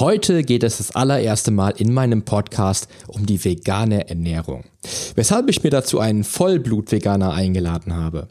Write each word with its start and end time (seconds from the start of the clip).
Heute 0.00 0.44
geht 0.44 0.62
es 0.62 0.78
das 0.78 0.94
allererste 0.94 1.50
Mal 1.50 1.70
in 1.76 1.92
meinem 1.92 2.22
Podcast 2.22 2.86
um 3.08 3.26
die 3.26 3.44
vegane 3.44 4.08
Ernährung. 4.08 4.62
Weshalb 5.16 5.48
ich 5.48 5.64
mir 5.64 5.70
dazu 5.70 5.98
einen 5.98 6.22
Vollblut-Veganer 6.22 7.32
eingeladen 7.32 7.96
habe. 7.96 8.28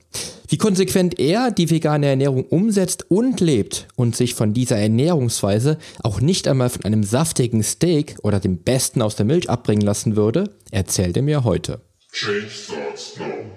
Wie 0.47 0.57
konsequent 0.57 1.19
er 1.19 1.51
die 1.51 1.69
vegane 1.69 2.05
Ernährung 2.05 2.45
umsetzt 2.45 3.11
und 3.11 3.41
lebt 3.41 3.89
und 3.97 4.15
sich 4.15 4.33
von 4.33 4.53
dieser 4.53 4.77
Ernährungsweise 4.77 5.77
auch 6.03 6.21
nicht 6.21 6.47
einmal 6.47 6.69
von 6.69 6.85
einem 6.85 7.03
saftigen 7.03 7.61
Steak 7.63 8.15
oder 8.23 8.39
dem 8.39 8.59
Besten 8.59 9.01
aus 9.01 9.17
der 9.17 9.25
Milch 9.25 9.49
abbringen 9.49 9.85
lassen 9.85 10.15
würde, 10.15 10.55
erzählt 10.71 11.17
er 11.17 11.23
mir 11.23 11.43
heute. 11.43 11.81
Change 12.13 12.49
starts 12.49 13.17
now. 13.19 13.56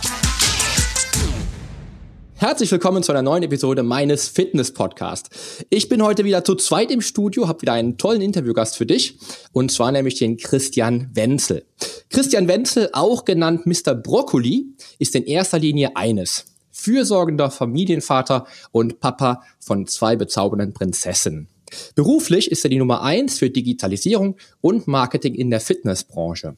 Herzlich 2.41 2.71
willkommen 2.71 3.03
zu 3.03 3.11
einer 3.11 3.21
neuen 3.21 3.43
Episode 3.43 3.83
meines 3.83 4.27
Fitness-Podcasts. 4.27 5.29
Ich 5.69 5.89
bin 5.89 6.01
heute 6.01 6.25
wieder 6.25 6.43
zu 6.43 6.55
zweit 6.55 6.89
im 6.89 7.01
Studio, 7.01 7.47
habe 7.47 7.61
wieder 7.61 7.73
einen 7.73 7.99
tollen 7.99 8.19
Interviewgast 8.19 8.77
für 8.77 8.87
dich 8.87 9.19
und 9.51 9.71
zwar 9.71 9.91
nämlich 9.91 10.15
den 10.17 10.37
Christian 10.37 11.11
Wenzel. 11.13 11.67
Christian 12.09 12.47
Wenzel, 12.47 12.89
auch 12.93 13.25
genannt 13.25 13.67
Mr. 13.67 13.93
Broccoli, 13.93 14.65
ist 14.97 15.13
in 15.13 15.25
erster 15.25 15.59
Linie 15.59 15.95
eines. 15.95 16.45
Fürsorgender 16.71 17.51
Familienvater 17.51 18.47
und 18.71 18.99
Papa 18.99 19.43
von 19.59 19.85
zwei 19.85 20.15
bezaubernden 20.15 20.73
Prinzessinnen. 20.73 21.47
Beruflich 21.93 22.49
ist 22.49 22.65
er 22.65 22.71
die 22.71 22.79
Nummer 22.79 23.03
eins 23.03 23.37
für 23.37 23.51
Digitalisierung 23.51 24.35
und 24.61 24.87
Marketing 24.87 25.35
in 25.35 25.51
der 25.51 25.61
Fitnessbranche. 25.61 26.55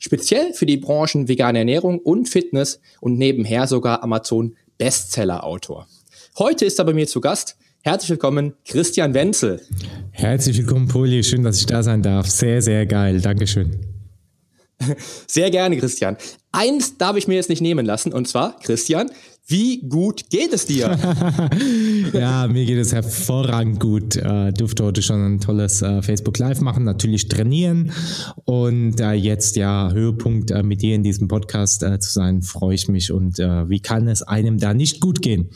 Speziell 0.00 0.52
für 0.52 0.66
die 0.66 0.76
Branchen 0.76 1.28
vegane 1.28 1.60
Ernährung 1.60 1.98
und 1.98 2.28
Fitness 2.28 2.80
und 3.00 3.18
nebenher 3.18 3.66
sogar 3.66 4.02
Amazon 4.02 4.56
Bestseller-Autor. 4.80 5.86
Heute 6.38 6.64
ist 6.64 6.78
er 6.78 6.86
bei 6.86 6.94
mir 6.94 7.06
zu 7.06 7.20
Gast. 7.20 7.56
Herzlich 7.82 8.10
willkommen, 8.12 8.54
Christian 8.64 9.12
Wenzel. 9.12 9.60
Herzlich 10.10 10.56
willkommen, 10.56 10.88
Poli. 10.88 11.22
Schön, 11.22 11.44
dass 11.44 11.58
ich 11.58 11.66
da 11.66 11.82
sein 11.82 12.02
darf. 12.02 12.30
Sehr, 12.30 12.62
sehr 12.62 12.86
geil. 12.86 13.20
Dankeschön. 13.20 13.78
Sehr 15.26 15.50
gerne, 15.50 15.76
Christian. 15.76 16.16
Eins 16.50 16.96
darf 16.96 17.16
ich 17.18 17.28
mir 17.28 17.34
jetzt 17.34 17.50
nicht 17.50 17.60
nehmen 17.60 17.84
lassen, 17.84 18.14
und 18.14 18.26
zwar, 18.26 18.58
Christian, 18.60 19.10
wie 19.50 19.80
gut 19.80 20.30
geht 20.30 20.52
es 20.52 20.64
dir? 20.64 20.96
ja, 22.12 22.46
mir 22.46 22.64
geht 22.64 22.78
es 22.78 22.92
hervorragend 22.92 23.80
gut. 23.80 24.14
Äh, 24.14 24.52
durfte 24.52 24.84
heute 24.84 25.02
schon 25.02 25.24
ein 25.24 25.40
tolles 25.40 25.82
äh, 25.82 26.02
Facebook 26.02 26.38
Live 26.38 26.60
machen, 26.60 26.84
natürlich 26.84 27.26
trainieren 27.26 27.90
und 28.44 29.00
äh, 29.00 29.12
jetzt 29.12 29.56
ja 29.56 29.90
Höhepunkt 29.92 30.52
äh, 30.52 30.62
mit 30.62 30.82
dir 30.82 30.94
in 30.94 31.02
diesem 31.02 31.26
Podcast 31.26 31.82
äh, 31.82 31.98
zu 31.98 32.12
sein, 32.12 32.42
freue 32.42 32.76
ich 32.76 32.86
mich 32.88 33.10
und 33.10 33.40
äh, 33.40 33.68
wie 33.68 33.80
kann 33.80 34.06
es 34.06 34.22
einem 34.22 34.58
da 34.58 34.72
nicht 34.72 35.00
gut 35.00 35.20
gehen? 35.20 35.50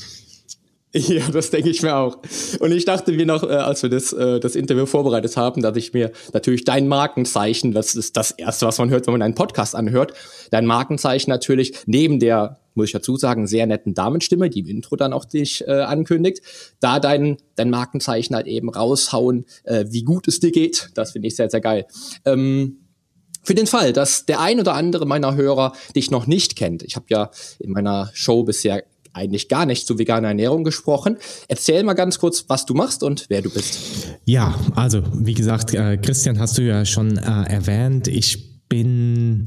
Ja, 1.09 1.28
das 1.28 1.50
denke 1.50 1.70
ich 1.70 1.83
mir 1.83 1.97
auch. 1.97 2.19
Und 2.61 2.70
ich 2.70 2.84
dachte 2.84 3.12
mir 3.12 3.27
noch, 3.27 3.42
äh, 3.42 3.47
als 3.47 3.83
wir 3.83 3.91
das, 3.91 4.12
äh, 4.12 4.39
das 4.39 4.55
Interview 4.55 4.87
vorbereitet 4.87 5.36
haben, 5.36 5.61
dass 5.61 5.77
ich 5.77 5.92
mir 5.92 6.12
natürlich 6.33 6.64
dein 6.64 6.86
Markenzeichen, 6.86 7.73
das 7.73 7.97
ist 7.97 8.17
das 8.17 8.31
Erste, 8.31 8.67
was 8.67 8.78
man 8.78 8.91
hört, 8.91 9.06
wenn 9.06 9.14
man 9.14 9.23
einen 9.23 9.34
Podcast 9.34 9.75
anhört, 9.75 10.14
dein 10.51 10.67
Markenzeichen 10.67 11.30
natürlich 11.30 11.74
neben 11.86 12.20
der, 12.20 12.61
muss 12.74 12.86
ich 12.86 12.92
dazu 12.92 13.17
sagen, 13.17 13.48
sehr 13.48 13.67
netten 13.67 13.95
Damenstimme, 13.95 14.51
die 14.51 14.61
im 14.61 14.68
Intro 14.68 14.95
dann 14.95 15.13
auch 15.13 15.24
dich 15.24 15.67
äh, 15.67 15.73
ankündigt, 15.73 16.42
da 16.79 17.01
dein, 17.01 17.39
dein 17.57 17.70
Markenzeichen 17.70 18.36
halt 18.36 18.47
eben 18.47 18.70
raushauen, 18.70 19.47
äh, 19.64 19.86
wie 19.89 20.05
gut 20.05 20.29
es 20.29 20.39
dir 20.39 20.52
geht. 20.52 20.91
Das 20.95 21.13
finde 21.13 21.27
ich 21.27 21.35
sehr, 21.35 21.51
sehr 21.51 21.61
geil. 21.61 21.86
Ähm, 22.24 22.79
für 23.42 23.55
den 23.55 23.67
Fall, 23.67 23.92
dass 23.92 24.27
der 24.27 24.41
ein 24.41 24.61
oder 24.61 24.74
andere 24.74 25.07
meiner 25.07 25.35
Hörer 25.35 25.74
dich 25.95 26.11
noch 26.11 26.27
nicht 26.27 26.57
kennt, 26.57 26.83
ich 26.83 26.97
habe 26.97 27.07
ja 27.11 27.30
in 27.58 27.73
meiner 27.73 28.11
Show 28.14 28.45
bisher 28.45 28.85
eigentlich 29.14 29.48
gar 29.48 29.64
nicht 29.67 29.86
zu 29.86 29.98
veganer 29.98 30.29
Ernährung 30.29 30.64
gesprochen. 30.64 31.17
Erzähl 31.48 31.83
mal 31.85 31.95
ganz 31.95 32.19
kurz, 32.19 32.45
was 32.48 32.67
du 32.67 32.75
machst 32.75 33.02
und 33.02 33.27
wer 33.29 33.42
du 33.42 33.51
bist. 33.51 33.79
Ja, 34.25 34.55
also 34.75 35.02
wie 35.14 35.35
gesagt, 35.35 35.73
äh, 35.73 35.97
Christian 35.97 36.39
hast 36.39 36.58
du 36.58 36.63
ja 36.63 36.85
schon 36.85 37.17
äh, 37.17 37.23
erwähnt. 37.23 38.08
Ich 38.08 38.69
bin 38.69 39.45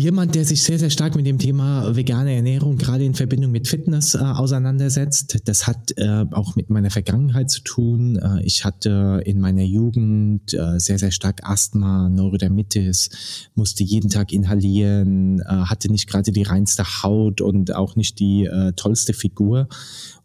Jemand, 0.00 0.34
der 0.34 0.46
sich 0.46 0.62
sehr, 0.62 0.78
sehr 0.78 0.88
stark 0.88 1.14
mit 1.14 1.26
dem 1.26 1.36
Thema 1.36 1.94
vegane 1.94 2.34
Ernährung, 2.34 2.78
gerade 2.78 3.04
in 3.04 3.12
Verbindung 3.12 3.50
mit 3.50 3.68
Fitness, 3.68 4.14
äh, 4.14 4.20
auseinandersetzt. 4.20 5.42
Das 5.44 5.66
hat 5.66 5.92
äh, 5.98 6.24
auch 6.30 6.56
mit 6.56 6.70
meiner 6.70 6.88
Vergangenheit 6.88 7.50
zu 7.50 7.60
tun. 7.60 8.16
Äh, 8.16 8.42
ich 8.42 8.64
hatte 8.64 9.20
in 9.26 9.40
meiner 9.40 9.62
Jugend 9.62 10.54
äh, 10.54 10.80
sehr, 10.80 10.98
sehr 10.98 11.10
stark 11.10 11.40
Asthma, 11.42 12.08
Neurodermitis, 12.08 13.10
musste 13.54 13.84
jeden 13.84 14.08
Tag 14.08 14.32
inhalieren, 14.32 15.40
äh, 15.40 15.44
hatte 15.44 15.92
nicht 15.92 16.08
gerade 16.08 16.32
die 16.32 16.44
reinste 16.44 17.02
Haut 17.02 17.42
und 17.42 17.74
auch 17.74 17.94
nicht 17.94 18.20
die 18.20 18.46
äh, 18.46 18.72
tollste 18.72 19.12
Figur. 19.12 19.68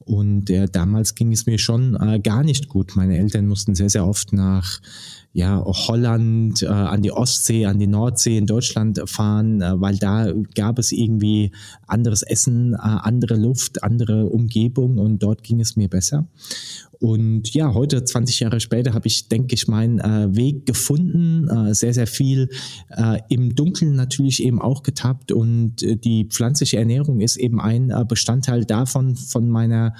Und 0.06 0.53
damals 0.72 1.16
ging 1.16 1.31
es 1.31 1.47
mir 1.47 1.57
schon 1.57 1.97
gar 2.22 2.44
nicht 2.44 2.69
gut. 2.69 2.96
Meine 2.96 3.18
Eltern 3.18 3.47
mussten 3.47 3.74
sehr, 3.74 3.90
sehr 3.90 4.06
oft 4.06 4.34
nach 4.34 4.80
ja, 5.35 5.62
Holland, 5.66 6.63
äh, 6.63 6.68
an 6.68 7.01
die 7.01 7.12
Ostsee, 7.12 7.66
an 7.66 7.78
die 7.78 7.88
Nordsee 7.88 8.38
in 8.38 8.46
Deutschland 8.46 9.01
fahren, 9.06 9.62
äh, 9.62 9.81
weil 9.81 9.97
da 9.97 10.31
gab 10.56 10.79
es 10.79 10.94
irgendwie 10.94 11.51
anderes 11.88 12.23
Essen, 12.23 12.73
äh, 12.73 12.78
andere 12.78 13.35
Luft, 13.35 13.84
andere 13.84 14.28
Umgebung 14.28 14.97
und 14.97 15.22
dort 15.22 15.44
ging 15.44 15.59
es 15.59 15.75
mir 15.75 15.90
besser. 15.90 16.25
Und 17.00 17.53
ja, 17.53 17.73
heute, 17.73 18.03
20 18.03 18.39
Jahre 18.41 18.59
später, 18.59 18.94
habe 18.94 19.07
ich, 19.07 19.28
denke 19.28 19.56
ich, 19.56 19.67
meinen 19.67 20.00
äh, 20.00 20.35
Weg 20.35 20.66
gefunden, 20.66 21.47
äh, 21.47 21.73
sehr, 21.73 21.94
sehr 21.94 22.07
viel 22.07 22.50
äh, 22.89 23.19
im 23.29 23.56
Dunkeln 23.56 23.95
natürlich 23.95 24.44
eben 24.44 24.61
auch 24.61 24.83
getappt. 24.83 25.31
Und 25.31 25.83
äh, 25.83 25.97
die 25.97 26.25
pflanzliche 26.25 26.78
Ernährung 26.78 27.22
ist 27.22 27.38
eben 27.38 27.59
ein 27.59 27.89
äh, 27.89 28.06
Bestandteil 28.07 28.66
davon, 28.66 29.16
von 29.16 29.50
meiner 29.50 29.95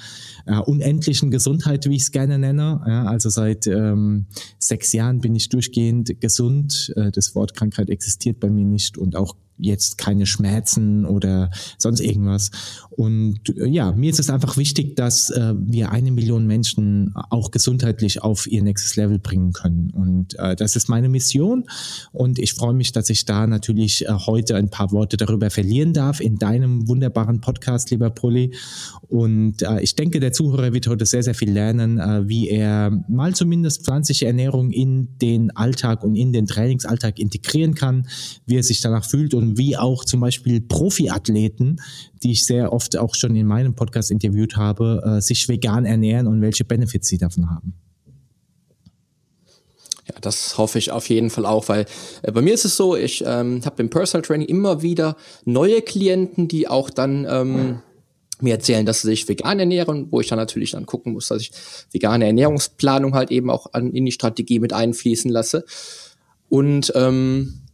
äh, 0.46 0.58
unendlichen 0.58 1.30
Gesundheit, 1.30 1.88
wie 1.88 1.96
ich 1.96 2.02
es 2.02 2.12
gerne 2.12 2.38
nenne. 2.38 2.82
Ja, 2.86 3.04
also 3.06 3.28
seit 3.28 3.66
ähm, 3.66 4.26
sechs 4.58 4.92
Jahren 4.92 5.20
bin 5.20 5.34
ich 5.34 5.48
durchgehend 5.48 6.20
gesund. 6.20 6.92
Das 7.12 7.34
Wort 7.34 7.54
Krankheit 7.54 7.90
existiert 7.90 8.40
bei 8.40 8.50
mir 8.50 8.64
nicht 8.64 8.98
und 8.98 9.16
auch 9.16 9.34
jetzt 9.58 9.98
keine 9.98 10.26
Schmerzen 10.26 11.04
oder 11.04 11.50
sonst 11.78 12.00
irgendwas. 12.00 12.50
Und 12.90 13.40
äh, 13.56 13.66
ja, 13.66 13.92
mir 13.92 14.10
ist 14.10 14.20
es 14.20 14.30
einfach 14.30 14.56
wichtig, 14.56 14.96
dass 14.96 15.30
äh, 15.30 15.54
wir 15.56 15.92
eine 15.92 16.10
Million 16.10 16.46
Menschen 16.46 17.14
auch 17.30 17.50
gesundheitlich 17.50 18.22
auf 18.22 18.46
ihr 18.46 18.62
nächstes 18.62 18.96
Level 18.96 19.18
bringen 19.18 19.52
können. 19.52 19.90
Und 19.90 20.38
äh, 20.38 20.56
das 20.56 20.76
ist 20.76 20.88
meine 20.88 21.08
Mission. 21.08 21.64
Und 22.12 22.38
ich 22.38 22.54
freue 22.54 22.74
mich, 22.74 22.92
dass 22.92 23.10
ich 23.10 23.24
da 23.24 23.46
natürlich 23.46 24.06
äh, 24.06 24.12
heute 24.12 24.56
ein 24.56 24.70
paar 24.70 24.92
Worte 24.92 25.16
darüber 25.16 25.50
verlieren 25.50 25.92
darf 25.92 26.20
in 26.20 26.36
deinem 26.36 26.88
wunderbaren 26.88 27.40
Podcast, 27.40 27.90
lieber 27.90 28.10
Pulli. 28.10 28.54
Und 29.08 29.62
äh, 29.62 29.80
ich 29.80 29.94
denke, 29.94 30.20
der 30.20 30.32
Zuhörer 30.32 30.72
wird 30.72 30.86
heute 30.86 31.06
sehr, 31.06 31.22
sehr 31.22 31.34
viel 31.34 31.50
lernen, 31.50 31.98
äh, 31.98 32.28
wie 32.28 32.48
er 32.48 32.90
mal 33.08 33.34
zumindest 33.34 33.84
pflanzliche 33.84 34.26
Ernährung 34.26 34.70
in 34.70 35.18
den 35.20 35.54
Alltag 35.56 36.02
und 36.02 36.16
in 36.16 36.32
den 36.32 36.46
Trainingsalltag 36.46 37.18
integrieren 37.18 37.74
kann, 37.74 38.08
wie 38.46 38.56
er 38.56 38.62
sich 38.62 38.80
danach 38.80 39.04
fühlt 39.04 39.34
und 39.34 39.45
wie 39.56 39.76
auch 39.76 40.04
zum 40.04 40.20
Beispiel 40.20 40.60
Profiathleten, 40.60 41.80
die 42.22 42.32
ich 42.32 42.44
sehr 42.44 42.72
oft 42.72 42.96
auch 42.96 43.14
schon 43.14 43.36
in 43.36 43.46
meinem 43.46 43.74
Podcast 43.74 44.10
interviewt 44.10 44.56
habe, 44.56 45.02
äh, 45.04 45.20
sich 45.20 45.48
vegan 45.48 45.84
ernähren 45.84 46.26
und 46.26 46.40
welche 46.40 46.64
Benefits 46.64 47.08
sie 47.08 47.18
davon 47.18 47.50
haben. 47.50 47.74
Ja, 50.08 50.14
das 50.20 50.56
hoffe 50.56 50.78
ich 50.78 50.92
auf 50.92 51.08
jeden 51.08 51.30
Fall 51.30 51.46
auch, 51.46 51.68
weil 51.68 51.86
äh, 52.22 52.32
bei 52.32 52.40
mir 52.40 52.54
ist 52.54 52.64
es 52.64 52.76
so, 52.76 52.96
ich 52.96 53.24
ähm, 53.26 53.60
habe 53.64 53.82
im 53.82 53.90
Personal 53.90 54.22
Training 54.22 54.48
immer 54.48 54.82
wieder 54.82 55.16
neue 55.44 55.82
Klienten, 55.82 56.48
die 56.48 56.68
auch 56.68 56.90
dann 56.90 57.26
ähm, 57.28 57.82
mir 58.40 58.54
erzählen, 58.54 58.86
dass 58.86 59.02
sie 59.02 59.08
sich 59.08 59.28
vegan 59.28 59.58
ernähren, 59.58 60.08
wo 60.10 60.20
ich 60.20 60.28
dann 60.28 60.38
natürlich 60.38 60.72
dann 60.72 60.86
gucken 60.86 61.12
muss, 61.12 61.28
dass 61.28 61.40
ich 61.40 61.50
vegane 61.90 62.26
Ernährungsplanung 62.26 63.14
halt 63.14 63.30
eben 63.30 63.50
auch 63.50 63.72
an, 63.72 63.92
in 63.92 64.04
die 64.04 64.12
Strategie 64.12 64.58
mit 64.58 64.72
einfließen 64.72 65.30
lasse. 65.30 65.64
Und 66.48 66.92
ähm, 66.94 67.65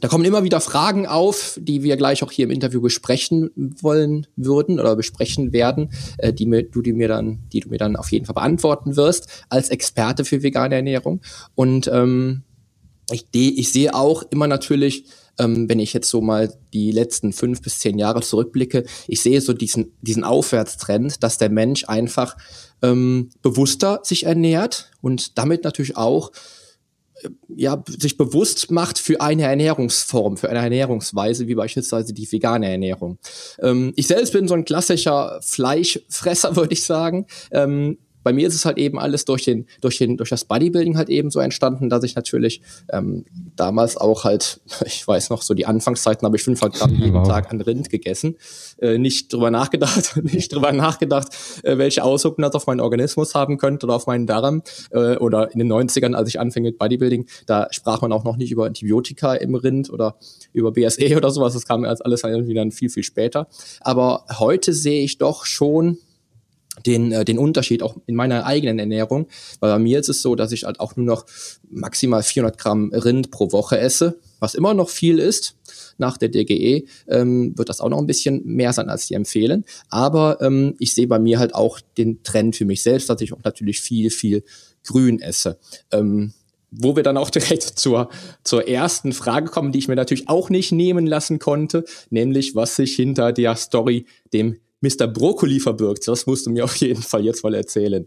da 0.00 0.08
kommen 0.08 0.24
immer 0.24 0.44
wieder 0.44 0.60
Fragen 0.60 1.06
auf, 1.06 1.58
die 1.60 1.82
wir 1.82 1.96
gleich 1.96 2.22
auch 2.22 2.32
hier 2.32 2.46
im 2.46 2.50
Interview 2.50 2.80
besprechen 2.80 3.50
wollen 3.80 4.26
würden 4.36 4.80
oder 4.80 4.96
besprechen 4.96 5.52
werden, 5.52 5.92
äh, 6.18 6.32
die 6.32 6.46
mir, 6.46 6.62
du 6.62 6.82
die 6.82 6.92
mir 6.92 7.08
dann, 7.08 7.40
die 7.52 7.60
du 7.60 7.68
mir 7.68 7.78
dann 7.78 7.96
auf 7.96 8.10
jeden 8.10 8.26
Fall 8.26 8.34
beantworten 8.34 8.96
wirst 8.96 9.44
als 9.48 9.68
Experte 9.68 10.24
für 10.24 10.42
vegane 10.42 10.74
Ernährung. 10.74 11.20
Und 11.54 11.88
ähm, 11.92 12.42
ich, 13.10 13.26
ich 13.32 13.72
sehe 13.72 13.94
auch 13.94 14.22
immer 14.30 14.46
natürlich, 14.46 15.04
ähm, 15.38 15.68
wenn 15.68 15.80
ich 15.80 15.92
jetzt 15.92 16.08
so 16.08 16.20
mal 16.20 16.52
die 16.72 16.92
letzten 16.92 17.32
fünf 17.32 17.62
bis 17.62 17.78
zehn 17.78 17.98
Jahre 17.98 18.20
zurückblicke, 18.20 18.84
ich 19.08 19.20
sehe 19.20 19.40
so 19.40 19.52
diesen, 19.52 19.92
diesen 20.00 20.24
Aufwärtstrend, 20.24 21.22
dass 21.22 21.38
der 21.38 21.50
Mensch 21.50 21.84
einfach 21.88 22.36
ähm, 22.82 23.30
bewusster 23.42 24.00
sich 24.02 24.26
ernährt 24.26 24.90
und 25.00 25.38
damit 25.38 25.64
natürlich 25.64 25.96
auch 25.96 26.30
ja, 27.48 27.82
sich 27.86 28.16
bewusst 28.16 28.70
macht 28.70 28.98
für 28.98 29.20
eine 29.20 29.44
Ernährungsform, 29.44 30.36
für 30.36 30.48
eine 30.48 30.60
Ernährungsweise, 30.60 31.46
wie 31.48 31.54
beispielsweise 31.54 32.12
die 32.12 32.30
vegane 32.30 32.70
Ernährung. 32.70 33.18
Ähm, 33.60 33.92
ich 33.96 34.06
selbst 34.06 34.32
bin 34.32 34.48
so 34.48 34.54
ein 34.54 34.64
klassischer 34.64 35.40
Fleischfresser, 35.42 36.56
würde 36.56 36.72
ich 36.72 36.84
sagen. 36.84 37.26
Ähm, 37.50 37.98
bei 38.22 38.32
mir 38.32 38.46
ist 38.46 38.54
es 38.54 38.64
halt 38.64 38.78
eben 38.78 38.98
alles 38.98 39.24
durch 39.24 39.44
den, 39.44 39.66
durch 39.80 39.98
den, 39.98 40.16
durch 40.16 40.30
das 40.30 40.44
Bodybuilding 40.44 40.96
halt 40.96 41.08
eben 41.08 41.30
so 41.30 41.40
entstanden, 41.40 41.88
dass 41.88 42.04
ich 42.04 42.14
natürlich 42.14 42.62
ähm, 42.92 43.24
damals 43.56 43.96
auch 43.96 44.24
halt, 44.24 44.60
ich 44.84 45.06
weiß 45.06 45.30
noch, 45.30 45.42
so 45.42 45.54
die 45.54 45.66
Anfangszeiten 45.66 46.24
habe 46.26 46.36
ich 46.36 46.42
500 46.42 46.78
Gramm 46.78 46.94
jeden 46.94 47.14
wow. 47.14 47.26
Tag 47.26 47.50
an 47.50 47.60
Rind 47.60 47.90
gegessen, 47.90 48.36
äh, 48.78 48.98
nicht 48.98 49.32
drüber 49.32 49.50
nachgedacht, 49.50 50.16
nicht 50.22 50.52
drüber 50.52 50.72
nachgedacht, 50.72 51.28
äh, 51.62 51.78
welche 51.78 52.04
Auswirkungen 52.04 52.46
das 52.46 52.54
auf 52.54 52.66
meinen 52.66 52.80
Organismus 52.80 53.34
haben 53.34 53.58
könnte 53.58 53.86
oder 53.86 53.96
auf 53.96 54.06
meinen 54.06 54.26
Darm 54.26 54.62
äh, 54.90 55.16
oder 55.16 55.52
in 55.52 55.58
den 55.58 55.72
90ern, 55.72 56.14
als 56.14 56.28
ich 56.28 56.40
anfing 56.40 56.62
mit 56.62 56.78
Bodybuilding, 56.78 57.26
da 57.46 57.68
sprach 57.70 58.02
man 58.02 58.12
auch 58.12 58.24
noch 58.24 58.36
nicht 58.36 58.52
über 58.52 58.66
Antibiotika 58.66 59.34
im 59.34 59.54
Rind 59.54 59.90
oder 59.90 60.16
über 60.52 60.72
BSE 60.72 61.16
oder 61.16 61.30
sowas, 61.30 61.54
das 61.54 61.66
kam 61.66 61.84
als 61.84 62.00
alles 62.00 62.22
irgendwie 62.22 62.54
dann 62.54 62.70
viel, 62.70 62.90
viel 62.90 63.02
später. 63.02 63.48
Aber 63.80 64.24
heute 64.38 64.72
sehe 64.72 65.02
ich 65.02 65.18
doch 65.18 65.44
schon, 65.46 65.98
den, 66.86 67.12
äh, 67.12 67.24
den 67.24 67.38
Unterschied 67.38 67.82
auch 67.82 67.96
in 68.06 68.14
meiner 68.14 68.46
eigenen 68.46 68.78
Ernährung. 68.78 69.26
Weil 69.60 69.72
bei 69.72 69.78
mir 69.78 70.00
ist 70.00 70.08
es 70.08 70.22
so, 70.22 70.34
dass 70.34 70.52
ich 70.52 70.64
halt 70.64 70.80
auch 70.80 70.96
nur 70.96 71.06
noch 71.06 71.26
maximal 71.68 72.22
400 72.22 72.58
Gramm 72.58 72.90
Rind 72.92 73.30
pro 73.30 73.52
Woche 73.52 73.78
esse, 73.78 74.18
was 74.38 74.54
immer 74.54 74.74
noch 74.74 74.88
viel 74.88 75.18
ist. 75.18 75.56
Nach 75.98 76.16
der 76.16 76.30
DGE 76.30 76.86
ähm, 77.08 77.56
wird 77.56 77.68
das 77.68 77.80
auch 77.80 77.88
noch 77.88 77.98
ein 77.98 78.06
bisschen 78.06 78.42
mehr 78.44 78.72
sein, 78.72 78.88
als 78.88 79.06
die 79.06 79.14
empfehlen. 79.14 79.64
Aber 79.90 80.40
ähm, 80.40 80.74
ich 80.78 80.94
sehe 80.94 81.06
bei 81.06 81.18
mir 81.18 81.38
halt 81.38 81.54
auch 81.54 81.80
den 81.98 82.22
Trend 82.22 82.56
für 82.56 82.64
mich 82.64 82.82
selbst, 82.82 83.10
dass 83.10 83.20
ich 83.20 83.32
auch 83.32 83.44
natürlich 83.44 83.80
viel, 83.80 84.10
viel 84.10 84.42
Grün 84.86 85.20
esse. 85.20 85.58
Ähm, 85.92 86.32
wo 86.70 86.94
wir 86.96 87.02
dann 87.02 87.16
auch 87.16 87.30
direkt 87.30 87.62
zur, 87.62 88.08
zur 88.44 88.68
ersten 88.68 89.12
Frage 89.12 89.50
kommen, 89.50 89.72
die 89.72 89.78
ich 89.80 89.88
mir 89.88 89.96
natürlich 89.96 90.28
auch 90.28 90.50
nicht 90.50 90.72
nehmen 90.72 91.06
lassen 91.06 91.38
konnte, 91.38 91.84
nämlich 92.10 92.54
was 92.54 92.76
sich 92.76 92.94
hinter 92.94 93.32
der 93.32 93.56
Story 93.56 94.06
dem 94.32 94.56
Mr. 94.82 95.06
Brokkoli 95.06 95.60
verbirgt. 95.60 96.08
Das 96.08 96.26
musst 96.26 96.46
du 96.46 96.50
mir 96.50 96.64
auf 96.64 96.74
jeden 96.76 97.02
Fall 97.02 97.24
jetzt 97.24 97.44
mal 97.44 97.54
erzählen. 97.54 98.06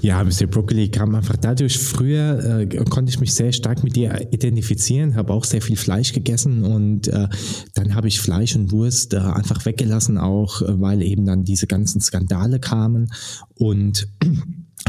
Ja, 0.00 0.22
Mr. 0.24 0.46
Brokkoli 0.46 0.90
kam 0.90 1.14
einfach 1.14 1.36
dadurch. 1.36 1.78
Früher 1.78 2.60
äh, 2.60 2.66
konnte 2.90 3.10
ich 3.10 3.20
mich 3.20 3.34
sehr 3.34 3.52
stark 3.52 3.84
mit 3.84 3.94
dir 3.94 4.28
identifizieren, 4.32 5.14
habe 5.14 5.32
auch 5.32 5.44
sehr 5.44 5.62
viel 5.62 5.76
Fleisch 5.76 6.12
gegessen 6.12 6.64
und 6.64 7.08
äh, 7.08 7.28
dann 7.74 7.94
habe 7.94 8.08
ich 8.08 8.20
Fleisch 8.20 8.56
und 8.56 8.72
Wurst 8.72 9.14
äh, 9.14 9.18
einfach 9.18 9.64
weggelassen, 9.64 10.18
auch 10.18 10.62
äh, 10.62 10.80
weil 10.80 11.02
eben 11.02 11.24
dann 11.24 11.44
diese 11.44 11.66
ganzen 11.68 12.00
Skandale 12.00 12.58
kamen 12.58 13.12
und 13.54 14.08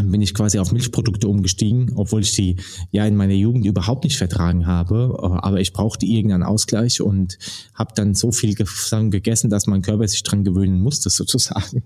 bin 0.02 0.22
ich 0.22 0.34
quasi 0.34 0.60
auf 0.60 0.72
Milchprodukte 0.72 1.28
umgestiegen, 1.28 1.92
obwohl 1.96 2.22
ich 2.22 2.34
die 2.34 2.58
ja 2.92 3.06
in 3.06 3.16
meiner 3.16 3.34
Jugend 3.34 3.66
überhaupt 3.66 4.04
nicht 4.04 4.18
vertragen 4.18 4.66
habe. 4.66 5.16
Äh, 5.18 5.26
aber 5.26 5.60
ich 5.60 5.74
brauchte 5.74 6.06
irgendeinen 6.06 6.44
Ausgleich 6.44 7.02
und 7.02 7.38
habe 7.74 7.94
dann 7.96 8.16
so 8.16 8.32
viel 8.32 8.56
gegessen, 8.56 9.50
dass 9.50 9.68
mein 9.68 9.82
Körper 9.82 10.08
sich 10.08 10.24
dran 10.24 10.44
gewöhnen 10.44 10.82
musste, 10.82 11.10
sozusagen. 11.12 11.84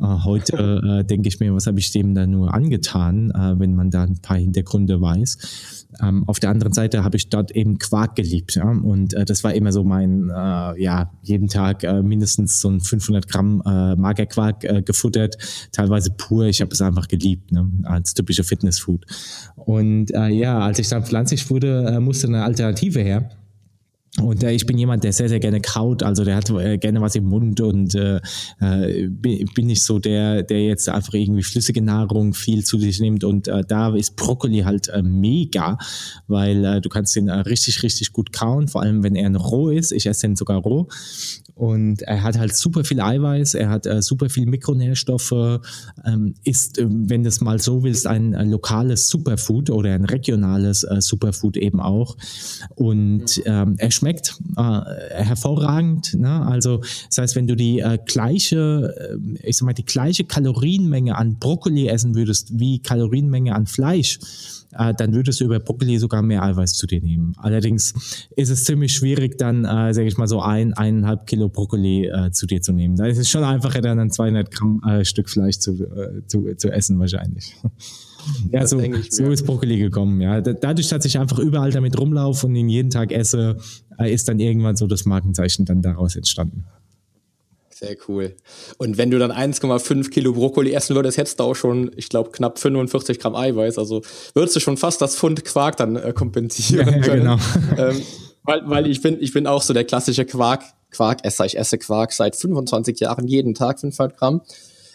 Äh, 0.00 0.04
heute 0.24 0.56
äh, 1.00 1.04
denke 1.04 1.28
ich 1.28 1.40
mir, 1.40 1.54
was 1.54 1.66
habe 1.66 1.78
ich 1.78 1.92
dem 1.92 2.14
da 2.14 2.26
nur 2.26 2.52
angetan, 2.52 3.30
äh, 3.30 3.58
wenn 3.58 3.74
man 3.74 3.90
da 3.90 4.02
ein 4.02 4.18
paar 4.20 4.36
Hintergründe 4.38 5.00
weiß. 5.00 5.88
Ähm, 6.02 6.24
auf 6.26 6.40
der 6.40 6.50
anderen 6.50 6.72
Seite 6.72 7.04
habe 7.04 7.16
ich 7.16 7.28
dort 7.28 7.52
eben 7.52 7.78
Quark 7.78 8.16
geliebt. 8.16 8.56
Ja? 8.56 8.68
Und 8.68 9.14
äh, 9.14 9.24
das 9.24 9.44
war 9.44 9.54
immer 9.54 9.72
so 9.72 9.84
mein, 9.84 10.28
äh, 10.30 10.82
ja, 10.82 11.12
jeden 11.22 11.48
Tag 11.48 11.82
mindestens 12.02 12.60
so 12.60 12.68
ein 12.68 12.80
500 12.80 13.28
Gramm 13.28 13.62
Magerquark 13.64 14.84
gefuttert, 14.84 15.36
teilweise 15.72 16.10
pur. 16.10 16.46
Ich 16.46 16.60
habe 16.60 16.72
es 16.72 16.80
einfach 16.80 17.08
geliebt, 17.08 17.43
ne? 17.50 17.68
als 17.84 18.14
typische 18.14 18.44
Fitnessfood. 18.44 19.06
Und 19.56 20.12
äh, 20.14 20.28
ja, 20.28 20.58
als 20.60 20.78
ich 20.78 20.88
dann 20.88 21.04
pflanzlich 21.04 21.48
wurde, 21.50 21.86
äh, 21.86 22.00
musste 22.00 22.26
eine 22.26 22.44
Alternative 22.44 23.00
her. 23.00 23.30
Und 24.20 24.44
äh, 24.44 24.52
ich 24.52 24.64
bin 24.64 24.78
jemand, 24.78 25.02
der 25.02 25.12
sehr, 25.12 25.28
sehr 25.28 25.40
gerne 25.40 25.60
kaut, 25.60 26.04
also 26.04 26.24
der 26.24 26.36
hat 26.36 26.48
äh, 26.50 26.78
gerne 26.78 27.00
was 27.00 27.16
im 27.16 27.24
Mund 27.24 27.60
und 27.60 27.96
äh, 27.96 28.20
äh 28.60 29.08
bin 29.08 29.66
nicht 29.66 29.82
so 29.82 29.98
der, 29.98 30.44
der 30.44 30.64
jetzt 30.64 30.88
einfach 30.88 31.14
irgendwie 31.14 31.42
flüssige 31.42 31.82
Nahrung 31.82 32.32
viel 32.32 32.64
zu 32.64 32.78
sich 32.78 33.00
nimmt. 33.00 33.24
Und 33.24 33.48
äh, 33.48 33.64
da 33.66 33.94
ist 33.94 34.14
Brokkoli 34.14 34.60
halt 34.60 34.88
äh, 34.88 35.02
mega, 35.02 35.78
weil 36.28 36.64
äh, 36.64 36.80
du 36.80 36.88
kannst 36.88 37.16
den 37.16 37.26
äh, 37.26 37.40
richtig, 37.40 37.82
richtig 37.82 38.12
gut 38.12 38.32
kauen, 38.32 38.68
vor 38.68 38.82
allem 38.82 39.02
wenn 39.02 39.16
er 39.16 39.30
noch 39.30 39.50
roh 39.50 39.70
ist. 39.70 39.90
Ich 39.90 40.06
esse 40.06 40.28
den 40.28 40.36
sogar 40.36 40.58
roh. 40.58 40.86
Und 41.54 42.02
er 42.02 42.22
hat 42.22 42.36
halt 42.36 42.54
super 42.56 42.82
viel 42.82 43.00
Eiweiß, 43.00 43.54
er 43.54 43.68
hat 43.68 43.86
äh, 43.86 44.02
super 44.02 44.28
viel 44.28 44.46
Mikronährstoffe, 44.46 45.60
ähm, 46.04 46.34
ist, 46.42 46.78
äh, 46.78 46.86
wenn 46.88 47.22
du 47.22 47.28
es 47.28 47.40
mal 47.40 47.60
so 47.60 47.84
willst, 47.84 48.08
ein, 48.08 48.34
ein, 48.34 48.50
lokales 48.50 49.08
Superfood 49.08 49.70
oder 49.70 49.92
ein 49.92 50.04
regionales 50.04 50.82
äh, 50.82 51.00
Superfood 51.00 51.56
eben 51.56 51.80
auch. 51.80 52.16
Und 52.74 53.40
ähm, 53.44 53.76
er 53.78 53.90
schmeckt 53.92 54.03
äh, 54.06 54.60
hervorragend. 55.22 56.14
Ne? 56.14 56.44
Also 56.46 56.78
das 57.08 57.18
heißt, 57.18 57.36
wenn 57.36 57.46
du 57.46 57.56
die 57.56 57.80
äh, 57.80 57.98
gleiche, 58.04 58.94
äh, 58.98 59.48
ich 59.48 59.56
sag 59.56 59.66
mal, 59.66 59.72
die 59.72 59.84
gleiche 59.84 60.24
Kalorienmenge 60.24 61.16
an 61.16 61.38
Brokkoli 61.38 61.88
essen 61.88 62.14
würdest 62.14 62.58
wie 62.58 62.80
Kalorienmenge 62.80 63.54
an 63.54 63.66
Fleisch, 63.66 64.18
äh, 64.76 64.94
dann 64.94 65.12
würdest 65.14 65.40
du 65.40 65.44
über 65.44 65.60
Brokkoli 65.60 65.98
sogar 65.98 66.22
mehr 66.22 66.42
Eiweiß 66.42 66.74
zu 66.74 66.86
dir 66.86 67.00
nehmen. 67.00 67.34
Allerdings 67.36 67.94
ist 68.36 68.50
es 68.50 68.64
ziemlich 68.64 68.92
schwierig, 68.92 69.38
dann, 69.38 69.64
äh, 69.64 69.94
sage 69.94 70.06
ich 70.06 70.16
mal, 70.16 70.28
so 70.28 70.40
ein, 70.40 70.74
eineinhalb 70.74 71.26
Kilo 71.26 71.48
Brokkoli 71.48 72.06
äh, 72.06 72.30
zu 72.32 72.46
dir 72.46 72.60
zu 72.60 72.72
nehmen. 72.72 72.96
Da 72.96 73.06
ist 73.06 73.18
es 73.18 73.28
schon 73.28 73.44
einfacher, 73.44 73.80
dann 73.80 73.98
ein 73.98 74.10
200 74.10 74.50
Gramm 74.50 74.82
äh, 74.86 75.04
Stück 75.04 75.28
Fleisch 75.28 75.58
zu, 75.58 75.72
äh, 75.72 76.26
zu, 76.26 76.54
zu 76.56 76.70
essen 76.70 76.98
wahrscheinlich. 76.98 77.54
Ja, 78.52 78.66
so, 78.66 78.80
so 79.10 79.30
ist 79.30 79.44
Brokkoli 79.46 79.78
gekommen. 79.78 80.20
Ja, 80.20 80.40
dadurch, 80.40 80.88
dass 80.88 81.04
ich 81.04 81.18
einfach 81.18 81.38
überall 81.38 81.70
damit 81.70 81.98
rumlaufe 81.98 82.46
und 82.46 82.56
ihn 82.56 82.68
jeden 82.68 82.90
Tag 82.90 83.12
esse, 83.12 83.56
äh, 83.98 84.12
ist 84.12 84.28
dann 84.28 84.40
irgendwann 84.40 84.76
so 84.76 84.86
das 84.86 85.04
Markenzeichen 85.04 85.64
dann 85.64 85.82
daraus 85.82 86.16
entstanden. 86.16 86.64
Sehr 87.70 87.96
cool. 88.08 88.36
Und 88.78 88.98
wenn 88.98 89.10
du 89.10 89.18
dann 89.18 89.32
1,5 89.32 90.10
Kilo 90.10 90.32
Brokkoli 90.32 90.72
essen 90.72 90.94
würdest, 90.94 91.18
hättest 91.18 91.40
du 91.40 91.44
auch 91.44 91.56
schon, 91.56 91.90
ich 91.96 92.08
glaube, 92.08 92.30
knapp 92.30 92.58
45 92.58 93.18
Gramm 93.18 93.34
Eiweiß. 93.34 93.78
Also 93.78 94.02
würdest 94.32 94.54
du 94.54 94.60
schon 94.60 94.76
fast 94.76 95.02
das 95.02 95.16
Pfund 95.16 95.44
Quark 95.44 95.76
dann 95.76 95.96
äh, 95.96 96.12
kompensieren 96.12 96.88
ja, 96.94 97.00
können. 97.00 97.22
Genau. 97.22 97.38
Ähm, 97.76 98.00
weil, 98.44 98.62
weil 98.66 98.86
ich 98.86 99.02
bin, 99.02 99.20
ich 99.20 99.32
bin 99.32 99.46
auch 99.46 99.62
so 99.62 99.72
der 99.72 99.84
klassische 99.84 100.24
Quark, 100.24 100.62
Quarkesser. 100.90 101.46
Ich 101.46 101.58
esse 101.58 101.78
Quark 101.78 102.12
seit 102.12 102.36
25 102.36 103.00
Jahren, 103.00 103.26
jeden 103.26 103.54
Tag 103.54 103.80
500 103.80 104.16
Gramm, 104.16 104.42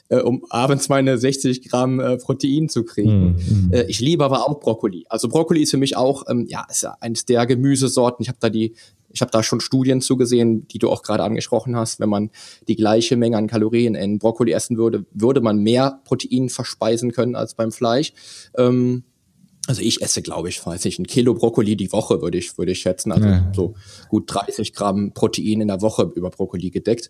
äh, 0.10 0.18
um 0.18 0.46
abends 0.50 0.90
meine 0.90 1.18
60 1.18 1.70
Gramm 1.70 2.00
äh, 2.00 2.18
Protein 2.18 2.70
zu 2.70 2.84
kriegen. 2.84 3.32
Mm, 3.32 3.68
mm. 3.70 3.74
Äh, 3.74 3.84
ich 3.84 4.00
liebe 4.00 4.26
aber 4.26 4.48
auch 4.48 4.60
Brokkoli. 4.60 5.06
Also 5.10 5.30
Brokkoli 5.30 5.64
ist 5.64 5.72
für 5.72 5.78
mich 5.78 5.96
auch, 5.96 6.24
ähm, 6.28 6.46
ja, 6.48 6.66
ist 6.70 6.84
ja 6.84 6.98
eines 7.00 7.26
der 7.26 7.46
Gemüsesorten. 7.46 8.24
Ich 8.24 8.30
habe 8.30 8.40
da 8.42 8.50
die 8.50 8.74
ich 9.12 9.22
habe 9.22 9.32
da 9.32 9.42
schon 9.42 9.60
Studien 9.60 10.02
zugesehen, 10.02 10.68
die 10.68 10.78
du 10.78 10.90
auch 10.90 11.02
gerade 11.02 11.24
angesprochen 11.24 11.76
hast. 11.76 12.00
Wenn 12.00 12.10
man 12.10 12.30
die 12.68 12.76
gleiche 12.76 13.18
Menge 13.18 13.38
an 13.38 13.48
Kalorien 13.48 13.96
in 13.96 14.20
Brokkoli 14.20 14.52
essen 14.52 14.78
würde, 14.78 15.06
würde 15.12 15.42
man 15.42 15.58
mehr 15.58 16.00
Protein 16.06 16.50
verspeisen 16.50 17.12
können 17.12 17.36
als 17.36 17.56
beim 17.56 17.72
Fleisch. 17.72 18.14
Ähm, 18.56 19.04
also 19.68 19.82
ich 19.82 20.02
esse, 20.02 20.22
glaube 20.22 20.50
ich, 20.50 20.66
weiß 20.66 20.86
ich, 20.86 20.98
ein 20.98 21.06
Kilo 21.06 21.34
Brokkoli 21.34 21.76
die 21.76 21.92
Woche, 21.92 22.22
würde 22.22 22.38
ich, 22.38 22.58
würde 22.58 22.72
ich 22.72 22.80
schätzen. 22.80 23.12
Also 23.12 23.28
ja. 23.28 23.52
so 23.56 23.76
gut 24.10 24.24
30 24.28 24.74
Gramm 24.74 25.12
Protein 25.14 25.62
in 25.62 25.68
der 25.68 25.82
Woche 25.82 26.12
über 26.16 26.30
Brokkoli 26.30 26.72
gedeckt. 26.72 27.10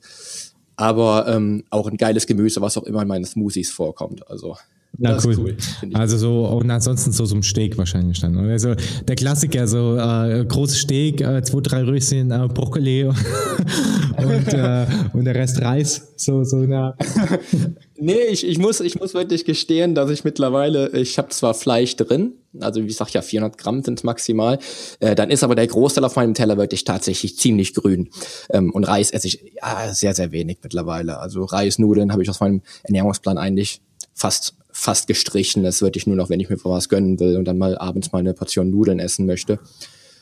Aber 0.80 1.28
ähm, 1.28 1.66
auch 1.72 1.88
ein 1.88 1.98
geiles 1.98 2.26
Gemüse, 2.26 2.62
was 2.62 2.78
auch 2.78 2.84
immer 2.84 3.02
in 3.02 3.10
meinen 3.10 3.26
Smoothies 3.26 3.70
vorkommt. 3.70 4.26
Also 4.30 4.56
ja, 4.98 5.12
das 5.12 5.26
cool. 5.26 5.36
cool 5.38 5.58
also 5.94 6.18
so, 6.18 6.46
und 6.46 6.72
ansonsten 6.72 7.12
so 7.12 7.26
so 7.26 7.36
ein 7.36 7.44
Steak 7.44 7.78
wahrscheinlich 7.78 8.22
dann. 8.22 8.38
Also 8.38 8.76
der 9.06 9.16
Klassiker, 9.18 9.68
so 9.68 9.98
äh, 9.98 10.46
großes 10.46 10.80
Steak, 10.80 11.20
äh, 11.20 11.44
zwei, 11.44 11.60
drei 11.60 11.84
Röschen 11.84 12.32
äh, 12.32 12.48
Brokkoli 12.48 13.04
und, 14.18 14.54
äh, 14.54 14.86
und 15.12 15.26
der 15.26 15.36
Rest 15.36 15.62
Reis. 15.62 16.14
So, 16.16 16.46
so, 16.46 16.60
na. 16.60 16.96
nee, 18.00 18.22
ich, 18.29 18.46
ich, 18.46 18.58
muss, 18.58 18.79
ich 18.79 19.00
muss 19.00 19.13
wirklich 19.13 19.46
gestehen, 19.46 19.96
dass 19.96 20.10
ich 20.10 20.24
mittlerweile, 20.24 20.89
ich 20.91 21.18
habe 21.18 21.29
zwar 21.29 21.53
Fleisch 21.53 21.96
drin, 21.96 22.34
also 22.60 22.82
wie 22.82 22.88
gesagt, 22.88 23.12
ja, 23.12 23.22
400 23.22 23.58
Gramm 23.58 23.84
sind 23.84 24.03
maximal, 24.03 24.60
äh, 25.00 25.15
dann 25.15 25.29
ist 25.29 25.44
aber 25.44 25.56
der 25.56 25.68
Großteil 25.68 26.03
auf 26.03 26.15
meinem 26.15 26.34
Teller 26.34 26.58
wirklich 26.58 26.84
tatsächlich 26.84 27.38
ziemlich 27.38 27.74
grün. 27.74 28.10
Ähm, 28.50 28.72
und 28.72 28.86
Reis 28.86 29.12
esse 29.12 29.27
ich 29.27 29.53
ja, 29.62 29.94
sehr, 29.94 30.15
sehr 30.15 30.32
wenig 30.32 30.60
mittlerweile. 30.63 31.20
Also 31.20 31.44
Reisnudeln 31.44 32.12
habe 32.12 32.24
ich 32.24 32.29
aus 32.29 32.39
meinem 32.39 32.62
Ernährungsplan 32.84 33.38
eigentlich 33.38 33.82
fast 34.13 34.56
fast 34.72 35.08
gestrichen. 35.08 35.63
Das 35.63 35.82
würde 35.82 35.98
ich 35.98 36.08
nur 36.08 36.15
noch, 36.15 36.29
wenn 36.29 36.39
ich 36.39 36.50
mir 36.50 36.58
was 36.63 36.89
gönnen 36.89 37.20
will 37.20 37.36
und 37.36 37.46
dann 37.46 37.58
mal 37.58 37.77
abends 37.77 38.12
mal 38.12 38.20
eine 38.20 38.34
Portion 38.34 38.70
Nudeln 38.70 39.00
essen 39.00 39.25
möchte, 39.25 39.60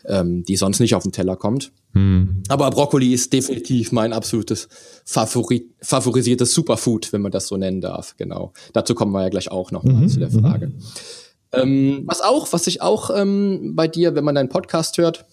ähm, 0.08 0.44
die 0.44 0.56
sonst 0.56 0.80
nicht 0.80 0.96
auf 0.96 1.04
den 1.04 1.12
Teller 1.12 1.36
kommt. 1.36 1.72
Hm. 1.94 2.44
Aber 2.48 2.70
Brokkoli 2.70 3.14
ist 3.14 3.34
definitiv 3.34 3.92
mein 3.92 4.14
absolutes 4.14 4.68
Favori 5.06 5.70
favorisiertes 5.82 6.54
Superfood, 6.54 7.14
wenn 7.14 7.22
man 7.22 7.32
das 7.32 7.48
so 7.48 7.58
nennen 7.58 7.82
darf. 7.82 8.16
Genau. 8.18 8.54
Dazu 8.74 8.96
kommen 8.96 9.12
wir 9.12 9.24
ja 9.24 9.30
gleich 9.30 9.52
auch 9.52 9.72
noch 9.72 9.84
mal 9.84 9.94
mhm. 9.94 10.10
zu 10.10 10.20
der 10.20 10.30
mhm. 10.30 10.40
Frage. 10.40 10.72
Ähm, 11.54 12.04
was 12.06 12.22
auch, 12.22 12.52
was 12.52 12.68
ich 12.68 12.82
auch 12.82 13.10
ähm, 13.16 13.74
bei 13.76 13.88
dir, 13.88 14.16
wenn 14.16 14.24
man 14.24 14.36
deinen 14.36 14.50
Podcast 14.50 14.98
hört, 14.98 15.26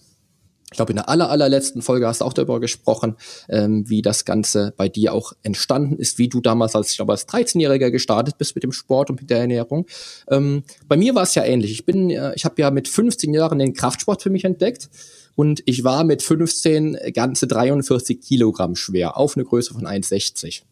ich 0.75 0.77
glaube, 0.77 0.91
in 0.91 0.97
der 0.97 1.09
aller, 1.09 1.31
allerletzten 1.31 1.83
Folge 1.83 2.09
hast 2.09 2.21
du 2.21 2.25
auch 2.25 2.33
darüber 2.33 2.59
gesprochen, 2.59 3.15
ähm, 3.49 3.89
wie 3.89 4.03
das 4.03 4.25
Ganze 4.25 4.75
bei 4.77 4.89
dir 4.89 5.13
auch 5.13 5.33
entstanden 5.45 6.01
ist, 6.01 6.19
wie 6.19 6.29
du 6.29 6.41
damals 6.41 6.75
als, 6.75 6.91
ich 6.91 6.97
glaube, 6.97 7.13
als 7.13 7.29
13-Jähriger 7.29 7.93
gestartet 7.93 8.39
bist 8.39 8.57
mit 8.57 8.65
dem 8.65 8.73
Sport 8.73 9.09
und 9.09 9.21
mit 9.21 9.31
der 9.31 9.39
Ernährung. 9.39 9.87
Ähm, 10.29 10.65
bei 10.89 10.97
mir 10.97 11.15
war 11.15 11.23
es 11.23 11.37
ja 11.37 11.45
ähnlich. 11.45 11.71
Ich 11.71 11.87
bin, 11.87 12.11
äh, 12.11 12.35
ich 12.35 12.45
habe 12.45 12.61
ja 12.61 12.73
mit 12.73 12.89
15 12.89 13.33
Jahren 13.33 13.61
den 13.61 13.73
Kraftsport 13.73 14.21
für 14.21 14.31
mich 14.31 14.45
entdeckt 14.45 14.91
und 15.37 15.63
ich 15.65 15.85
war 15.85 16.03
mit 16.03 16.25
15 16.25 16.99
ganze 17.15 17.47
43 17.47 18.21
Kilogramm 18.21 18.75
schwer 18.75 19.17
auf 19.17 19.37
eine 19.37 19.45
Größe 19.45 19.75
von 19.75 19.87
1,60. 19.87 20.63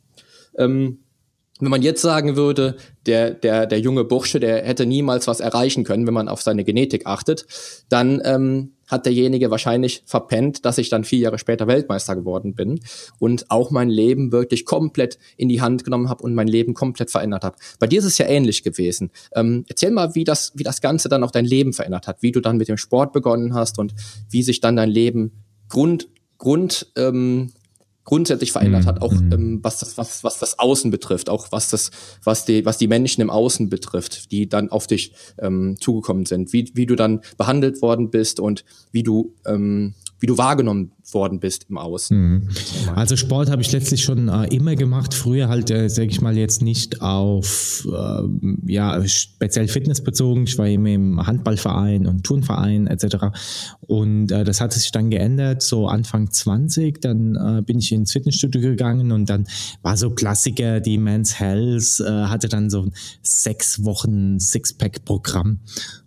Ähm, 0.58 0.98
wenn 1.60 1.70
man 1.70 1.82
jetzt 1.82 2.02
sagen 2.02 2.34
würde, 2.34 2.74
der, 3.06 3.30
der, 3.30 3.66
der 3.66 3.78
junge 3.78 4.02
Bursche, 4.02 4.40
der 4.40 4.64
hätte 4.64 4.84
niemals 4.84 5.28
was 5.28 5.38
erreichen 5.38 5.84
können, 5.84 6.08
wenn 6.08 6.14
man 6.14 6.28
auf 6.28 6.42
seine 6.42 6.64
Genetik 6.64 7.06
achtet, 7.06 7.46
dann 7.88 8.20
ähm, 8.24 8.72
hat 8.92 9.06
derjenige 9.06 9.50
wahrscheinlich 9.50 10.02
verpennt, 10.06 10.64
dass 10.64 10.78
ich 10.78 10.90
dann 10.90 11.02
vier 11.02 11.18
Jahre 11.18 11.38
später 11.38 11.66
Weltmeister 11.66 12.14
geworden 12.14 12.54
bin 12.54 12.78
und 13.18 13.50
auch 13.50 13.70
mein 13.70 13.88
Leben 13.88 14.30
wirklich 14.30 14.64
komplett 14.64 15.18
in 15.36 15.48
die 15.48 15.60
Hand 15.60 15.82
genommen 15.82 16.08
habe 16.08 16.22
und 16.22 16.34
mein 16.34 16.46
Leben 16.46 16.74
komplett 16.74 17.10
verändert 17.10 17.42
habe. 17.42 17.56
Bei 17.80 17.86
dir 17.86 17.98
ist 17.98 18.04
es 18.04 18.18
ja 18.18 18.26
ähnlich 18.26 18.62
gewesen. 18.62 19.10
Ähm, 19.34 19.64
erzähl 19.68 19.90
mal, 19.90 20.14
wie 20.14 20.24
das, 20.24 20.52
wie 20.54 20.62
das 20.62 20.80
Ganze 20.80 21.08
dann 21.08 21.24
auch 21.24 21.30
dein 21.30 21.46
Leben 21.46 21.72
verändert 21.72 22.06
hat, 22.06 22.22
wie 22.22 22.30
du 22.30 22.40
dann 22.40 22.58
mit 22.58 22.68
dem 22.68 22.76
Sport 22.76 23.12
begonnen 23.12 23.54
hast 23.54 23.78
und 23.78 23.94
wie 24.30 24.42
sich 24.42 24.60
dann 24.60 24.76
dein 24.76 24.90
Leben 24.90 25.32
grund, 25.68 26.08
grund 26.38 26.92
ähm, 26.96 27.52
grundsätzlich 28.04 28.52
verändert 28.52 28.82
mhm. 28.82 28.86
hat, 28.86 29.02
auch 29.02 29.12
mhm. 29.12 29.32
ähm, 29.32 29.58
was 29.62 29.78
das, 29.78 29.96
was, 29.96 30.24
was 30.24 30.38
das 30.38 30.58
Außen 30.58 30.90
betrifft, 30.90 31.30
auch 31.30 31.52
was 31.52 31.70
das, 31.70 31.90
was 32.24 32.44
die, 32.44 32.64
was 32.64 32.78
die 32.78 32.88
Menschen 32.88 33.20
im 33.20 33.30
Außen 33.30 33.68
betrifft, 33.68 34.32
die 34.32 34.48
dann 34.48 34.70
auf 34.70 34.86
dich 34.86 35.12
ähm, 35.38 35.76
zugekommen 35.80 36.26
sind, 36.26 36.52
wie, 36.52 36.70
wie 36.74 36.86
du 36.86 36.96
dann 36.96 37.20
behandelt 37.36 37.82
worden 37.82 38.10
bist 38.10 38.40
und 38.40 38.64
wie 38.90 39.02
du 39.02 39.34
ähm, 39.46 39.94
wie 40.22 40.26
du 40.26 40.38
wahrgenommen 40.38 40.92
worden 41.10 41.40
bist 41.40 41.66
im 41.68 41.78
Außen. 41.78 42.16
Mhm. 42.16 42.48
Also 42.94 43.16
Sport 43.16 43.50
habe 43.50 43.60
ich 43.60 43.72
letztlich 43.72 44.04
schon 44.04 44.28
äh, 44.28 44.44
immer 44.54 44.76
gemacht. 44.76 45.14
Früher 45.14 45.48
halt, 45.48 45.68
äh, 45.72 45.88
sage 45.88 46.08
ich 46.10 46.20
mal, 46.20 46.38
jetzt 46.38 46.62
nicht 46.62 47.02
auf 47.02 47.86
äh, 47.92 48.22
ja 48.72 49.04
speziell 49.08 49.66
Fitness 49.66 50.00
bezogen. 50.00 50.44
Ich 50.44 50.56
war 50.58 50.68
immer 50.68 50.90
im 50.90 51.26
Handballverein 51.26 52.06
und 52.06 52.22
Turnverein 52.22 52.86
etc. 52.86 53.16
Und 53.80 54.30
äh, 54.30 54.44
das 54.44 54.60
hat 54.60 54.72
sich 54.72 54.92
dann 54.92 55.10
geändert, 55.10 55.60
so 55.60 55.88
Anfang 55.88 56.30
20. 56.30 57.00
Dann 57.00 57.34
äh, 57.34 57.62
bin 57.62 57.80
ich 57.80 57.90
ins 57.90 58.12
Fitnessstudio 58.12 58.60
gegangen 58.60 59.10
und 59.10 59.28
dann 59.28 59.48
war 59.82 59.96
so 59.96 60.10
Klassiker, 60.10 60.78
die 60.78 60.98
Men's 60.98 61.40
Health 61.40 61.98
äh, 61.98 62.26
hatte 62.26 62.48
dann 62.48 62.70
so 62.70 62.82
ein 62.82 62.92
sechs 63.22 63.84
Wochen 63.84 64.38
Sixpack-Programm. 64.38 65.58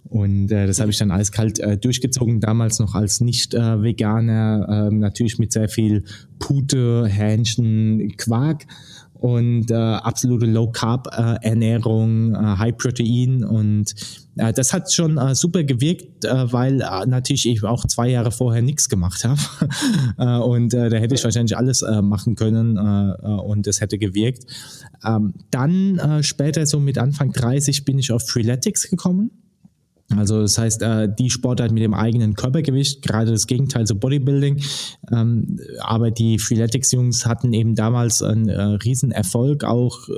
Und 0.09 0.51
äh, 0.51 0.67
das 0.67 0.79
habe 0.79 0.91
ich 0.91 0.97
dann 0.97 1.11
eiskalt 1.11 1.59
äh, 1.59 1.77
durchgezogen, 1.77 2.39
damals 2.39 2.79
noch 2.79 2.93
als 2.93 3.21
Nicht-Veganer, 3.21 4.89
äh, 4.91 4.95
natürlich 4.95 5.39
mit 5.39 5.51
sehr 5.51 5.67
viel 5.67 6.03
Pute, 6.37 7.07
Hähnchen, 7.07 8.15
Quark 8.17 8.65
und 9.15 9.71
äh, 9.71 9.73
absolute 9.73 10.45
Low-Carb-Ernährung, 10.45 12.35
äh, 12.35 12.37
High-Protein 12.37 13.43
und 13.43 13.95
äh, 14.35 14.53
das 14.53 14.73
hat 14.73 14.93
schon 14.93 15.17
äh, 15.17 15.33
super 15.33 15.63
gewirkt, 15.63 16.25
äh, 16.25 16.53
weil 16.53 16.81
äh, 16.81 17.05
natürlich 17.07 17.47
ich 17.47 17.63
auch 17.63 17.85
zwei 17.87 18.09
Jahre 18.09 18.31
vorher 18.31 18.61
nichts 18.61 18.89
gemacht 18.89 19.23
habe. 19.23 19.39
Äh, 20.17 20.37
und 20.37 20.73
äh, 20.73 20.89
da 20.89 20.97
hätte 20.97 21.15
ich 21.15 21.23
wahrscheinlich 21.23 21.57
alles 21.57 21.81
äh, 21.81 22.01
machen 22.01 22.35
können 22.35 22.77
äh, 22.77 22.81
äh, 22.81 23.41
und 23.41 23.67
das 23.67 23.81
hätte 23.81 23.97
gewirkt. 23.97 24.45
Ähm, 25.03 25.33
dann 25.51 25.97
äh, 25.99 26.23
später 26.23 26.65
so 26.65 26.79
mit 26.79 26.97
Anfang 26.97 27.33
30 27.33 27.83
bin 27.83 27.99
ich 27.99 28.11
auf 28.11 28.25
Freeletics 28.25 28.89
gekommen 28.89 29.31
also 30.17 30.41
das 30.41 30.57
heißt, 30.57 30.81
äh, 30.81 31.09
die 31.17 31.29
Sportart 31.29 31.71
mit 31.71 31.83
dem 31.83 31.93
eigenen 31.93 32.33
Körpergewicht, 32.33 33.01
gerade 33.01 33.31
das 33.31 33.47
Gegenteil 33.47 33.85
zu 33.85 33.95
Bodybuilding. 33.95 34.61
Ähm, 35.11 35.59
aber 35.79 36.11
die 36.11 36.39
Freeletics-Jungs 36.39 37.25
hatten 37.25 37.53
eben 37.53 37.75
damals 37.75 38.21
einen 38.21 38.49
äh, 38.49 38.61
riesen 38.61 39.11
Erfolg 39.11 39.63
auch, 39.63 40.09
äh, 40.09 40.13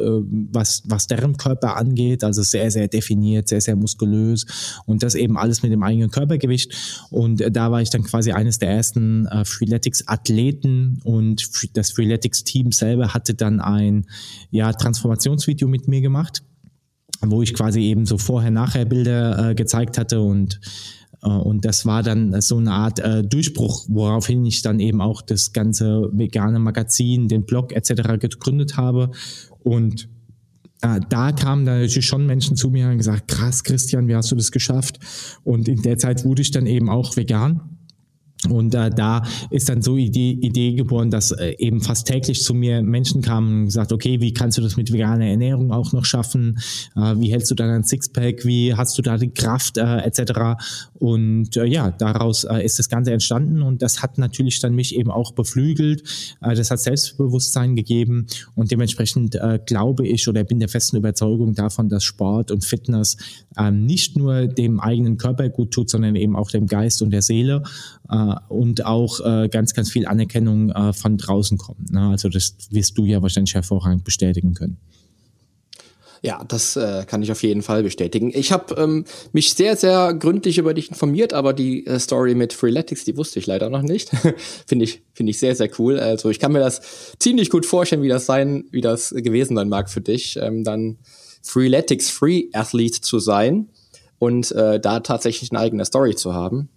was, 0.51 0.83
was 0.85 1.07
deren 1.07 1.37
Körper 1.37 1.77
angeht. 1.77 2.23
Also 2.23 2.43
sehr, 2.43 2.71
sehr 2.71 2.87
definiert, 2.87 3.47
sehr, 3.47 3.61
sehr 3.61 3.75
muskulös 3.75 4.45
und 4.85 5.03
das 5.03 5.15
eben 5.15 5.37
alles 5.37 5.63
mit 5.63 5.71
dem 5.71 5.83
eigenen 5.83 6.11
Körpergewicht. 6.11 6.73
Und 7.09 7.43
da 7.51 7.71
war 7.71 7.81
ich 7.81 7.89
dann 7.89 8.03
quasi 8.03 8.31
eines 8.31 8.59
der 8.59 8.69
ersten 8.69 9.27
Freeletics-Athleten 9.43 10.99
und 11.03 11.47
das 11.73 11.91
Freeletics-Team 11.91 12.71
selber 12.71 13.13
hatte 13.13 13.33
dann 13.33 13.59
ein 13.59 14.05
ja, 14.51 14.71
Transformationsvideo 14.73 15.67
mit 15.67 15.87
mir 15.87 16.01
gemacht 16.01 16.43
wo 17.21 17.41
ich 17.41 17.53
quasi 17.53 17.81
eben 17.81 18.05
so 18.05 18.17
Vorher-Nachher-Bilder 18.17 19.49
äh, 19.49 19.55
gezeigt 19.55 19.97
hatte 19.97 20.21
und 20.21 20.59
äh, 21.23 21.29
und 21.29 21.65
das 21.65 21.85
war 21.85 22.03
dann 22.03 22.39
so 22.41 22.57
eine 22.57 22.71
Art 22.71 22.99
äh, 22.99 23.23
Durchbruch, 23.23 23.85
woraufhin 23.89 24.45
ich 24.45 24.61
dann 24.61 24.79
eben 24.79 25.01
auch 25.01 25.21
das 25.21 25.53
ganze 25.53 26.09
vegane 26.11 26.59
Magazin, 26.59 27.27
den 27.27 27.45
Blog 27.45 27.73
etc. 27.73 28.19
gegründet 28.19 28.77
habe 28.77 29.11
und 29.63 30.09
äh, 30.81 30.99
da 31.09 31.31
kamen 31.31 31.65
dann 31.65 31.81
natürlich 31.81 32.05
schon 32.05 32.25
Menschen 32.25 32.55
zu 32.55 32.69
mir 32.69 32.89
und 32.89 32.97
gesagt, 32.97 33.27
krass, 33.27 33.63
Christian, 33.63 34.07
wie 34.07 34.15
hast 34.15 34.31
du 34.31 34.35
das 34.35 34.51
geschafft? 34.51 34.99
Und 35.43 35.67
in 35.67 35.81
der 35.81 35.97
Zeit 35.97 36.23
wurde 36.23 36.43
ich 36.43 36.51
dann 36.51 36.67
eben 36.67 36.89
auch 36.89 37.17
vegan 37.17 37.77
und 38.49 38.75
äh, 38.75 38.91
da 38.91 39.23
ist 39.49 39.67
dann 39.67 39.81
so 39.81 39.97
Idee, 39.97 40.31
Idee 40.31 40.73
geboren, 40.73 41.09
dass 41.09 41.31
äh, 41.31 41.55
eben 41.57 41.81
fast 41.81 42.07
täglich 42.07 42.43
zu 42.43 42.53
mir 42.53 42.83
Menschen 42.83 43.21
kamen 43.23 43.61
und 43.61 43.65
gesagt, 43.65 43.91
okay, 43.91 44.21
wie 44.21 44.31
kannst 44.31 44.59
du 44.59 44.61
das 44.61 44.77
mit 44.77 44.93
veganer 44.93 45.25
Ernährung 45.25 45.71
auch 45.71 45.91
noch 45.91 46.05
schaffen? 46.05 46.59
Äh, 46.95 47.15
wie 47.17 47.31
hältst 47.31 47.49
du 47.49 47.55
dann 47.55 47.71
ein 47.71 47.83
Sixpack? 47.83 48.45
Wie 48.45 48.75
hast 48.75 48.95
du 48.97 49.01
da 49.01 49.17
die 49.17 49.31
Kraft 49.31 49.77
äh, 49.77 49.97
etc.? 50.01 50.55
Und 50.93 51.57
äh, 51.57 51.65
ja, 51.65 51.89
daraus 51.89 52.43
äh, 52.43 52.63
ist 52.63 52.77
das 52.77 52.89
Ganze 52.89 53.11
entstanden 53.11 53.63
und 53.63 53.81
das 53.81 54.03
hat 54.03 54.19
natürlich 54.19 54.59
dann 54.59 54.75
mich 54.75 54.95
eben 54.95 55.09
auch 55.09 55.31
beflügelt. 55.31 56.03
Äh, 56.41 56.53
das 56.53 56.69
hat 56.69 56.79
Selbstbewusstsein 56.79 57.75
gegeben 57.75 58.27
und 58.53 58.69
dementsprechend 58.69 59.33
äh, 59.33 59.59
glaube 59.65 60.07
ich 60.07 60.27
oder 60.27 60.43
bin 60.43 60.59
der 60.59 60.69
festen 60.69 60.97
Überzeugung 60.97 61.55
davon, 61.55 61.89
dass 61.89 62.03
Sport 62.03 62.51
und 62.51 62.63
Fitness 62.63 63.17
äh, 63.57 63.71
nicht 63.71 64.15
nur 64.15 64.45
dem 64.45 64.79
eigenen 64.79 65.17
Körper 65.17 65.49
gut 65.49 65.71
tut, 65.71 65.89
sondern 65.89 66.15
eben 66.15 66.35
auch 66.35 66.51
dem 66.51 66.67
Geist 66.67 67.01
und 67.01 67.09
der 67.09 67.23
Seele. 67.23 67.63
Äh, 68.09 68.26
und 68.49 68.85
auch 68.85 69.19
äh, 69.19 69.49
ganz, 69.49 69.73
ganz 69.73 69.91
viel 69.91 70.05
Anerkennung 70.07 70.71
äh, 70.71 70.93
von 70.93 71.17
draußen 71.17 71.57
kommt. 71.57 71.91
Ne? 71.91 72.09
Also 72.09 72.29
das 72.29 72.55
wirst 72.71 72.97
du 72.97 73.05
ja 73.05 73.21
wahrscheinlich 73.21 73.53
hervorragend 73.53 74.03
bestätigen 74.03 74.53
können. 74.53 74.77
Ja, 76.21 76.43
das 76.47 76.75
äh, 76.75 77.05
kann 77.05 77.21
ich 77.21 77.31
auf 77.31 77.43
jeden 77.43 77.61
Fall 77.61 77.83
bestätigen. 77.83 78.31
Ich 78.33 78.51
habe 78.51 78.75
ähm, 78.75 79.05
mich 79.33 79.53
sehr, 79.53 79.75
sehr 79.75 80.13
gründlich 80.13 80.57
über 80.57 80.73
dich 80.73 80.89
informiert, 80.89 81.33
aber 81.33 81.53
die 81.53 81.85
äh, 81.85 81.99
Story 81.99 82.35
mit 82.35 82.53
Freeletics, 82.53 83.05
die 83.05 83.17
wusste 83.17 83.39
ich 83.39 83.45
leider 83.45 83.69
noch 83.69 83.81
nicht. 83.81 84.09
finde 84.67 84.85
ich, 84.85 85.03
finde 85.13 85.29
ich 85.29 85.39
sehr, 85.39 85.55
sehr 85.55 85.69
cool. 85.77 85.99
Also 85.99 86.29
ich 86.29 86.39
kann 86.39 86.51
mir 86.51 86.59
das 86.59 86.81
ziemlich 87.19 87.49
gut 87.49 87.65
vorstellen, 87.65 88.01
wie 88.01 88.09
das 88.09 88.25
sein, 88.25 88.65
wie 88.71 88.81
das 88.81 89.11
gewesen 89.11 89.55
sein 89.55 89.69
mag 89.69 89.89
für 89.89 90.01
dich, 90.01 90.37
ähm, 90.41 90.63
dann 90.63 90.97
Freeletics 91.43 92.09
Free 92.09 92.45
Athlete 92.53 93.01
zu 93.01 93.19
sein 93.19 93.69
und 94.19 94.51
äh, 94.51 94.79
da 94.79 94.99
tatsächlich 95.01 95.51
eine 95.51 95.59
eigene 95.59 95.85
Story 95.85 96.15
zu 96.15 96.33
haben 96.33 96.69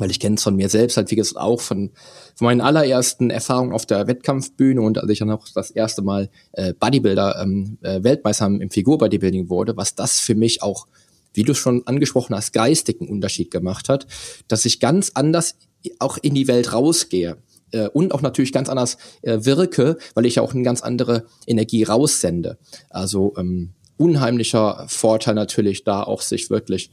weil 0.00 0.10
ich 0.10 0.20
kenne 0.20 0.36
es 0.36 0.42
von 0.42 0.56
mir 0.56 0.68
selbst 0.68 0.96
halt, 0.96 1.10
wie 1.10 1.16
gesagt, 1.16 1.40
auch 1.40 1.60
von, 1.60 1.90
von 2.34 2.46
meinen 2.46 2.60
allerersten 2.60 3.30
Erfahrungen 3.30 3.72
auf 3.72 3.86
der 3.86 4.06
Wettkampfbühne 4.06 4.80
und 4.80 4.98
als 4.98 5.10
ich 5.10 5.18
dann 5.18 5.30
auch 5.30 5.46
das 5.54 5.70
erste 5.70 6.02
Mal 6.02 6.30
äh, 6.52 6.72
Bodybuilder, 6.72 7.40
ähm, 7.42 7.78
äh, 7.82 8.02
Weltmeister 8.02 8.46
im 8.46 8.70
Figur-Bodybuilding 8.70 9.48
wurde, 9.48 9.76
was 9.76 9.94
das 9.94 10.18
für 10.18 10.34
mich 10.34 10.62
auch, 10.62 10.86
wie 11.32 11.44
du 11.44 11.54
schon 11.54 11.86
angesprochen 11.86 12.34
hast, 12.34 12.52
geistigen 12.52 13.08
Unterschied 13.08 13.50
gemacht 13.50 13.88
hat, 13.88 14.06
dass 14.48 14.64
ich 14.64 14.80
ganz 14.80 15.12
anders 15.14 15.56
auch 15.98 16.18
in 16.18 16.34
die 16.34 16.48
Welt 16.48 16.72
rausgehe 16.72 17.36
äh, 17.72 17.88
und 17.88 18.12
auch 18.12 18.22
natürlich 18.22 18.52
ganz 18.52 18.68
anders 18.68 18.96
äh, 19.22 19.38
wirke, 19.42 19.96
weil 20.14 20.26
ich 20.26 20.40
auch 20.40 20.54
eine 20.54 20.62
ganz 20.62 20.82
andere 20.82 21.26
Energie 21.46 21.84
raussende. 21.84 22.58
Also 22.88 23.34
ähm, 23.36 23.74
unheimlicher 23.96 24.86
Vorteil 24.88 25.34
natürlich 25.34 25.84
da 25.84 26.02
auch 26.02 26.22
sich 26.22 26.50
wirklich 26.50 26.90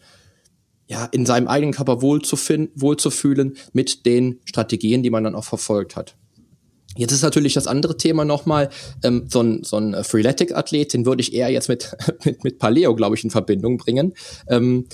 ja, 0.87 1.05
in 1.05 1.25
seinem 1.25 1.47
eigenen 1.47 1.73
Körper 1.73 2.01
wohlzufinden, 2.01 2.71
wohlzufühlen 2.75 3.57
mit 3.73 4.05
den 4.05 4.39
Strategien, 4.45 5.03
die 5.03 5.09
man 5.09 5.23
dann 5.23 5.35
auch 5.35 5.43
verfolgt 5.43 5.95
hat. 5.95 6.15
Jetzt 6.95 7.11
ist 7.11 7.21
natürlich 7.21 7.53
das 7.53 7.67
andere 7.67 7.97
Thema 7.97 8.25
nochmal, 8.25 8.69
ähm, 9.03 9.27
so 9.29 9.41
ein, 9.41 9.63
so 9.63 9.77
ein 9.77 10.03
Freeletic-Athlet, 10.03 10.93
den 10.93 11.05
würde 11.05 11.21
ich 11.21 11.33
eher 11.33 11.49
jetzt 11.49 11.69
mit, 11.69 11.95
mit, 12.25 12.43
mit 12.43 12.59
Paleo, 12.59 12.95
glaube 12.95 13.15
ich, 13.15 13.23
in 13.23 13.29
Verbindung 13.29 13.77
bringen. 13.77 14.13
Ähm, 14.49 14.87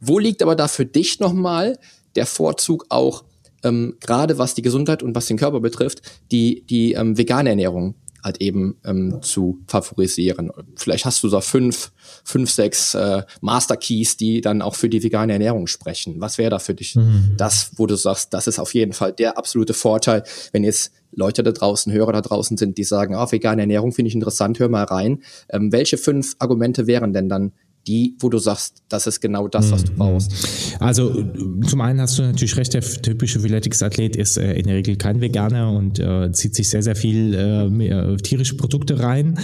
wo 0.00 0.18
liegt 0.18 0.42
aber 0.42 0.56
da 0.56 0.68
für 0.68 0.86
dich 0.86 1.20
nochmal 1.20 1.78
der 2.16 2.26
Vorzug 2.26 2.86
auch, 2.88 3.24
ähm, 3.62 3.96
gerade 4.00 4.38
was 4.38 4.54
die 4.54 4.62
Gesundheit 4.62 5.02
und 5.02 5.14
was 5.14 5.26
den 5.26 5.36
Körper 5.36 5.60
betrifft, 5.60 6.02
die, 6.30 6.64
die 6.68 6.92
ähm, 6.92 7.18
vegane 7.18 7.50
Ernährung 7.50 7.94
halt 8.22 8.40
eben 8.40 8.76
ähm, 8.84 9.22
zu 9.22 9.60
favorisieren. 9.66 10.50
Vielleicht 10.76 11.04
hast 11.04 11.22
du 11.22 11.28
da 11.28 11.40
fünf, 11.40 11.92
fünf, 12.24 12.50
sechs 12.50 12.94
äh, 12.94 13.22
Master 13.40 13.76
Keys, 13.76 14.16
die 14.16 14.40
dann 14.40 14.62
auch 14.62 14.74
für 14.74 14.88
die 14.88 15.02
vegane 15.02 15.32
Ernährung 15.32 15.66
sprechen. 15.66 16.20
Was 16.20 16.38
wäre 16.38 16.50
da 16.50 16.58
für 16.58 16.74
dich 16.74 16.96
mhm. 16.96 17.34
das, 17.36 17.72
wo 17.76 17.86
du 17.86 17.96
sagst, 17.96 18.32
das 18.34 18.46
ist 18.46 18.58
auf 18.58 18.74
jeden 18.74 18.92
Fall 18.92 19.12
der 19.12 19.38
absolute 19.38 19.74
Vorteil, 19.74 20.24
wenn 20.52 20.64
jetzt 20.64 20.92
Leute 21.12 21.42
da 21.42 21.52
draußen, 21.52 21.92
Hörer 21.92 22.12
da 22.12 22.20
draußen 22.20 22.56
sind, 22.56 22.78
die 22.78 22.84
sagen, 22.84 23.14
ah, 23.14 23.30
vegane 23.30 23.62
Ernährung 23.62 23.92
finde 23.92 24.08
ich 24.08 24.14
interessant, 24.14 24.58
hör 24.58 24.68
mal 24.68 24.84
rein. 24.84 25.22
Ähm, 25.48 25.72
welche 25.72 25.98
fünf 25.98 26.36
Argumente 26.38 26.86
wären 26.86 27.12
denn 27.12 27.28
dann 27.28 27.52
die, 27.86 28.16
wo 28.20 28.28
du 28.28 28.38
sagst, 28.38 28.82
das 28.88 29.06
ist 29.06 29.20
genau 29.20 29.48
das, 29.48 29.72
was 29.72 29.84
du 29.84 29.92
mhm. 29.92 29.96
brauchst? 29.96 30.32
Also 30.80 31.24
zum 31.66 31.80
einen 31.80 32.00
hast 32.00 32.18
du 32.18 32.22
natürlich 32.22 32.56
recht, 32.56 32.74
der 32.74 32.82
typische 32.82 33.40
Phyletics-Athlet 33.40 34.16
ist 34.16 34.36
äh, 34.36 34.52
in 34.52 34.66
der 34.66 34.76
Regel 34.76 34.96
kein 34.96 35.20
Veganer 35.20 35.72
und 35.72 35.98
äh, 35.98 36.30
zieht 36.32 36.54
sich 36.54 36.68
sehr, 36.68 36.82
sehr 36.82 36.96
viel 36.96 37.34
äh, 37.34 37.88
äh 37.88 38.16
tierische 38.18 38.56
Produkte 38.56 39.00
rein. 39.00 39.38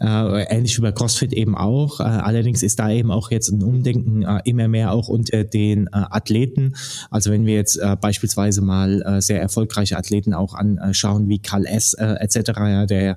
Äh, 0.00 0.44
ähnlich 0.44 0.76
wie 0.78 0.82
bei 0.82 0.92
CrossFit 0.92 1.32
eben 1.32 1.56
auch. 1.56 2.00
Äh, 2.00 2.04
allerdings 2.04 2.62
ist 2.62 2.78
da 2.78 2.90
eben 2.90 3.10
auch 3.10 3.30
jetzt 3.30 3.50
ein 3.50 3.62
Umdenken 3.62 4.24
immer 4.44 4.68
mehr 4.68 4.92
auch 4.92 5.08
unter 5.08 5.44
den 5.44 5.92
Athleten. 5.92 6.74
Also 7.10 7.30
wenn 7.30 7.46
wir 7.46 7.54
jetzt 7.54 7.80
beispielsweise 8.00 8.60
mal 8.60 9.20
sehr 9.20 9.40
erfolgreiche 9.40 9.96
Athleten 9.96 10.34
auch 10.34 10.54
anschauen, 10.54 11.28
wie 11.28 11.38
Karl 11.38 11.66
S. 11.66 11.94
etc., 11.94 12.50
ja, 12.58 12.86
der 12.86 13.16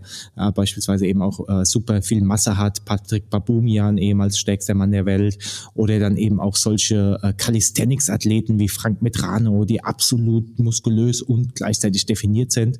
beispielsweise 0.56 1.06
eben 1.06 1.22
auch 1.22 1.64
super 1.64 2.02
viel 2.02 2.22
Masse 2.22 2.58
hat, 2.58 2.86
Patrick 2.86 3.30
Babumian 3.30 3.98
ehemals 3.98 4.38
stärkster 4.38 4.63
stärkster 4.64 4.74
Mann 4.74 4.92
der 4.92 5.06
Welt 5.06 5.38
oder 5.74 6.00
dann 6.00 6.18
eben 6.18 6.40
auch 6.40 6.56
solche 6.56 7.20
äh, 7.22 7.34
Calisthenics-Athleten 7.34 8.60
wie 8.60 8.70
Frank 8.70 9.02
Medrano, 9.02 9.66
die 9.66 9.84
absolut 9.84 10.58
muskulös 10.60 11.22
und 11.22 11.56
gleichzeitig 11.56 12.06
definiert 12.06 12.52
sind, 12.52 12.80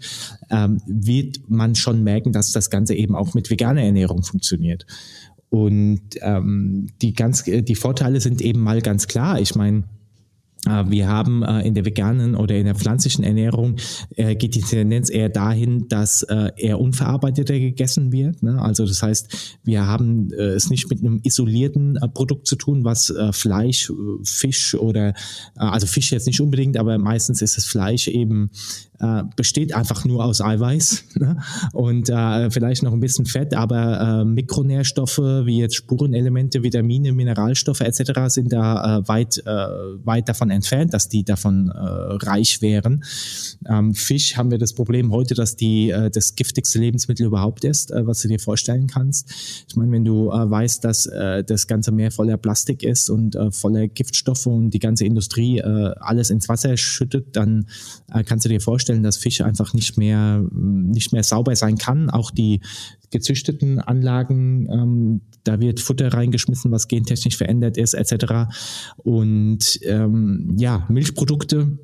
ähm, 0.50 0.82
wird 0.88 1.50
man 1.50 1.76
schon 1.76 2.04
merken, 2.04 2.32
dass 2.32 2.52
das 2.52 2.70
Ganze 2.70 2.96
eben 2.96 3.16
auch 3.16 3.34
mit 3.34 3.50
veganer 3.50 3.84
Ernährung 3.84 4.24
funktioniert. 4.24 4.86
Und 5.50 6.02
ähm, 6.22 6.88
die 7.02 7.14
ganz, 7.14 7.44
die 7.44 7.76
Vorteile 7.76 8.20
sind 8.20 8.42
eben 8.42 8.62
mal 8.62 8.82
ganz 8.82 9.08
klar. 9.08 9.40
Ich 9.40 9.54
meine, 9.54 9.80
äh, 9.80 9.84
wir 10.66 11.08
haben 11.08 11.44
äh, 11.44 11.62
in 11.68 11.74
der 11.74 11.86
veganen 11.86 12.36
oder 12.36 12.56
in 12.56 12.66
der 12.66 12.76
pflanzlichen 12.76 13.24
Ernährung 13.24 13.76
äh, 14.16 14.36
geht 14.36 14.56
die 14.56 14.62
Tendenz 14.62 15.10
eher 15.10 15.30
dahin, 15.30 15.88
dass 15.90 16.24
eher 16.24 16.80
unverarbeiteter 16.80 17.58
gegessen 17.60 18.12
wird. 18.12 18.44
Ne? 18.44 18.62
Also 18.62 18.86
das 18.86 19.04
heißt, 19.04 19.60
wir 19.64 19.86
haben 19.86 20.32
es 20.32 20.70
nicht 20.70 20.90
mit 20.90 21.00
einem 21.00 21.20
isolierten 21.24 22.00
Produkt 22.14 22.48
zu 22.48 22.56
tun, 22.56 22.84
was 22.84 23.14
Fleisch, 23.32 23.92
Fisch 24.24 24.76
oder 24.76 25.14
also 25.56 25.88
Fisch 25.88 26.12
jetzt 26.12 26.28
nicht 26.28 26.40
unbedingt, 26.42 26.78
aber 26.78 26.98
meistens 26.98 27.42
ist 27.42 27.58
das 27.58 27.66
Fleisch 27.66 28.08
eben 28.08 28.50
äh, 29.04 29.24
besteht 29.36 29.76
einfach 29.76 30.06
nur 30.06 30.24
aus 30.24 30.40
Eiweiß 30.42 31.04
ne? 31.16 31.38
und 31.74 32.10
äh, 32.10 32.50
vielleicht 32.50 32.84
noch 32.84 32.94
ein 32.94 33.00
bisschen 33.00 33.26
Fett, 33.26 33.54
aber 33.54 34.22
äh, 34.22 34.26
Mikronährstoffe 34.26 35.18
wie 35.18 35.60
jetzt 35.60 35.76
Spurenelemente, 35.76 36.64
Vitamine, 36.64 37.12
Mineralstoffe 37.12 37.82
etc. 37.82 38.12
sind 38.28 38.54
da 38.54 39.00
äh, 39.00 39.08
weit, 39.08 39.44
äh, 39.46 39.52
weit 40.06 40.30
davon 40.30 40.52
entfernt, 40.54 40.94
dass 40.94 41.10
die 41.10 41.24
davon 41.24 41.70
äh, 41.70 41.78
reich 41.78 42.62
wären. 42.62 43.04
Ähm, 43.68 43.94
Fisch 43.94 44.38
haben 44.38 44.52
wir 44.52 44.58
das 44.58 44.74
Problem 44.74 45.12
heute, 45.12 45.34
dass 45.34 45.56
die 45.56 45.90
äh, 45.90 46.10
das 46.10 46.36
giftigste 46.36 46.80
Lebensmittel 46.80 47.26
überhaupt 47.26 47.64
ist, 47.64 47.92
äh, 47.92 48.06
was 48.06 48.22
du 48.22 48.28
dir 48.28 48.40
vorstellen 48.40 48.88
kannst. 48.88 49.32
Ich 49.68 49.76
meine, 49.76 49.92
wenn 49.92 50.06
du 50.06 50.30
äh, 50.30 50.50
weißt, 50.50 50.84
dass 50.84 51.06
äh, 51.06 51.44
das 51.44 51.68
ganze 51.68 51.92
Meer 51.92 52.12
voller 52.12 52.38
Plastik 52.38 52.84
ist 52.84 53.10
und 53.10 53.36
äh, 53.36 53.52
voller 53.52 53.88
Giftstoffe 53.88 54.46
und 54.46 54.72
die 54.72 54.80
ganze 54.80 55.06
Industrie 55.06 55.62
alles 55.64 56.30
ins 56.30 56.50
Wasser 56.50 56.78
schüttet, 56.78 57.36
dann 57.36 57.68
kannst 58.26 58.46
du 58.46 58.50
dir 58.50 58.62
vorstellen, 58.62 59.04
dass 59.04 59.18
Fisch 59.18 59.42
einfach 59.42 59.74
nicht 59.74 59.98
mehr, 59.98 60.44
nicht 60.52 61.12
mehr 61.14 61.24
sauber 61.24 61.56
sein 61.56 61.78
kann. 61.78 62.10
Auch 62.10 62.32
die 62.32 62.62
gezüchteten 63.14 63.80
Anlagen, 63.80 64.68
ähm, 64.70 65.22
da 65.46 65.62
wird 65.62 65.80
Futter 65.80 66.14
reingeschmissen, 66.14 66.72
was 66.72 66.90
gentechnisch 66.90 67.38
verändert 67.38 67.78
ist, 67.78 67.94
etc. 67.94 68.54
Und 68.98 69.80
ähm, 69.84 70.56
ja, 70.58 70.86
Milchprodukte, 70.90 71.78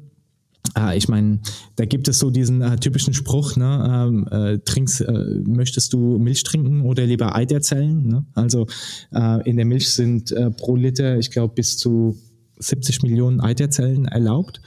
äh, 0.77 0.97
ich 0.97 1.07
meine, 1.07 1.39
da 1.75 1.85
gibt 1.85 2.07
es 2.07 2.19
so 2.19 2.31
diesen 2.31 2.61
äh, 2.61 2.75
typischen 2.77 3.13
Spruch, 3.13 3.55
ne, 3.55 4.07
ähm, 4.09 4.27
äh, 4.31 4.59
trinkst, 4.59 5.01
äh, 5.01 5.41
möchtest 5.45 5.93
du 5.93 6.17
Milch 6.17 6.43
trinken 6.43 6.81
oder 6.81 7.05
lieber 7.05 7.35
Eiterzellen? 7.35 8.07
Ne? 8.07 8.25
Also 8.33 8.67
äh, 9.13 9.47
in 9.49 9.55
der 9.55 9.65
Milch 9.65 9.89
sind 9.93 10.31
äh, 10.31 10.51
pro 10.51 10.75
Liter, 10.75 11.17
ich 11.17 11.31
glaube, 11.31 11.53
bis 11.53 11.77
zu 11.77 12.17
70 12.57 13.03
Millionen 13.03 13.39
Eiterzellen 13.39 14.05
erlaubt. 14.05 14.61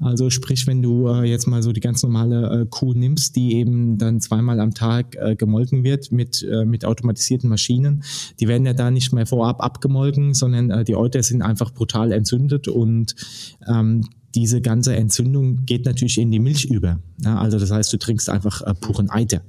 Also 0.00 0.30
sprich, 0.30 0.66
wenn 0.66 0.82
du 0.82 1.08
äh, 1.08 1.24
jetzt 1.24 1.46
mal 1.46 1.62
so 1.62 1.72
die 1.72 1.80
ganz 1.80 2.02
normale 2.02 2.62
äh, 2.62 2.66
Kuh 2.68 2.94
nimmst, 2.94 3.36
die 3.36 3.54
eben 3.54 3.98
dann 3.98 4.20
zweimal 4.20 4.58
am 4.60 4.72
Tag 4.72 5.16
äh, 5.16 5.36
gemolken 5.36 5.84
wird 5.84 6.10
mit, 6.10 6.42
äh, 6.42 6.64
mit 6.64 6.84
automatisierten 6.84 7.50
Maschinen, 7.50 8.02
die 8.40 8.48
werden 8.48 8.66
ja 8.66 8.72
da 8.72 8.90
nicht 8.90 9.12
mehr 9.12 9.26
vorab 9.26 9.62
abgemolken, 9.62 10.32
sondern 10.32 10.70
äh, 10.70 10.84
die 10.84 10.96
Euter 10.96 11.22
sind 11.22 11.42
einfach 11.42 11.72
brutal 11.72 12.12
entzündet 12.12 12.66
und 12.68 13.14
ähm, 13.68 14.02
diese 14.34 14.60
ganze 14.60 14.94
Entzündung 14.94 15.66
geht 15.66 15.84
natürlich 15.84 16.18
in 16.18 16.30
die 16.30 16.38
Milch 16.38 16.64
über. 16.64 17.00
Ja, 17.22 17.38
also 17.38 17.58
das 17.58 17.70
heißt, 17.70 17.92
du 17.92 17.98
trinkst 17.98 18.30
einfach 18.30 18.62
äh, 18.62 18.74
puren 18.74 19.10
Eiter. 19.10 19.42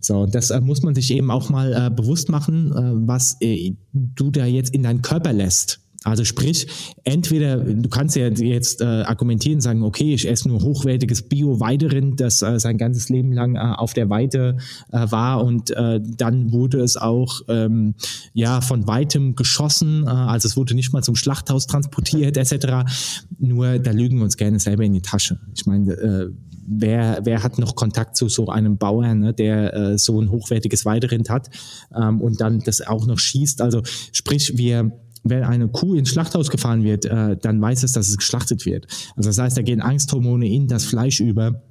So, 0.00 0.26
das 0.26 0.50
äh, 0.50 0.60
muss 0.60 0.82
man 0.82 0.94
sich 0.94 1.10
eben 1.10 1.30
auch 1.30 1.48
mal 1.48 1.72
äh, 1.72 1.90
bewusst 1.90 2.28
machen, 2.28 2.72
äh, 2.72 3.08
was 3.08 3.38
du 3.40 4.30
da 4.30 4.44
jetzt 4.44 4.74
in 4.74 4.82
deinen 4.82 5.02
Körper 5.02 5.32
lässt. 5.32 5.80
Also 6.02 6.24
sprich, 6.24 6.66
entweder 7.04 7.58
du 7.58 7.88
kannst 7.90 8.16
ja 8.16 8.28
jetzt 8.28 8.80
äh, 8.80 8.84
argumentieren, 8.84 9.60
sagen, 9.60 9.82
okay, 9.82 10.14
ich 10.14 10.26
esse 10.26 10.48
nur 10.48 10.62
hochwertiges 10.62 11.28
Bio-Weiderind, 11.28 12.20
das 12.20 12.40
äh, 12.40 12.58
sein 12.58 12.78
ganzes 12.78 13.10
Leben 13.10 13.32
lang 13.32 13.56
äh, 13.56 13.58
auf 13.58 13.92
der 13.92 14.08
Weide 14.08 14.56
äh, 14.92 15.10
war 15.10 15.44
und 15.44 15.70
äh, 15.72 16.00
dann 16.02 16.52
wurde 16.52 16.80
es 16.80 16.96
auch 16.96 17.42
ähm, 17.48 17.94
ja 18.32 18.62
von 18.62 18.86
weitem 18.86 19.34
geschossen, 19.34 20.04
äh, 20.06 20.10
also 20.10 20.48
es 20.48 20.56
wurde 20.56 20.74
nicht 20.74 20.94
mal 20.94 21.02
zum 21.02 21.16
Schlachthaus 21.16 21.66
transportiert 21.66 22.38
etc. 22.38 22.90
Nur 23.38 23.78
da 23.78 23.90
lügen 23.90 24.16
wir 24.16 24.24
uns 24.24 24.38
gerne 24.38 24.58
selber 24.58 24.84
in 24.84 24.94
die 24.94 25.02
Tasche. 25.02 25.38
Ich 25.54 25.66
meine, 25.66 25.92
äh, 25.92 26.30
wer, 26.66 27.20
wer 27.24 27.42
hat 27.42 27.58
noch 27.58 27.74
Kontakt 27.74 28.16
zu 28.16 28.30
so 28.30 28.48
einem 28.48 28.78
Bauern, 28.78 29.18
ne, 29.18 29.34
der 29.34 29.74
äh, 29.74 29.98
so 29.98 30.18
ein 30.18 30.30
hochwertiges 30.30 30.86
Weiderind 30.86 31.28
hat 31.28 31.50
ähm, 31.94 32.22
und 32.22 32.40
dann 32.40 32.60
das 32.60 32.80
auch 32.80 33.06
noch 33.06 33.18
schießt? 33.18 33.60
Also 33.60 33.82
sprich, 34.12 34.56
wir 34.56 34.92
wenn 35.22 35.42
eine 35.44 35.68
Kuh 35.68 35.94
ins 35.94 36.10
Schlachthaus 36.10 36.50
gefahren 36.50 36.84
wird, 36.84 37.04
äh, 37.04 37.36
dann 37.36 37.60
weiß 37.60 37.82
es, 37.82 37.92
dass 37.92 38.08
es 38.08 38.16
geschlachtet 38.16 38.66
wird. 38.66 38.86
Also 39.16 39.28
das 39.28 39.38
heißt, 39.38 39.56
da 39.56 39.62
gehen 39.62 39.80
Angsthormone 39.80 40.48
in 40.48 40.66
das 40.66 40.84
Fleisch 40.84 41.20
über 41.20 41.62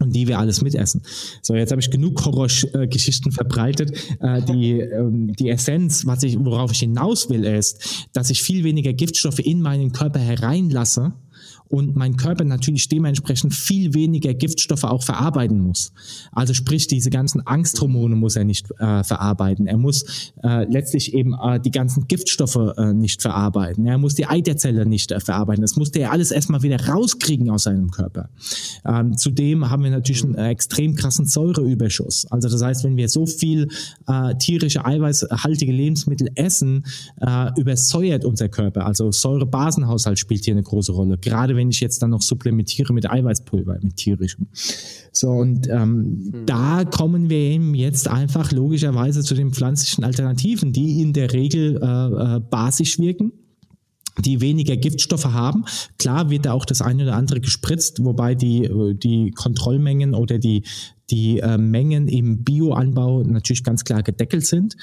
und 0.00 0.14
die 0.14 0.28
wir 0.28 0.38
alles 0.38 0.60
mitessen. 0.62 1.02
So, 1.42 1.54
jetzt 1.54 1.70
habe 1.70 1.80
ich 1.80 1.90
genug 1.90 2.24
Horrorgeschichten 2.24 3.32
verbreitet. 3.32 3.92
Äh, 4.20 4.42
die, 4.42 4.80
ähm, 4.80 5.32
die 5.32 5.48
Essenz, 5.48 6.06
was 6.06 6.22
ich, 6.22 6.38
worauf 6.38 6.72
ich 6.72 6.80
hinaus 6.80 7.30
will, 7.30 7.44
ist, 7.44 8.06
dass 8.12 8.30
ich 8.30 8.42
viel 8.42 8.64
weniger 8.64 8.92
Giftstoffe 8.92 9.38
in 9.38 9.60
meinen 9.60 9.92
Körper 9.92 10.20
hereinlasse, 10.20 11.14
und 11.68 11.96
mein 11.96 12.16
Körper 12.16 12.44
natürlich 12.44 12.88
dementsprechend 12.88 13.54
viel 13.54 13.94
weniger 13.94 14.32
Giftstoffe 14.34 14.84
auch 14.84 15.02
verarbeiten 15.02 15.60
muss. 15.60 15.92
Also 16.32 16.54
sprich, 16.54 16.86
diese 16.86 17.10
ganzen 17.10 17.46
Angsthormone 17.46 18.16
muss 18.16 18.36
er 18.36 18.44
nicht 18.44 18.70
äh, 18.78 19.04
verarbeiten. 19.04 19.66
Er 19.66 19.76
muss 19.76 20.32
äh, 20.42 20.64
letztlich 20.64 21.14
eben 21.14 21.34
äh, 21.34 21.60
die 21.60 21.70
ganzen 21.70 22.08
Giftstoffe 22.08 22.74
äh, 22.76 22.92
nicht 22.94 23.20
verarbeiten. 23.20 23.86
Er 23.86 23.98
muss 23.98 24.14
die 24.14 24.26
Eiterzelle 24.26 24.86
nicht 24.86 25.12
äh, 25.12 25.20
verarbeiten. 25.20 25.62
Das 25.62 25.76
musste 25.76 25.98
er 25.98 26.12
alles 26.12 26.30
erstmal 26.30 26.62
wieder 26.62 26.80
rauskriegen 26.86 27.50
aus 27.50 27.64
seinem 27.64 27.90
Körper. 27.90 28.30
Ähm, 28.86 29.16
zudem 29.16 29.68
haben 29.68 29.84
wir 29.84 29.90
natürlich 29.90 30.24
einen 30.24 30.36
äh, 30.36 30.48
extrem 30.48 30.94
krassen 30.94 31.26
Säureüberschuss. 31.26 32.26
Also 32.30 32.48
das 32.48 32.62
heißt, 32.62 32.84
wenn 32.84 32.96
wir 32.96 33.08
so 33.08 33.26
viel 33.26 33.68
tierische 34.38 34.84
eiweißhaltige 34.84 35.72
Lebensmittel 35.72 36.28
essen, 36.34 36.84
übersäuert 37.56 38.24
unser 38.24 38.48
Körper. 38.48 38.86
Also 38.86 39.10
Säurebasenhaushalt 39.12 40.18
spielt 40.18 40.44
hier 40.44 40.54
eine 40.54 40.62
große 40.62 40.92
Rolle. 40.92 41.18
Gerade 41.18 41.56
wenn 41.58 41.68
ich 41.68 41.80
jetzt 41.80 42.02
dann 42.02 42.10
noch 42.10 42.22
supplementiere 42.22 42.94
mit 42.94 43.10
Eiweißpulver, 43.10 43.80
mit 43.82 43.96
tierischem. 43.96 44.46
So, 45.12 45.28
und 45.28 45.68
ähm, 45.68 46.30
hm. 46.32 46.46
da 46.46 46.84
kommen 46.84 47.28
wir 47.28 47.36
eben 47.36 47.74
jetzt 47.74 48.08
einfach 48.08 48.50
logischerweise 48.52 49.22
zu 49.22 49.34
den 49.34 49.52
pflanzlichen 49.52 50.04
Alternativen, 50.04 50.72
die 50.72 51.02
in 51.02 51.12
der 51.12 51.32
Regel 51.34 51.76
äh, 51.82 52.36
äh, 52.36 52.40
basisch 52.40 52.98
wirken 52.98 53.32
die 54.20 54.40
weniger 54.40 54.76
Giftstoffe 54.76 55.26
haben. 55.26 55.64
Klar 55.98 56.28
wird 56.28 56.46
da 56.46 56.52
auch 56.52 56.64
das 56.64 56.82
eine 56.82 57.04
oder 57.04 57.14
andere 57.14 57.40
gespritzt, 57.40 58.02
wobei 58.02 58.34
die, 58.34 58.68
die 58.94 59.30
Kontrollmengen 59.30 60.14
oder 60.14 60.38
die, 60.38 60.64
die 61.10 61.38
äh, 61.38 61.56
Mengen 61.56 62.08
im 62.08 62.42
Bioanbau 62.42 63.22
natürlich 63.22 63.62
ganz 63.64 63.84
klar 63.84 64.02
gedeckelt 64.02 64.44
sind. 64.44 64.76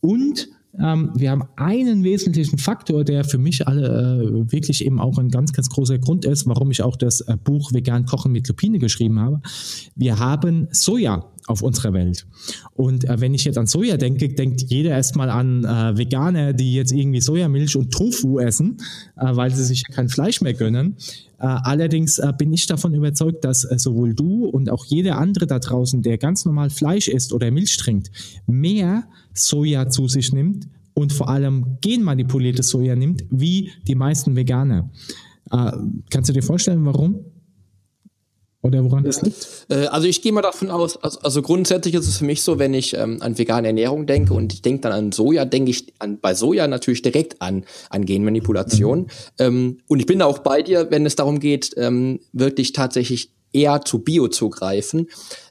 Und 0.00 0.48
ähm, 0.78 1.10
wir 1.14 1.30
haben 1.30 1.44
einen 1.56 2.04
wesentlichen 2.04 2.58
Faktor, 2.58 3.04
der 3.04 3.24
für 3.24 3.38
mich 3.38 3.66
alle 3.66 4.22
äh, 4.22 4.52
wirklich 4.52 4.84
eben 4.84 5.00
auch 5.00 5.18
ein 5.18 5.28
ganz, 5.28 5.52
ganz 5.52 5.68
großer 5.68 5.98
Grund 5.98 6.24
ist, 6.24 6.46
warum 6.46 6.70
ich 6.70 6.82
auch 6.82 6.96
das 6.96 7.22
äh, 7.22 7.36
Buch 7.42 7.72
Vegan 7.72 8.06
Kochen 8.06 8.32
mit 8.32 8.46
Lupine 8.48 8.78
geschrieben 8.78 9.18
habe. 9.18 9.40
Wir 9.96 10.18
haben 10.18 10.68
Soja 10.70 11.24
auf 11.46 11.62
unserer 11.62 11.92
Welt. 11.92 12.26
Und 12.74 13.04
äh, 13.04 13.20
wenn 13.20 13.34
ich 13.34 13.44
jetzt 13.44 13.58
an 13.58 13.66
Soja 13.66 13.96
denke, 13.96 14.28
denkt 14.28 14.62
jeder 14.68 14.90
erstmal 14.90 15.30
an 15.30 15.64
äh, 15.64 15.98
Veganer, 15.98 16.52
die 16.52 16.74
jetzt 16.74 16.92
irgendwie 16.92 17.20
Sojamilch 17.20 17.76
und 17.76 17.92
Tofu 17.92 18.38
essen, 18.38 18.78
äh, 19.16 19.34
weil 19.34 19.52
sie 19.54 19.64
sich 19.64 19.84
kein 19.88 20.08
Fleisch 20.08 20.40
mehr 20.40 20.54
gönnen. 20.54 20.96
Äh, 21.38 21.46
allerdings 21.46 22.18
äh, 22.18 22.32
bin 22.36 22.52
ich 22.52 22.66
davon 22.66 22.94
überzeugt, 22.94 23.44
dass 23.44 23.64
äh, 23.64 23.78
sowohl 23.78 24.14
du 24.14 24.46
und 24.46 24.70
auch 24.70 24.84
jeder 24.84 25.18
andere 25.18 25.46
da 25.46 25.58
draußen, 25.58 26.02
der 26.02 26.18
ganz 26.18 26.44
normal 26.44 26.70
Fleisch 26.70 27.08
isst 27.08 27.32
oder 27.32 27.50
Milch 27.50 27.76
trinkt, 27.78 28.10
mehr 28.46 29.04
Soja 29.32 29.88
zu 29.88 30.06
sich 30.06 30.32
nimmt 30.32 30.68
und 30.92 31.12
vor 31.12 31.30
allem 31.30 31.78
genmanipuliertes 31.80 32.68
Soja 32.68 32.94
nimmt, 32.94 33.24
wie 33.30 33.70
die 33.86 33.94
meisten 33.94 34.36
Veganer. 34.36 34.90
kannst 36.10 36.28
du 36.28 36.32
dir 36.32 36.42
vorstellen, 36.42 36.84
warum? 36.84 37.24
Oder 38.62 38.84
woran 38.84 39.04
das 39.04 39.22
liegt? 39.22 39.66
Äh, 39.70 39.86
also 39.86 40.06
ich 40.06 40.20
gehe 40.20 40.32
mal 40.32 40.42
davon 40.42 40.70
aus, 40.70 41.02
also, 41.02 41.20
also, 41.20 41.40
grundsätzlich 41.40 41.94
ist 41.94 42.06
es 42.06 42.18
für 42.18 42.26
mich 42.26 42.42
so, 42.42 42.58
wenn 42.58 42.74
ich 42.74 42.94
ähm, 42.94 43.18
an 43.20 43.38
vegane 43.38 43.68
Ernährung 43.68 44.06
denke 44.06 44.34
und 44.34 44.52
ich 44.52 44.60
denke 44.60 44.82
dann 44.82 44.92
an 44.92 45.12
Soja, 45.12 45.46
denke 45.46 45.70
ich 45.70 45.94
an, 45.98 46.18
bei 46.20 46.34
Soja 46.34 46.68
natürlich 46.68 47.00
direkt 47.00 47.40
an, 47.40 47.64
an 47.88 48.04
Genmanipulation. 48.04 49.00
Mhm. 49.00 49.06
Ähm, 49.38 49.78
und 49.88 50.00
ich 50.00 50.06
bin 50.06 50.18
da 50.18 50.26
auch 50.26 50.40
bei 50.40 50.62
dir, 50.62 50.90
wenn 50.90 51.06
es 51.06 51.16
darum 51.16 51.40
geht, 51.40 51.72
ähm, 51.78 52.20
wirklich 52.32 52.72
tatsächlich 52.72 53.30
eher 53.52 53.82
zu 53.82 54.00
Bio 54.00 54.28
zugreifen, 54.28 55.08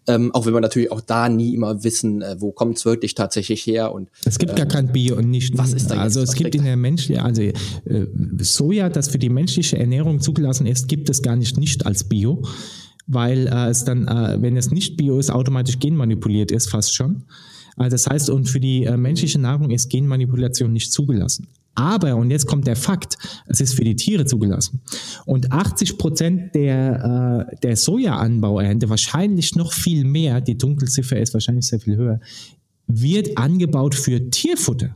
ähm, 0.08 0.34
auch 0.34 0.46
wenn 0.46 0.54
wir 0.54 0.62
natürlich 0.62 0.92
auch 0.92 1.02
da 1.02 1.30
nie 1.30 1.54
immer 1.54 1.84
wissen, 1.84 2.22
äh, 2.22 2.36
wo 2.40 2.52
kommt 2.52 2.78
es 2.78 2.86
wirklich 2.86 3.16
tatsächlich 3.16 3.66
her 3.66 3.92
und 3.94 4.10
es 4.26 4.38
gibt 4.40 4.52
ähm, 4.52 4.58
gar 4.58 4.66
kein 4.68 4.92
Bio 4.92 5.18
und 5.18 5.30
nicht 5.30 5.58
was 5.58 5.74
ist 5.74 5.92
da 5.92 5.98
also 5.98 6.22
es 6.22 6.34
gibt 6.34 6.56
in 6.56 6.64
der 6.64 6.78
menschlichen 6.78 7.24
also 7.24 7.42
äh, 7.42 7.54
Soja, 8.40 8.90
das 8.90 9.10
für 9.10 9.20
die 9.20 9.30
menschliche 9.30 9.78
Ernährung 9.78 10.22
zugelassen 10.22 10.66
ist, 10.66 10.88
gibt 10.88 11.10
es 11.10 11.22
gar 11.22 11.36
nicht 11.36 11.58
nicht 11.58 11.86
als 11.86 12.04
Bio 12.06 12.44
weil 13.10 13.48
äh, 13.48 13.70
es 13.70 13.84
dann, 13.84 14.08
äh, 14.08 14.38
wenn 14.40 14.56
es 14.56 14.72
nicht 14.72 14.96
bio 14.96 15.20
ist, 15.20 15.32
automatisch 15.32 15.80
genmanipuliert 15.80 16.52
ist, 16.52 16.70
fast 16.70 16.96
schon. 16.96 17.24
Also 17.76 17.96
das 17.96 18.08
heißt, 18.08 18.30
und 18.30 18.48
für 18.48 18.60
die 18.60 18.86
äh, 18.86 18.96
menschliche 18.98 19.40
Nahrung 19.40 19.72
ist 19.72 19.90
Genmanipulation 19.90 20.72
nicht 20.72 20.94
zugelassen. 20.94 21.48
Aber, 21.76 22.16
und 22.16 22.30
jetzt 22.30 22.46
kommt 22.46 22.68
der 22.68 22.76
Fakt, 22.76 23.18
es 23.48 23.62
ist 23.62 23.74
für 23.74 23.84
die 23.84 23.96
Tiere 23.96 24.26
zugelassen. 24.26 24.82
Und 25.26 25.52
80 25.52 25.98
Prozent 25.98 26.56
der, 26.56 27.48
äh, 27.52 27.56
der 27.64 27.76
Sojaanbauernte, 27.78 28.90
wahrscheinlich 28.90 29.56
noch 29.56 29.74
viel 29.74 30.04
mehr, 30.04 30.42
die 30.42 30.58
Dunkelziffer 30.58 31.20
ist 31.20 31.34
wahrscheinlich 31.34 31.68
sehr 31.68 31.80
viel 31.80 31.96
höher, 31.96 32.20
wird 32.88 33.38
angebaut 33.38 33.96
für 33.96 34.30
Tierfutter. 34.30 34.96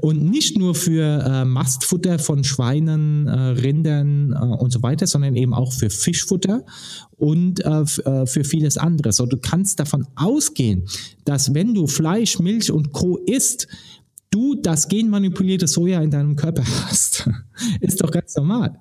Und 0.00 0.22
nicht 0.22 0.58
nur 0.58 0.74
für 0.74 1.22
äh, 1.24 1.44
Mastfutter 1.44 2.18
von 2.18 2.44
Schweinen, 2.44 3.26
äh, 3.26 3.32
Rindern 3.32 4.32
äh, 4.32 4.36
und 4.36 4.72
so 4.72 4.82
weiter, 4.82 5.06
sondern 5.06 5.36
eben 5.36 5.54
auch 5.54 5.72
für 5.72 5.90
Fischfutter 5.90 6.64
und 7.16 7.64
äh, 7.64 7.82
äh, 8.04 8.26
für 8.26 8.44
vieles 8.44 8.78
anderes. 8.78 9.16
So, 9.16 9.26
du 9.26 9.36
kannst 9.36 9.80
davon 9.80 10.06
ausgehen, 10.16 10.86
dass 11.24 11.54
wenn 11.54 11.74
du 11.74 11.86
Fleisch, 11.86 12.38
Milch 12.38 12.70
und 12.70 12.92
Co. 12.92 13.16
isst, 13.18 13.68
du 14.30 14.54
das 14.54 14.88
genmanipulierte 14.88 15.66
Soja 15.66 16.00
in 16.02 16.10
deinem 16.10 16.36
Körper 16.36 16.64
hast. 16.86 17.28
Ist 17.80 18.02
doch 18.02 18.10
ganz 18.10 18.34
normal. 18.34 18.78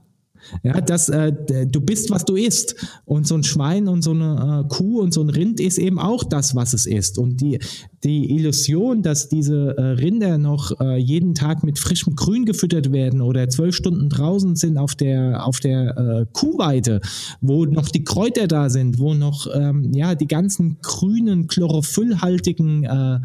Ja, 0.64 0.82
das, 0.82 1.10
äh, 1.10 1.32
du 1.66 1.82
bist, 1.82 2.10
was 2.12 2.26
du 2.26 2.36
isst. 2.36 2.76
Und 3.06 3.28
so 3.28 3.36
ein 3.36 3.44
Schwein 3.44 3.88
und 3.88 4.02
so 4.02 4.12
eine 4.12 4.64
äh, 4.66 4.68
Kuh 4.68 5.02
und 5.02 5.14
so 5.14 5.22
ein 5.22 5.30
Rind 5.30 5.60
ist 5.60 5.78
eben 5.78 6.00
auch 6.00 6.24
das, 6.24 6.56
was 6.56 6.74
es 6.74 6.86
ist. 6.86 7.18
Und 7.18 7.42
die, 7.42 7.60
die 8.04 8.32
Illusion, 8.36 9.02
dass 9.02 9.30
diese 9.30 9.78
äh, 9.78 9.82
Rinder 9.82 10.38
noch 10.38 10.80
äh, 10.80 10.98
jeden 10.98 11.36
Tag 11.36 11.64
mit 11.64 11.80
frischem 11.80 12.16
Grün 12.16 12.46
gefüttert 12.46 12.92
werden 12.92 13.22
oder 13.22 13.50
zwölf 13.50 13.76
Stunden 13.76 14.10
draußen 14.10 14.56
sind 14.56 14.78
auf 14.78 14.96
der, 14.96 15.46
auf 15.46 15.60
der 15.60 15.98
äh, 15.98 16.26
Kuhweide, 16.34 17.02
wo 17.42 17.66
noch 17.66 17.90
die 17.90 18.04
Kräuter 18.04 18.48
da 18.48 18.70
sind, 18.70 19.00
wo 19.00 19.14
noch 19.14 19.48
ähm, 19.54 19.92
ja, 19.94 20.16
die 20.16 20.28
ganzen 20.28 20.78
grünen, 20.82 21.48
chlorophyllhaltigen 21.48 22.84
äh, 22.84 23.20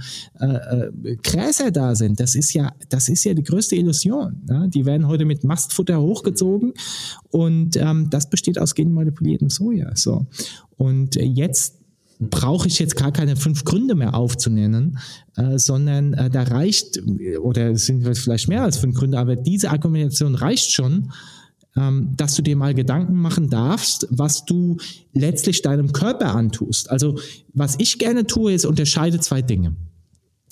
Gräser 1.22 1.70
da 1.70 1.94
sind, 1.94 2.20
das 2.20 2.34
ist 2.34 2.52
ja, 2.52 2.72
das 2.88 3.08
ist 3.08 3.24
ja 3.24 3.34
die 3.34 3.42
größte 3.42 3.76
Illusion. 3.76 4.42
Ja? 4.48 4.66
Die 4.66 4.84
werden 4.84 5.06
heute 5.08 5.24
mit 5.24 5.44
Mastfutter 5.44 6.00
hochgezogen 6.00 6.72
und 7.30 7.76
ähm, 7.76 8.08
das 8.10 8.30
besteht 8.30 8.58
aus 8.58 8.74
genmanipuliertem 8.74 9.50
Soja. 9.50 9.94
So. 9.94 10.26
Und 10.76 11.16
jetzt 11.16 11.76
brauche 12.18 12.66
ich 12.68 12.78
jetzt 12.78 12.96
gar 12.96 13.12
keine 13.12 13.36
fünf 13.36 13.64
Gründe 13.64 13.94
mehr 13.94 14.14
aufzunennen, 14.14 14.98
äh, 15.36 15.58
sondern 15.58 16.14
äh, 16.14 16.30
da 16.30 16.44
reicht, 16.44 17.02
oder 17.40 17.72
es 17.72 17.86
sind 17.86 18.04
vielleicht 18.16 18.48
mehr 18.48 18.62
als 18.62 18.78
fünf 18.78 18.96
Gründe, 18.96 19.18
aber 19.18 19.36
diese 19.36 19.70
Argumentation 19.70 20.34
reicht 20.34 20.72
schon, 20.72 21.12
ähm, 21.76 22.14
dass 22.16 22.34
du 22.34 22.42
dir 22.42 22.56
mal 22.56 22.74
Gedanken 22.74 23.16
machen 23.16 23.50
darfst, 23.50 24.06
was 24.10 24.44
du 24.46 24.78
letztlich 25.12 25.60
deinem 25.62 25.92
Körper 25.92 26.34
antust. 26.34 26.90
Also 26.90 27.18
was 27.52 27.76
ich 27.78 27.98
gerne 27.98 28.26
tue, 28.26 28.52
ist 28.54 28.64
unterscheide 28.64 29.20
zwei 29.20 29.42
Dinge. 29.42 29.76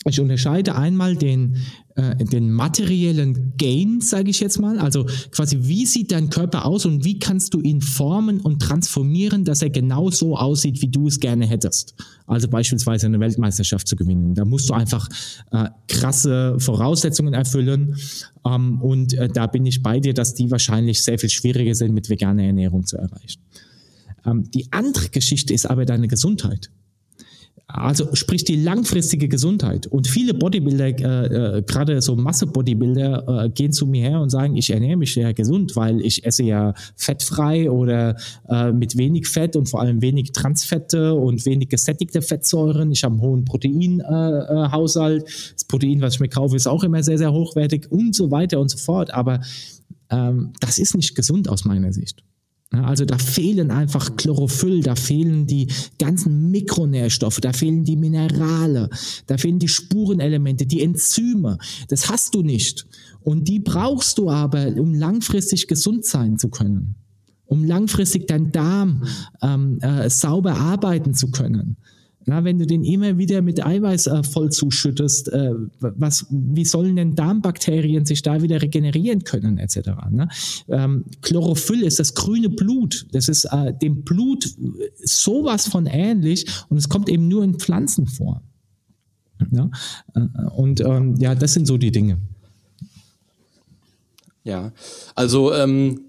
Ich 0.06 0.20
unterscheide 0.20 0.74
einmal 0.74 1.16
den, 1.16 1.56
äh, 1.94 2.16
den 2.16 2.50
materiellen 2.52 3.54
Gain, 3.56 4.02
sage 4.02 4.28
ich 4.28 4.40
jetzt 4.40 4.60
mal. 4.60 4.78
Also 4.78 5.06
quasi, 5.30 5.60
wie 5.62 5.86
sieht 5.86 6.12
dein 6.12 6.28
Körper 6.28 6.66
aus 6.66 6.84
und 6.84 7.04
wie 7.04 7.18
kannst 7.18 7.54
du 7.54 7.60
ihn 7.60 7.80
formen 7.80 8.40
und 8.40 8.60
transformieren, 8.60 9.46
dass 9.46 9.62
er 9.62 9.70
genau 9.70 10.10
so 10.10 10.36
aussieht, 10.36 10.82
wie 10.82 10.88
du 10.88 11.06
es 11.06 11.20
gerne 11.20 11.46
hättest. 11.46 11.94
Also 12.26 12.48
beispielsweise 12.48 13.06
eine 13.06 13.18
Weltmeisterschaft 13.18 13.88
zu 13.88 13.96
gewinnen. 13.96 14.34
Da 14.34 14.44
musst 14.44 14.68
du 14.68 14.74
einfach 14.74 15.08
äh, 15.52 15.68
krasse 15.88 16.56
Voraussetzungen 16.58 17.32
erfüllen. 17.32 17.96
Ähm, 18.46 18.82
und 18.82 19.14
äh, 19.14 19.28
da 19.28 19.46
bin 19.46 19.64
ich 19.64 19.82
bei 19.82 20.00
dir, 20.00 20.12
dass 20.12 20.34
die 20.34 20.50
wahrscheinlich 20.50 21.02
sehr 21.02 21.18
viel 21.18 21.30
schwieriger 21.30 21.74
sind, 21.74 21.94
mit 21.94 22.10
veganer 22.10 22.44
Ernährung 22.44 22.84
zu 22.84 22.98
erreichen. 22.98 23.40
Ähm, 24.26 24.50
die 24.50 24.70
andere 24.70 25.08
Geschichte 25.08 25.54
ist 25.54 25.64
aber 25.64 25.86
deine 25.86 26.08
Gesundheit. 26.08 26.70
Also 27.66 28.14
sprich 28.14 28.44
die 28.44 28.57
langfristige 28.57 29.27
Gesundheit. 29.27 29.87
Und 29.87 30.07
viele 30.07 30.35
Bodybuilder, 30.35 30.87
äh, 30.87 31.59
äh, 31.59 31.62
gerade 31.62 32.03
so 32.03 32.14
Masse-Bodybuilder, 32.14 33.46
äh, 33.46 33.48
gehen 33.48 33.72
zu 33.72 33.87
mir 33.87 34.03
her 34.03 34.20
und 34.20 34.29
sagen, 34.29 34.55
ich 34.57 34.70
ernähre 34.70 34.98
mich 34.98 35.14
sehr 35.14 35.33
gesund, 35.33 35.74
weil 35.74 36.03
ich 36.03 36.27
esse 36.27 36.42
ja 36.42 36.74
fettfrei 36.94 37.70
oder 37.70 38.16
äh, 38.50 38.70
mit 38.70 38.98
wenig 38.98 39.27
Fett 39.27 39.57
und 39.57 39.68
vor 39.68 39.81
allem 39.81 40.03
wenig 40.03 40.33
Transfette 40.33 41.14
und 41.14 41.46
wenig 41.46 41.70
gesättigte 41.70 42.20
Fettsäuren. 42.20 42.92
Ich 42.92 43.03
habe 43.03 43.14
einen 43.14 43.22
hohen 43.22 43.44
Proteinhaushalt. 43.46 45.22
Äh, 45.22 45.27
äh, 45.27 45.53
das 45.55 45.64
Protein, 45.64 46.03
was 46.03 46.14
ich 46.14 46.20
mir 46.20 46.29
kaufe, 46.29 46.57
ist 46.57 46.66
auch 46.66 46.85
immer 46.85 47.03
sehr, 47.03 47.18
sehr 47.18 47.33
hochwertig 47.33 47.90
und 47.90 48.14
so 48.14 48.31
weiter 48.31 48.61
und 48.61 48.70
so 48.70 48.77
fort. 48.77 49.12
Aber 49.14 49.40
ähm, 50.11 50.53
das 50.61 50.79
ist 50.79 50.94
nicht 50.94 51.14
gesund 51.14 51.48
aus 51.48 51.64
meiner 51.64 51.94
Sicht. 51.94 52.22
Also 52.70 53.05
da 53.05 53.18
fehlen 53.18 53.70
einfach 53.70 54.16
Chlorophyll, 54.16 54.81
da 54.81 54.96
fehlen 54.96 55.46
die 55.46 55.68
ganzen 55.98 56.50
Mikronährstoffe, 56.50 57.40
da 57.40 57.53
fehlen 57.53 57.85
die 57.85 57.96
Minerale, 57.96 58.90
da 59.27 59.38
fehlen 59.38 59.59
die 59.59 59.68
Spurenelemente, 59.68 60.66
die 60.66 60.83
Enzyme. 60.83 61.59
Das 61.88 62.09
hast 62.09 62.35
du 62.35 62.42
nicht. 62.42 62.87
Und 63.22 63.48
die 63.48 63.61
brauchst 63.61 64.18
du 64.18 64.31
aber, 64.31 64.66
um 64.77 64.94
langfristig 64.94 65.68
gesund 65.68 66.05
sein 66.05 66.38
zu 66.38 66.48
können, 66.48 66.96
um 67.46 67.64
langfristig 67.64 68.27
deinen 68.27 68.50
Darm 68.50 69.05
ähm, 69.40 69.79
äh, 69.81 70.11
sauber 70.11 70.57
arbeiten 70.57 71.14
zu 71.14 71.31
können. 71.31 71.77
Na, 72.26 72.42
wenn 72.44 72.58
du 72.58 72.66
den 72.66 72.84
immer 72.84 73.18
wieder 73.18 73.42
mit 73.42 73.64
Eiweiß 73.64 74.06
äh, 74.06 74.22
voll 74.22 74.50
zuschüttest, 74.50 75.32
äh, 75.32 75.52
was, 75.80 76.26
wie 76.30 76.64
sollen 76.64 76.96
denn 76.96 77.14
Darmbakterien 77.14 78.06
sich 78.06 78.22
da 78.22 78.42
wieder 78.42 78.62
regenerieren 78.62 79.24
können, 79.24 79.58
etc. 79.58 79.90
Ne? 80.10 80.28
Ähm, 80.68 81.04
Chlorophyll 81.22 81.82
ist 81.82 81.98
das 81.98 82.14
grüne 82.14 82.48
Blut. 82.48 83.06
Das 83.12 83.28
ist 83.28 83.44
äh, 83.46 83.74
dem 83.74 84.04
Blut 84.04 84.48
sowas 85.02 85.68
von 85.68 85.87
ähnlich 85.87 86.46
und 86.68 86.78
es 86.78 86.88
kommt 86.88 87.08
eben 87.08 87.28
nur 87.28 87.44
in 87.44 87.58
Pflanzen 87.58 88.06
vor. 88.06 88.42
Ja? 89.50 89.70
Äh, 90.14 90.20
und 90.56 90.80
ähm, 90.80 91.16
ja, 91.16 91.34
das 91.34 91.52
sind 91.52 91.66
so 91.66 91.76
die 91.76 91.92
Dinge. 91.92 92.18
Ja, 94.44 94.72
also 95.14 95.54
ähm, 95.54 96.02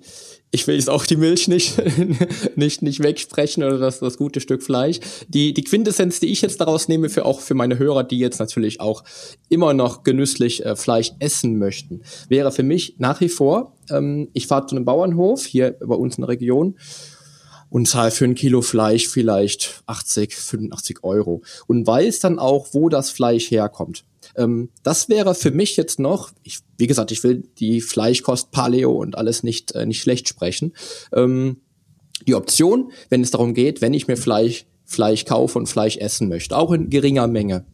ich 0.52 0.68
will 0.68 0.76
jetzt 0.76 0.90
auch 0.90 1.06
die 1.06 1.18
Milch 1.18 1.48
nicht, 1.48 1.82
nicht, 2.56 2.82
nicht 2.82 3.04
wegsprechen 3.04 3.64
oder 3.64 3.78
das, 3.78 4.00
das 4.00 4.18
gute 4.18 4.40
Stück 4.40 4.64
Fleisch. 4.64 5.00
Die, 5.28 5.54
die 5.54 5.64
Quintessenz, 5.64 6.20
die 6.20 6.28
ich 6.28 6.42
jetzt 6.42 6.62
daraus 6.62 6.88
nehme, 6.88 7.10
für 7.10 7.26
auch 7.26 7.42
für 7.42 7.56
meine 7.56 7.78
Hörer, 7.78 8.04
die 8.04 8.20
jetzt 8.20 8.40
natürlich 8.40 8.80
auch 8.80 9.04
immer 9.50 9.74
noch 9.74 10.04
genüsslich 10.04 10.66
äh, 10.66 10.76
Fleisch 10.76 11.12
essen 11.20 11.58
möchten, 11.58 12.04
wäre 12.30 12.52
für 12.52 12.64
mich 12.64 12.96
nach 13.00 13.20
wie 13.22 13.30
vor, 13.30 13.74
ähm, 13.90 14.30
ich 14.34 14.48
fahre 14.48 14.66
zu 14.68 14.76
einem 14.76 14.86
Bauernhof 14.86 15.46
hier 15.46 15.76
bei 15.80 15.96
uns 15.96 16.18
in 16.18 16.22
der 16.22 16.30
Region 16.30 16.78
und 17.70 17.88
zahle 17.88 18.12
für 18.12 18.26
ein 18.26 18.36
Kilo 18.36 18.62
Fleisch 18.62 19.08
vielleicht 19.08 19.84
80, 19.88 20.34
85 20.34 21.04
Euro 21.04 21.42
und 21.68 21.86
weiß 21.86 22.22
dann 22.22 22.40
auch, 22.40 22.68
wo 22.72 22.88
das 22.88 23.10
Fleisch 23.10 23.52
herkommt. 23.52 24.06
Ähm, 24.38 24.70
das 24.84 25.10
wäre 25.10 25.36
für 25.36 25.52
mich 25.52 25.78
jetzt 25.78 26.00
noch, 26.00 26.32
ich, 26.44 26.60
wie 26.78 26.88
gesagt, 26.88 27.12
ich 27.12 27.24
will 27.24 27.44
die 27.60 27.82
Fleischkost 27.82 28.52
Paleo 28.52 28.92
und 28.92 29.18
alles 29.18 29.44
nicht, 29.44 29.74
äh, 29.74 29.86
nicht 29.86 30.02
schlecht 30.02 30.28
sprechen. 30.28 30.74
Ähm, 31.14 31.58
die 32.28 32.36
Option, 32.36 32.92
wenn 33.10 33.22
es 33.22 33.32
darum 33.32 33.54
geht, 33.54 33.82
wenn 33.82 33.94
ich 33.94 34.08
mir 34.08 34.18
Fleisch 34.18 34.66
Fleisch 34.86 35.26
kaufe 35.26 35.58
und 35.58 35.68
Fleisch 35.68 35.98
essen 35.98 36.30
möchte, 36.30 36.56
auch 36.56 36.72
in 36.72 36.90
geringer 36.90 37.28
Menge. 37.28 37.66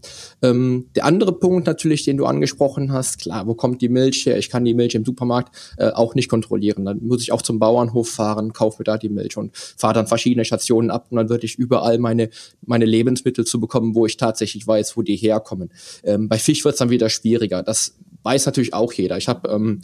Ähm, 0.42 0.88
der 0.96 1.06
andere 1.06 1.34
Punkt 1.34 1.68
natürlich, 1.68 2.06
den 2.06 2.18
du 2.18 2.26
angesprochen 2.26 2.92
hast, 2.92 3.20
klar, 3.20 3.48
wo 3.48 3.54
kommt 3.54 3.82
die 3.82 3.90
Milch 3.90 4.26
her? 4.26 4.38
Ich 4.38 4.50
kann 4.50 4.64
die 4.64 4.74
Milch 4.74 4.96
im 4.96 5.04
Supermarkt 5.04 5.56
äh, 5.78 5.92
auch 5.92 6.16
nicht 6.16 6.30
kontrollieren. 6.30 6.86
Dann 6.86 7.04
muss 7.04 7.22
ich 7.22 7.32
auch 7.32 7.42
zum 7.42 7.60
Bauernhof 7.60 8.10
fahren, 8.10 8.54
kaufe 8.54 8.78
mir 8.80 8.86
da 8.86 8.98
die 8.98 9.10
Milch 9.10 9.36
und 9.36 9.56
fahre 9.56 9.94
dann 9.94 10.08
verschiedene 10.08 10.46
Stationen 10.46 10.90
ab 10.90 11.08
und 11.10 11.18
dann 11.18 11.30
würde 11.30 11.46
ich 11.46 11.56
überall 11.56 12.00
meine, 12.00 12.30
meine 12.66 12.86
Lebensmittel 12.86 13.46
zu 13.46 13.60
bekommen, 13.60 13.94
wo 13.94 14.06
ich 14.06 14.16
tatsächlich 14.16 14.66
weiß, 14.66 14.96
wo 14.96 15.02
die 15.02 15.18
herkommen. 15.18 15.70
Ähm, 16.04 16.30
bei 16.30 16.40
Fisch 16.40 16.64
wird 16.64 16.76
es 16.76 16.80
dann 16.80 16.90
wieder 16.90 17.10
schwieriger. 17.10 17.62
Das 17.62 17.98
weiß 18.24 18.46
natürlich 18.46 18.74
auch 18.74 18.94
jeder. 18.94 19.18
Ich 19.18 19.28
habe 19.28 19.50
ähm, 19.50 19.82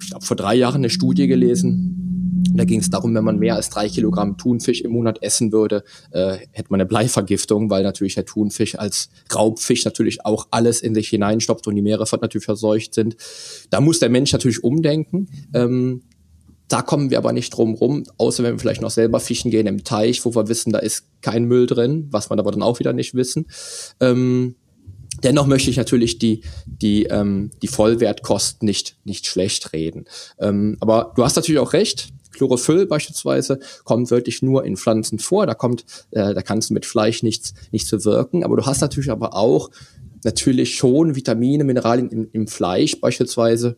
ich 0.00 0.12
hab 0.12 0.24
vor 0.24 0.36
drei 0.36 0.54
Jahren 0.54 0.76
eine 0.76 0.90
Studie 0.90 1.26
gelesen, 1.26 2.29
da 2.52 2.64
ging 2.64 2.80
es 2.80 2.90
darum, 2.90 3.14
wenn 3.14 3.24
man 3.24 3.38
mehr 3.38 3.56
als 3.56 3.70
drei 3.70 3.88
Kilogramm 3.88 4.36
Thunfisch 4.38 4.80
im 4.80 4.92
Monat 4.92 5.22
essen 5.22 5.52
würde, 5.52 5.84
äh, 6.10 6.38
hätte 6.52 6.70
man 6.70 6.80
eine 6.80 6.88
Bleivergiftung, 6.88 7.70
weil 7.70 7.82
natürlich 7.82 8.14
der 8.14 8.24
Thunfisch 8.24 8.78
als 8.78 9.10
Raubfisch 9.34 9.84
natürlich 9.84 10.24
auch 10.24 10.48
alles 10.50 10.80
in 10.80 10.94
sich 10.94 11.08
hineinstopft 11.08 11.66
und 11.66 11.74
die 11.74 11.82
Meere 11.82 12.04
natürlich 12.20 12.44
verseucht 12.44 12.94
sind. 12.94 13.16
Da 13.70 13.80
muss 13.80 13.98
der 13.98 14.10
Mensch 14.10 14.32
natürlich 14.32 14.64
umdenken. 14.64 15.28
Ähm, 15.54 16.02
Da 16.68 16.82
kommen 16.82 17.10
wir 17.10 17.18
aber 17.18 17.32
nicht 17.32 17.50
drum 17.50 17.74
rum, 17.74 18.04
außer 18.16 18.44
wenn 18.44 18.54
wir 18.54 18.60
vielleicht 18.60 18.80
noch 18.80 18.92
selber 18.92 19.18
fischen 19.18 19.50
gehen 19.50 19.66
im 19.66 19.82
Teich, 19.82 20.24
wo 20.24 20.36
wir 20.36 20.46
wissen, 20.46 20.72
da 20.72 20.78
ist 20.78 21.04
kein 21.20 21.46
Müll 21.46 21.66
drin, 21.66 22.06
was 22.12 22.30
man 22.30 22.38
aber 22.38 22.52
dann 22.52 22.62
auch 22.62 22.78
wieder 22.78 22.92
nicht 22.92 23.12
wissen. 23.14 23.46
Ähm, 23.98 24.54
dennoch 25.24 25.48
möchte 25.48 25.68
ich 25.68 25.76
natürlich 25.76 26.20
die, 26.20 26.42
die, 26.66 27.06
ähm, 27.06 27.50
die 27.60 27.66
Vollwertkosten 27.66 28.64
nicht, 28.66 28.98
nicht 29.04 29.26
schlecht 29.26 29.72
reden. 29.72 30.04
Ähm, 30.38 30.76
aber 30.78 31.12
du 31.16 31.24
hast 31.24 31.34
natürlich 31.34 31.58
auch 31.58 31.72
recht. 31.72 32.10
Chlorophyll 32.32 32.86
beispielsweise 32.86 33.60
kommt 33.84 34.10
wirklich 34.10 34.42
nur 34.42 34.64
in 34.64 34.76
Pflanzen 34.76 35.18
vor. 35.18 35.46
Da 35.46 35.54
kommt, 35.54 35.84
äh, 36.10 36.34
da 36.34 36.42
kannst 36.42 36.70
du 36.70 36.74
mit 36.74 36.86
Fleisch 36.86 37.22
nichts, 37.22 37.54
nichts 37.72 37.90
bewirken. 37.90 38.44
Aber 38.44 38.56
du 38.56 38.66
hast 38.66 38.80
natürlich 38.80 39.10
aber 39.10 39.34
auch 39.34 39.70
natürlich 40.24 40.76
schon 40.76 41.16
Vitamine, 41.16 41.64
Mineralien 41.64 42.10
im, 42.10 42.28
im 42.32 42.46
Fleisch 42.46 43.00
beispielsweise 43.00 43.76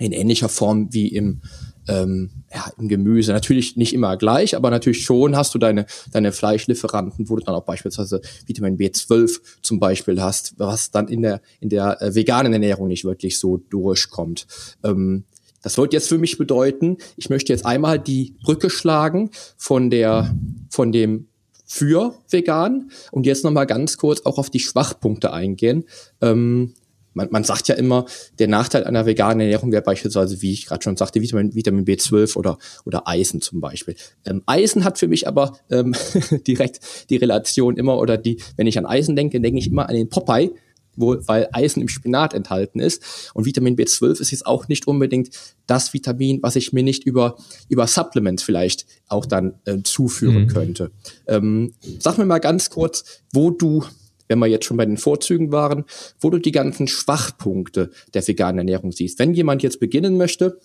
in 0.00 0.12
ähnlicher 0.12 0.48
Form 0.48 0.92
wie 0.92 1.08
im, 1.08 1.40
ähm, 1.86 2.30
ja, 2.52 2.64
im 2.78 2.88
Gemüse. 2.88 3.32
Natürlich 3.32 3.76
nicht 3.76 3.94
immer 3.94 4.16
gleich, 4.16 4.56
aber 4.56 4.70
natürlich 4.70 5.04
schon 5.04 5.36
hast 5.36 5.54
du 5.54 5.58
deine, 5.58 5.86
deine 6.12 6.32
Fleischlieferanten, 6.32 7.28
wo 7.28 7.36
du 7.36 7.44
dann 7.44 7.54
auch 7.54 7.64
beispielsweise 7.64 8.20
Vitamin 8.46 8.76
B12 8.76 9.40
zum 9.62 9.78
Beispiel 9.78 10.20
hast, 10.20 10.58
was 10.58 10.90
dann 10.90 11.06
in 11.08 11.22
der, 11.22 11.40
in 11.60 11.68
der 11.68 12.02
äh, 12.02 12.14
veganen 12.14 12.52
Ernährung 12.52 12.88
nicht 12.88 13.04
wirklich 13.04 13.38
so 13.38 13.58
durchkommt. 13.58 14.46
Ähm, 14.82 15.24
das 15.64 15.78
wird 15.78 15.92
jetzt 15.92 16.08
für 16.08 16.18
mich 16.18 16.38
bedeuten, 16.38 16.98
ich 17.16 17.30
möchte 17.30 17.52
jetzt 17.52 17.66
einmal 17.66 17.98
die 17.98 18.36
Brücke 18.44 18.70
schlagen 18.70 19.30
von 19.56 19.90
der, 19.90 20.34
von 20.70 20.92
dem 20.92 21.26
für 21.64 22.14
vegan 22.30 22.90
und 23.10 23.26
jetzt 23.26 23.42
nochmal 23.42 23.66
ganz 23.66 23.96
kurz 23.96 24.20
auch 24.26 24.38
auf 24.38 24.50
die 24.50 24.60
Schwachpunkte 24.60 25.32
eingehen. 25.32 25.84
Ähm, 26.20 26.74
man, 27.14 27.28
man 27.30 27.44
sagt 27.44 27.68
ja 27.68 27.76
immer, 27.76 28.04
der 28.38 28.48
Nachteil 28.48 28.84
einer 28.84 29.06
veganen 29.06 29.40
Ernährung 29.40 29.72
wäre 29.72 29.82
beispielsweise, 29.82 30.42
wie 30.42 30.52
ich 30.52 30.66
gerade 30.66 30.82
schon 30.82 30.96
sagte, 30.96 31.22
Vitamin, 31.22 31.54
Vitamin 31.54 31.86
B12 31.86 32.36
oder, 32.36 32.58
oder 32.84 33.08
Eisen 33.08 33.40
zum 33.40 33.60
Beispiel. 33.60 33.94
Ähm, 34.26 34.42
Eisen 34.46 34.84
hat 34.84 34.98
für 34.98 35.08
mich 35.08 35.26
aber 35.26 35.56
ähm, 35.70 35.94
direkt 36.46 36.80
die 37.08 37.16
Relation 37.16 37.76
immer, 37.76 37.98
oder 37.98 38.18
die, 38.18 38.42
wenn 38.56 38.66
ich 38.66 38.76
an 38.76 38.86
Eisen 38.86 39.16
denke, 39.16 39.40
denke 39.40 39.58
ich 39.58 39.68
immer 39.68 39.88
an 39.88 39.94
den 39.94 40.08
Popeye, 40.08 40.50
wo, 40.96 41.16
weil 41.26 41.48
Eisen 41.52 41.80
im 41.80 41.88
Spinat 41.88 42.34
enthalten 42.34 42.80
ist. 42.80 43.30
Und 43.34 43.46
Vitamin 43.46 43.76
B12 43.76 44.20
ist 44.20 44.30
jetzt 44.30 44.46
auch 44.46 44.68
nicht 44.68 44.86
unbedingt 44.86 45.30
das 45.66 45.92
Vitamin, 45.92 46.42
was 46.42 46.56
ich 46.56 46.72
mir 46.72 46.82
nicht 46.82 47.04
über, 47.04 47.36
über 47.68 47.86
Supplements 47.86 48.42
vielleicht 48.42 48.86
auch 49.08 49.26
dann 49.26 49.54
äh, 49.64 49.78
zuführen 49.82 50.42
mhm. 50.42 50.48
könnte. 50.48 50.90
Ähm, 51.26 51.72
sag 51.98 52.18
mir 52.18 52.26
mal 52.26 52.38
ganz 52.38 52.70
kurz, 52.70 53.22
wo 53.32 53.50
du, 53.50 53.84
wenn 54.28 54.38
wir 54.38 54.46
jetzt 54.46 54.66
schon 54.66 54.76
bei 54.76 54.86
den 54.86 54.96
Vorzügen 54.96 55.52
waren, 55.52 55.84
wo 56.20 56.30
du 56.30 56.38
die 56.38 56.52
ganzen 56.52 56.88
Schwachpunkte 56.88 57.90
der 58.12 58.26
veganen 58.26 58.58
Ernährung 58.58 58.92
siehst. 58.92 59.18
Wenn 59.18 59.34
jemand 59.34 59.62
jetzt 59.62 59.80
beginnen 59.80 60.16
möchte, 60.16 60.58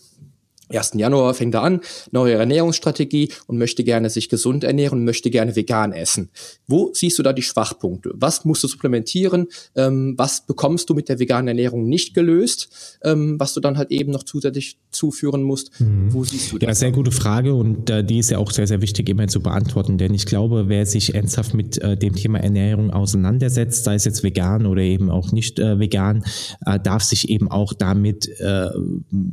1. 0.70 0.92
Januar 0.96 1.34
fängt 1.34 1.56
er 1.56 1.64
an, 1.64 1.82
neue 2.12 2.34
Ernährungsstrategie 2.34 3.30
und 3.48 3.58
möchte 3.58 3.84
gerne 3.84 4.10
sich 4.10 4.30
gesund 4.30 4.64
ernähren, 4.64 5.04
möchte 5.04 5.30
gerne 5.30 5.56
vegan 5.56 5.92
essen. 5.92 6.30
Wo 6.68 6.92
siehst 6.94 7.18
du 7.18 7.24
da 7.24 7.34
die 7.34 7.42
Schwachpunkte? 7.42 8.12
Was 8.14 8.46
musst 8.46 8.64
du 8.64 8.68
supplementieren? 8.68 9.48
Ähm, 9.76 10.14
was 10.18 10.46
bekommst 10.46 10.90
du 10.90 10.94
mit 10.94 11.10
der 11.10 11.20
veganen 11.20 11.48
Ernährung 11.48 11.88
nicht 11.88 12.14
gelöst, 12.14 13.00
ähm, 13.04 13.40
was 13.40 13.54
du 13.54 13.60
dann 13.60 13.78
halt 13.78 13.92
eben 13.92 14.12
noch 14.12 14.24
zusätzlich 14.24 14.78
zuführen 14.92 15.44
musst? 15.44 15.80
Mhm. 15.80 16.14
Wo 16.14 16.24
siehst 16.24 16.52
du 16.52 16.60
das? 16.60 16.68
Ja, 16.68 16.76
sehr 16.76 16.92
gute 16.92 17.12
Frage 17.12 17.54
und 17.54 17.90
äh, 17.90 18.04
die 18.04 18.20
ist 18.20 18.30
ja 18.30 18.38
auch 18.38 18.52
sehr, 18.52 18.68
sehr 18.68 18.82
wichtig 18.82 19.10
immer 19.10 19.28
zu 19.28 19.42
beantworten, 19.42 19.98
denn 19.98 20.14
ich 20.14 20.26
glaube, 20.26 20.66
wer 20.68 20.86
sich 20.86 21.16
ernsthaft 21.16 21.54
mit 21.54 21.82
äh, 21.82 21.98
dem 21.98 22.16
Thema 22.16 22.40
Ernährung 22.40 22.92
auseinandersetzt, 22.92 23.84
sei 23.84 23.96
es 23.96 24.06
jetzt 24.06 24.24
vegan 24.24 24.66
oder 24.66 24.82
eben 24.82 25.10
auch 25.10 25.32
nicht 25.32 25.60
äh, 25.60 25.80
vegan, 25.80 26.24
äh, 26.66 26.80
darf 26.80 27.04
sich 27.04 27.30
eben 27.30 27.50
auch 27.50 27.74
damit 27.74 28.28
äh, 28.40 28.70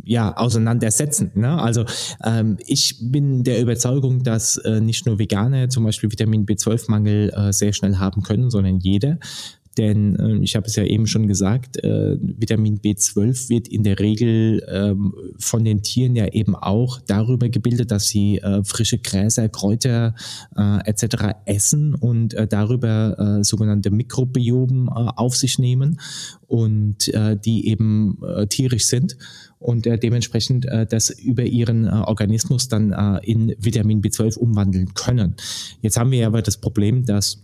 ja 0.05 0.37
auseinandersetzen 0.37 1.25
essen. 1.26 1.40
Ne? 1.40 1.58
Also 1.60 1.84
ähm, 2.24 2.56
ich 2.66 2.96
bin 3.00 3.44
der 3.44 3.60
Überzeugung, 3.60 4.22
dass 4.22 4.56
äh, 4.58 4.80
nicht 4.80 5.06
nur 5.06 5.18
Veganer 5.18 5.68
zum 5.68 5.84
Beispiel 5.84 6.10
Vitamin 6.10 6.46
B12-Mangel 6.46 7.30
äh, 7.30 7.52
sehr 7.52 7.72
schnell 7.72 7.96
haben 7.96 8.22
können, 8.22 8.50
sondern 8.50 8.78
jeder. 8.78 9.18
Denn 9.76 10.16
äh, 10.16 10.42
ich 10.42 10.56
habe 10.56 10.66
es 10.66 10.76
ja 10.76 10.84
eben 10.84 11.06
schon 11.06 11.26
gesagt, 11.28 11.82
äh, 11.84 12.16
Vitamin 12.18 12.78
B12 12.78 13.50
wird 13.50 13.68
in 13.68 13.82
der 13.82 13.98
Regel 13.98 14.64
ähm, 14.70 15.12
von 15.38 15.64
den 15.64 15.82
Tieren 15.82 16.16
ja 16.16 16.28
eben 16.28 16.54
auch 16.56 16.98
darüber 17.06 17.50
gebildet, 17.50 17.90
dass 17.90 18.08
sie 18.08 18.38
äh, 18.38 18.64
frische 18.64 18.96
Gräser, 18.96 19.50
Kräuter 19.50 20.14
äh, 20.56 20.78
etc. 20.88 21.34
essen 21.44 21.94
und 21.94 22.32
äh, 22.32 22.46
darüber 22.46 23.18
äh, 23.18 23.44
sogenannte 23.44 23.90
Mikrobiomen 23.90 24.88
äh, 24.88 24.90
auf 24.92 25.36
sich 25.36 25.58
nehmen 25.58 26.00
und 26.46 27.12
äh, 27.12 27.36
die 27.36 27.68
eben 27.68 28.18
äh, 28.26 28.46
tierisch 28.46 28.86
sind 28.86 29.18
und 29.58 29.86
äh, 29.86 29.98
dementsprechend 29.98 30.66
äh, 30.66 30.86
das 30.86 31.10
über 31.10 31.44
ihren 31.44 31.86
äh, 31.86 31.90
Organismus 31.90 32.68
dann 32.68 32.92
äh, 32.92 33.18
in 33.24 33.54
Vitamin 33.58 34.02
B12 34.02 34.38
umwandeln 34.38 34.94
können. 34.94 35.36
Jetzt 35.80 35.96
haben 35.96 36.10
wir 36.10 36.26
aber 36.26 36.42
das 36.42 36.58
Problem, 36.58 37.04
dass 37.04 37.42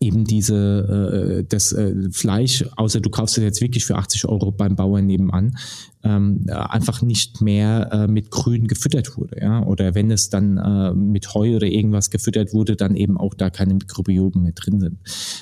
eben 0.00 0.24
diese 0.24 1.38
äh, 1.40 1.44
das 1.48 1.72
äh, 1.72 1.94
Fleisch, 2.12 2.64
außer 2.76 3.00
du 3.00 3.08
kaufst 3.08 3.38
es 3.38 3.44
jetzt 3.44 3.60
wirklich 3.60 3.86
für 3.86 3.96
80 3.96 4.26
Euro 4.26 4.50
beim 4.50 4.76
Bauern 4.76 5.06
nebenan, 5.06 5.56
ähm, 6.02 6.44
einfach 6.48 7.00
nicht 7.02 7.40
mehr 7.40 7.88
äh, 7.92 8.06
mit 8.06 8.30
Grün 8.30 8.66
gefüttert 8.66 9.16
wurde, 9.16 9.40
ja, 9.40 9.64
oder 9.64 9.94
wenn 9.94 10.10
es 10.10 10.28
dann 10.28 10.58
äh, 10.58 10.92
mit 10.92 11.34
Heu 11.34 11.56
oder 11.56 11.66
irgendwas 11.66 12.10
gefüttert 12.10 12.52
wurde, 12.52 12.76
dann 12.76 12.96
eben 12.96 13.16
auch 13.16 13.34
da 13.34 13.48
keine 13.48 13.74
Mikrobiomen 13.74 14.42
mehr 14.42 14.52
drin 14.52 14.80
sind. 14.80 14.98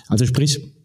Also 0.08 0.26
sprich 0.26 0.75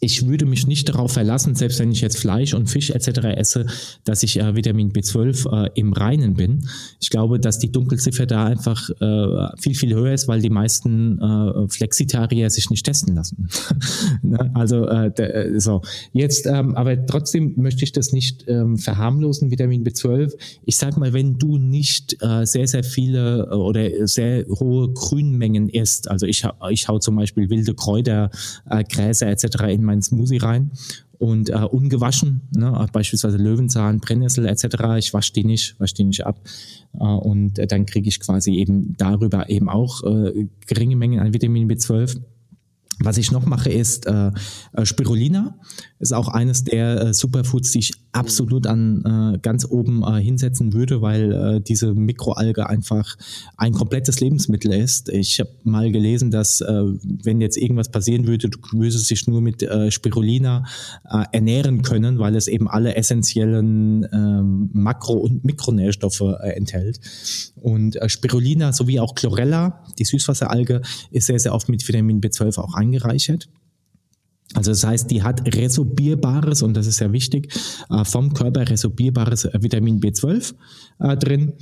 ich 0.00 0.26
würde 0.26 0.46
mich 0.46 0.66
nicht 0.66 0.88
darauf 0.88 1.12
verlassen, 1.12 1.54
selbst 1.54 1.78
wenn 1.78 1.92
ich 1.92 2.00
jetzt 2.00 2.18
Fleisch 2.18 2.54
und 2.54 2.68
Fisch 2.68 2.90
etc. 2.90 3.08
esse, 3.36 3.66
dass 4.04 4.22
ich 4.22 4.40
äh, 4.40 4.56
Vitamin 4.56 4.92
B12 4.92 5.66
äh, 5.66 5.70
im 5.74 5.92
Reinen 5.92 6.34
bin. 6.34 6.66
Ich 7.00 7.10
glaube, 7.10 7.38
dass 7.38 7.58
die 7.58 7.70
Dunkelziffer 7.70 8.24
da 8.24 8.46
einfach 8.46 8.88
äh, 8.88 9.60
viel, 9.60 9.74
viel 9.74 9.94
höher 9.94 10.14
ist, 10.14 10.26
weil 10.26 10.40
die 10.40 10.50
meisten 10.50 11.20
äh, 11.20 11.68
Flexitarier 11.68 12.48
sich 12.48 12.70
nicht 12.70 12.86
testen 12.86 13.14
lassen. 13.14 13.48
ne? 14.22 14.50
Also 14.54 14.86
äh, 14.88 15.08
äh, 15.08 15.60
so. 15.60 15.82
Jetzt, 16.12 16.46
ähm, 16.46 16.74
aber 16.76 17.04
trotzdem 17.06 17.54
möchte 17.56 17.84
ich 17.84 17.92
das 17.92 18.12
nicht 18.12 18.44
ähm, 18.48 18.78
verharmlosen, 18.78 19.50
Vitamin 19.50 19.84
B12. 19.84 20.32
Ich 20.64 20.76
sag 20.76 20.96
mal, 20.96 21.12
wenn 21.12 21.38
du 21.38 21.58
nicht 21.58 22.16
äh, 22.22 22.46
sehr, 22.46 22.66
sehr 22.66 22.84
viele 22.84 23.48
äh, 23.50 23.54
oder 23.54 24.06
sehr 24.06 24.46
hohe 24.48 24.92
Grünmengen 24.92 25.68
isst, 25.68 26.10
also 26.10 26.24
ich, 26.24 26.46
ich 26.70 26.88
hau 26.88 26.98
zum 26.98 27.16
Beispiel 27.16 27.50
wilde 27.50 27.74
Kräuter, 27.74 28.30
äh, 28.68 28.82
Gräser 28.84 29.28
etc. 29.28 29.64
in 29.68 29.89
meinen 29.90 30.02
Smoothie 30.02 30.38
rein 30.38 30.70
und 31.18 31.50
äh, 31.50 31.56
ungewaschen, 31.56 32.40
ne, 32.56 32.86
beispielsweise 32.92 33.36
Löwenzahn, 33.36 34.00
Brennnessel 34.00 34.46
etc. 34.46 34.64
Ich 34.98 35.12
wasche 35.12 35.32
die 35.32 35.44
nicht, 35.44 35.78
wasche 35.78 35.94
die 35.94 36.04
nicht 36.04 36.24
ab 36.24 36.40
äh, 36.94 37.04
und 37.04 37.58
äh, 37.58 37.66
dann 37.66 37.86
kriege 37.86 38.08
ich 38.08 38.20
quasi 38.20 38.54
eben 38.54 38.96
darüber 38.96 39.48
eben 39.50 39.68
auch 39.68 40.02
äh, 40.04 40.46
geringe 40.66 40.96
Mengen 40.96 41.20
an 41.20 41.34
Vitamin 41.34 41.68
B12. 41.68 42.20
Was 43.02 43.16
ich 43.16 43.32
noch 43.32 43.46
mache, 43.46 43.70
ist 43.70 44.06
äh, 44.06 44.30
äh, 44.74 44.84
Spirulina. 44.84 45.58
Ist 46.00 46.12
auch 46.12 46.28
eines 46.28 46.64
der 46.64 47.00
äh, 47.00 47.14
Superfoods, 47.14 47.70
die 47.72 47.78
ich 47.78 47.92
absolut 48.12 48.66
an 48.66 49.34
äh, 49.34 49.38
ganz 49.38 49.64
oben 49.64 50.02
äh, 50.02 50.20
hinsetzen 50.20 50.74
würde, 50.74 51.00
weil 51.00 51.32
äh, 51.32 51.60
diese 51.60 51.94
Mikroalge 51.94 52.68
einfach 52.68 53.16
ein 53.56 53.72
komplettes 53.72 54.20
Lebensmittel 54.20 54.72
ist. 54.72 55.08
Ich 55.08 55.40
habe 55.40 55.50
mal 55.64 55.90
gelesen, 55.90 56.30
dass 56.30 56.60
wenn 56.60 57.40
jetzt 57.40 57.56
irgendwas 57.56 57.90
passieren 57.90 58.26
würde, 58.26 58.48
du 58.48 58.58
würdest 58.72 59.10
dich 59.10 59.26
nur 59.26 59.40
mit 59.40 59.66
Spirulina 59.88 60.64
äh, 61.10 61.24
ernähren 61.32 61.82
können, 61.82 62.18
weil 62.18 62.36
es 62.36 62.48
eben 62.48 62.68
alle 62.68 62.96
essentiellen 62.96 64.04
äh, 64.04 64.42
Makro- 64.78 65.18
und 65.18 65.44
Mikronährstoffe 65.44 66.20
äh, 66.20 66.50
enthält. 66.50 67.00
Und 67.56 67.98
Spirulina 68.06 68.72
sowie 68.72 69.00
auch 69.00 69.14
Chlorella, 69.14 69.84
die 69.98 70.04
Süßwasseralge, 70.04 70.82
ist 71.10 71.26
sehr, 71.26 71.38
sehr 71.38 71.54
oft 71.54 71.68
mit 71.68 71.86
Vitamin 71.86 72.20
B12 72.20 72.58
auch 72.58 72.74
angereichert. 72.90 73.48
Also 74.54 74.72
das 74.72 74.84
heißt, 74.84 75.10
die 75.10 75.22
hat 75.22 75.54
resorbierbares, 75.54 76.62
und 76.62 76.74
das 76.74 76.86
ist 76.86 76.98
ja 76.98 77.12
wichtig, 77.12 77.52
äh, 77.90 78.04
vom 78.04 78.34
Körper 78.34 78.68
resorbierbares 78.68 79.48
Vitamin 79.60 80.00
B12 80.00 80.54
äh, 80.98 81.16
drin 81.16 81.52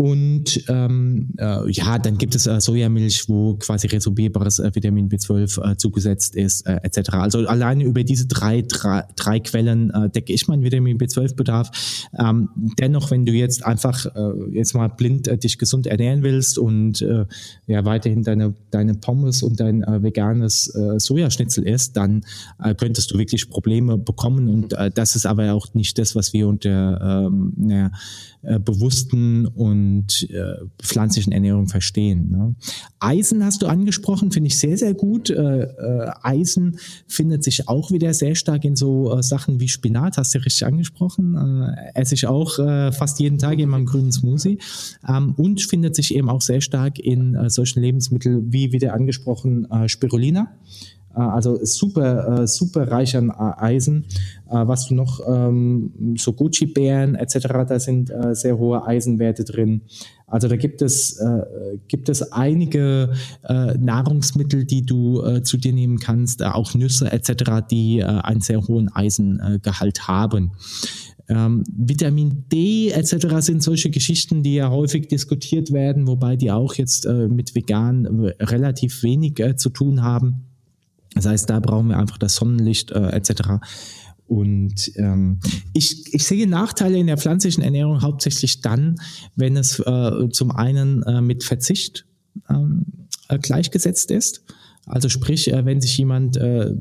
und 0.00 0.62
ähm, 0.68 1.30
äh, 1.38 1.68
ja, 1.72 1.98
dann 1.98 2.18
gibt 2.18 2.36
es 2.36 2.46
äh, 2.46 2.60
Sojamilch, 2.60 3.28
wo 3.28 3.54
quasi 3.54 3.88
resorbierbares 3.88 4.60
äh, 4.60 4.70
Vitamin 4.72 5.08
B12 5.08 5.72
äh, 5.72 5.76
zugesetzt 5.76 6.36
ist, 6.36 6.68
äh, 6.68 6.78
etc. 6.84 7.14
Also 7.14 7.40
alleine 7.48 7.82
über 7.82 8.04
diese 8.04 8.28
drei, 8.28 8.62
drei, 8.62 9.02
drei 9.16 9.40
Quellen 9.40 9.90
äh, 9.90 10.08
decke 10.08 10.32
ich 10.32 10.46
meinen 10.46 10.62
Vitamin 10.62 10.98
B12-Bedarf. 10.98 11.72
Ähm, 12.16 12.48
dennoch, 12.78 13.10
wenn 13.10 13.26
du 13.26 13.32
jetzt 13.32 13.66
einfach 13.66 14.06
äh, 14.06 14.52
jetzt 14.52 14.72
mal 14.72 14.86
blind 14.86 15.26
äh, 15.26 15.36
dich 15.36 15.58
gesund 15.58 15.88
ernähren 15.88 16.22
willst 16.22 16.60
und 16.60 17.02
äh, 17.02 17.24
ja 17.66 17.84
weiterhin 17.84 18.22
deine, 18.22 18.54
deine 18.70 18.94
Pommes 18.94 19.42
und 19.42 19.58
dein 19.58 19.80
veganes 19.80 20.72
Sojaschnitzel 20.98 21.66
isst, 21.66 21.96
dann 21.96 22.24
äh, 22.62 22.72
könntest 22.76 23.10
du 23.10 23.18
wirklich 23.18 23.50
Probleme 23.50 23.98
bekommen. 23.98 24.48
Und 24.48 24.74
äh, 24.74 24.92
das 24.92 25.16
ist 25.16 25.26
aber 25.26 25.54
auch 25.54 25.74
nicht 25.74 25.98
das, 25.98 26.14
was 26.14 26.32
wir 26.32 26.46
unter 26.46 27.26
ähm, 27.26 27.90
äh, 28.42 28.60
bewussten 28.60 29.46
und 29.46 29.87
und 29.88 30.30
äh, 30.30 30.54
pflanzlichen 30.82 31.32
Ernährung 31.32 31.66
verstehen. 31.66 32.30
Ne? 32.30 32.54
Eisen 33.00 33.44
hast 33.44 33.62
du 33.62 33.66
angesprochen, 33.66 34.30
finde 34.30 34.48
ich 34.48 34.58
sehr, 34.58 34.76
sehr 34.76 34.94
gut. 34.94 35.30
Äh, 35.30 35.62
äh, 35.62 36.10
Eisen 36.22 36.78
findet 37.06 37.42
sich 37.44 37.68
auch 37.68 37.90
wieder 37.90 38.12
sehr 38.14 38.34
stark 38.34 38.64
in 38.64 38.76
so 38.76 39.16
äh, 39.16 39.22
Sachen 39.22 39.60
wie 39.60 39.68
Spinat, 39.68 40.18
hast 40.18 40.34
du 40.34 40.38
richtig 40.38 40.66
angesprochen. 40.66 41.36
Äh, 41.36 42.00
esse 42.00 42.14
ich 42.14 42.26
auch 42.26 42.58
äh, 42.58 42.92
fast 42.92 43.18
jeden 43.20 43.38
Tag 43.38 43.58
in 43.58 43.68
meinem 43.68 43.86
grünen 43.86 44.12
Smoothie. 44.12 44.58
Ähm, 45.08 45.34
und 45.36 45.62
findet 45.62 45.96
sich 45.96 46.14
eben 46.14 46.28
auch 46.28 46.42
sehr 46.42 46.60
stark 46.60 46.98
in 46.98 47.34
äh, 47.34 47.50
solchen 47.50 47.80
Lebensmitteln 47.80 48.52
wie 48.52 48.72
wieder 48.72 48.94
angesprochen 48.94 49.70
äh, 49.70 49.88
Spirulina. 49.88 50.52
Äh, 51.18 51.22
also 51.22 51.58
super, 51.64 52.42
äh, 52.42 52.46
super 52.46 52.90
reich 52.90 53.16
an 53.16 53.30
Eisen. 53.30 54.04
Äh, 54.48 54.66
was 54.66 54.86
du 54.86 54.94
noch, 54.94 55.20
ähm, 55.28 56.14
so 56.16 56.32
Gucci-Bären 56.32 57.16
etc., 57.16 57.48
da 57.68 57.78
sind 57.80 58.12
sehr 58.32 58.58
hohe 58.58 58.86
Eisenwerte 58.86 59.44
drin. 59.44 59.82
Also 60.26 60.48
da 60.48 60.56
gibt 60.56 60.82
es, 60.82 61.20
gibt 61.88 62.08
es 62.08 62.32
einige 62.32 63.12
Nahrungsmittel, 63.48 64.64
die 64.64 64.84
du 64.84 65.40
zu 65.40 65.56
dir 65.56 65.72
nehmen 65.72 65.98
kannst, 65.98 66.42
auch 66.42 66.74
Nüsse 66.74 67.10
etc., 67.10 67.62
die 67.70 68.04
einen 68.04 68.40
sehr 68.40 68.66
hohen 68.66 68.88
Eisengehalt 68.88 70.06
haben. 70.06 70.52
Ähm, 71.28 71.62
Vitamin 71.70 72.44
D 72.50 72.90
etc. 72.90 73.26
sind 73.40 73.62
solche 73.62 73.90
Geschichten, 73.90 74.42
die 74.42 74.54
ja 74.54 74.70
häufig 74.70 75.08
diskutiert 75.08 75.72
werden, 75.72 76.06
wobei 76.06 76.36
die 76.36 76.50
auch 76.50 76.74
jetzt 76.74 77.04
äh, 77.04 77.28
mit 77.28 77.54
vegan 77.54 78.06
relativ 78.40 79.02
wenig 79.02 79.38
äh, 79.40 79.56
zu 79.56 79.68
tun 79.68 80.02
haben. 80.02 80.47
Das 81.14 81.26
heißt, 81.26 81.50
da 81.50 81.60
brauchen 81.60 81.88
wir 81.88 81.98
einfach 81.98 82.18
das 82.18 82.36
Sonnenlicht 82.36 82.90
äh, 82.90 83.08
etc. 83.10 83.60
Und 84.26 84.92
ähm, 84.96 85.40
ich, 85.72 86.12
ich 86.12 86.24
sehe 86.24 86.46
Nachteile 86.46 86.98
in 86.98 87.06
der 87.06 87.16
pflanzlichen 87.16 87.62
Ernährung 87.62 88.02
hauptsächlich 88.02 88.60
dann, 88.60 88.96
wenn 89.36 89.56
es 89.56 89.78
äh, 89.78 90.28
zum 90.30 90.50
einen 90.50 91.02
äh, 91.04 91.22
mit 91.22 91.44
Verzicht 91.44 92.04
ähm, 92.50 92.84
äh, 93.28 93.38
gleichgesetzt 93.38 94.10
ist. 94.10 94.44
Also 94.84 95.08
sprich, 95.08 95.50
äh, 95.52 95.64
wenn 95.64 95.80
sich 95.80 95.96
jemand 95.96 96.36
äh, 96.36 96.74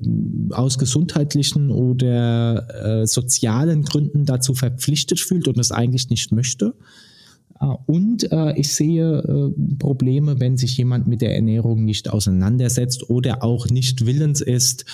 aus 0.52 0.78
gesundheitlichen 0.78 1.72
oder 1.72 3.02
äh, 3.02 3.08
sozialen 3.08 3.84
Gründen 3.84 4.26
dazu 4.26 4.54
verpflichtet 4.54 5.20
fühlt 5.20 5.48
und 5.48 5.58
es 5.58 5.72
eigentlich 5.72 6.10
nicht 6.10 6.34
möchte, 6.34 6.74
Ah, 7.60 7.78
und 7.86 8.32
äh, 8.32 8.54
ich 8.58 8.74
sehe 8.74 9.20
äh, 9.20 9.76
Probleme, 9.80 10.40
wenn 10.40 10.58
sich 10.58 10.78
jemand 10.78 11.08
mit 11.08 11.22
der 11.22 11.36
Ernährung 11.36 11.86
nicht 11.86 12.10
auseinandersetzt 12.10 13.10
oder 13.10 13.44
auch 13.44 13.68
nicht 13.68 14.06
willens 14.06 14.42
ist, 14.42 14.86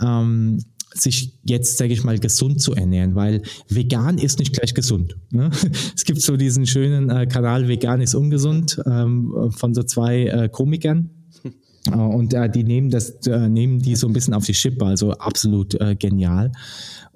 ähm, 0.00 0.58
sich 0.92 1.38
jetzt, 1.44 1.78
sage 1.78 1.92
ich 1.92 2.04
mal, 2.04 2.18
gesund 2.18 2.60
zu 2.60 2.74
ernähren, 2.74 3.14
weil 3.14 3.42
vegan 3.68 4.18
ist 4.18 4.38
nicht 4.38 4.52
gleich 4.52 4.74
gesund. 4.74 5.16
Ne? 5.30 5.50
Es 5.96 6.04
gibt 6.04 6.20
so 6.20 6.36
diesen 6.36 6.66
schönen 6.66 7.10
äh, 7.10 7.26
Kanal 7.26 7.68
Vegan 7.68 8.00
ist 8.00 8.14
ungesund 8.14 8.80
ähm, 8.86 9.50
von 9.56 9.74
so 9.74 9.82
zwei 9.82 10.26
äh, 10.26 10.48
Komikern. 10.48 11.10
Äh, 11.90 11.94
und 11.94 12.34
äh, 12.34 12.50
die 12.50 12.62
nehmen 12.62 12.90
das, 12.90 13.20
nehmen 13.24 13.78
die 13.78 13.96
so 13.96 14.06
ein 14.06 14.12
bisschen 14.12 14.34
auf 14.34 14.44
die 14.44 14.52
Schippe, 14.52 14.84
also 14.84 15.12
absolut 15.12 15.78
genial. 15.98 16.52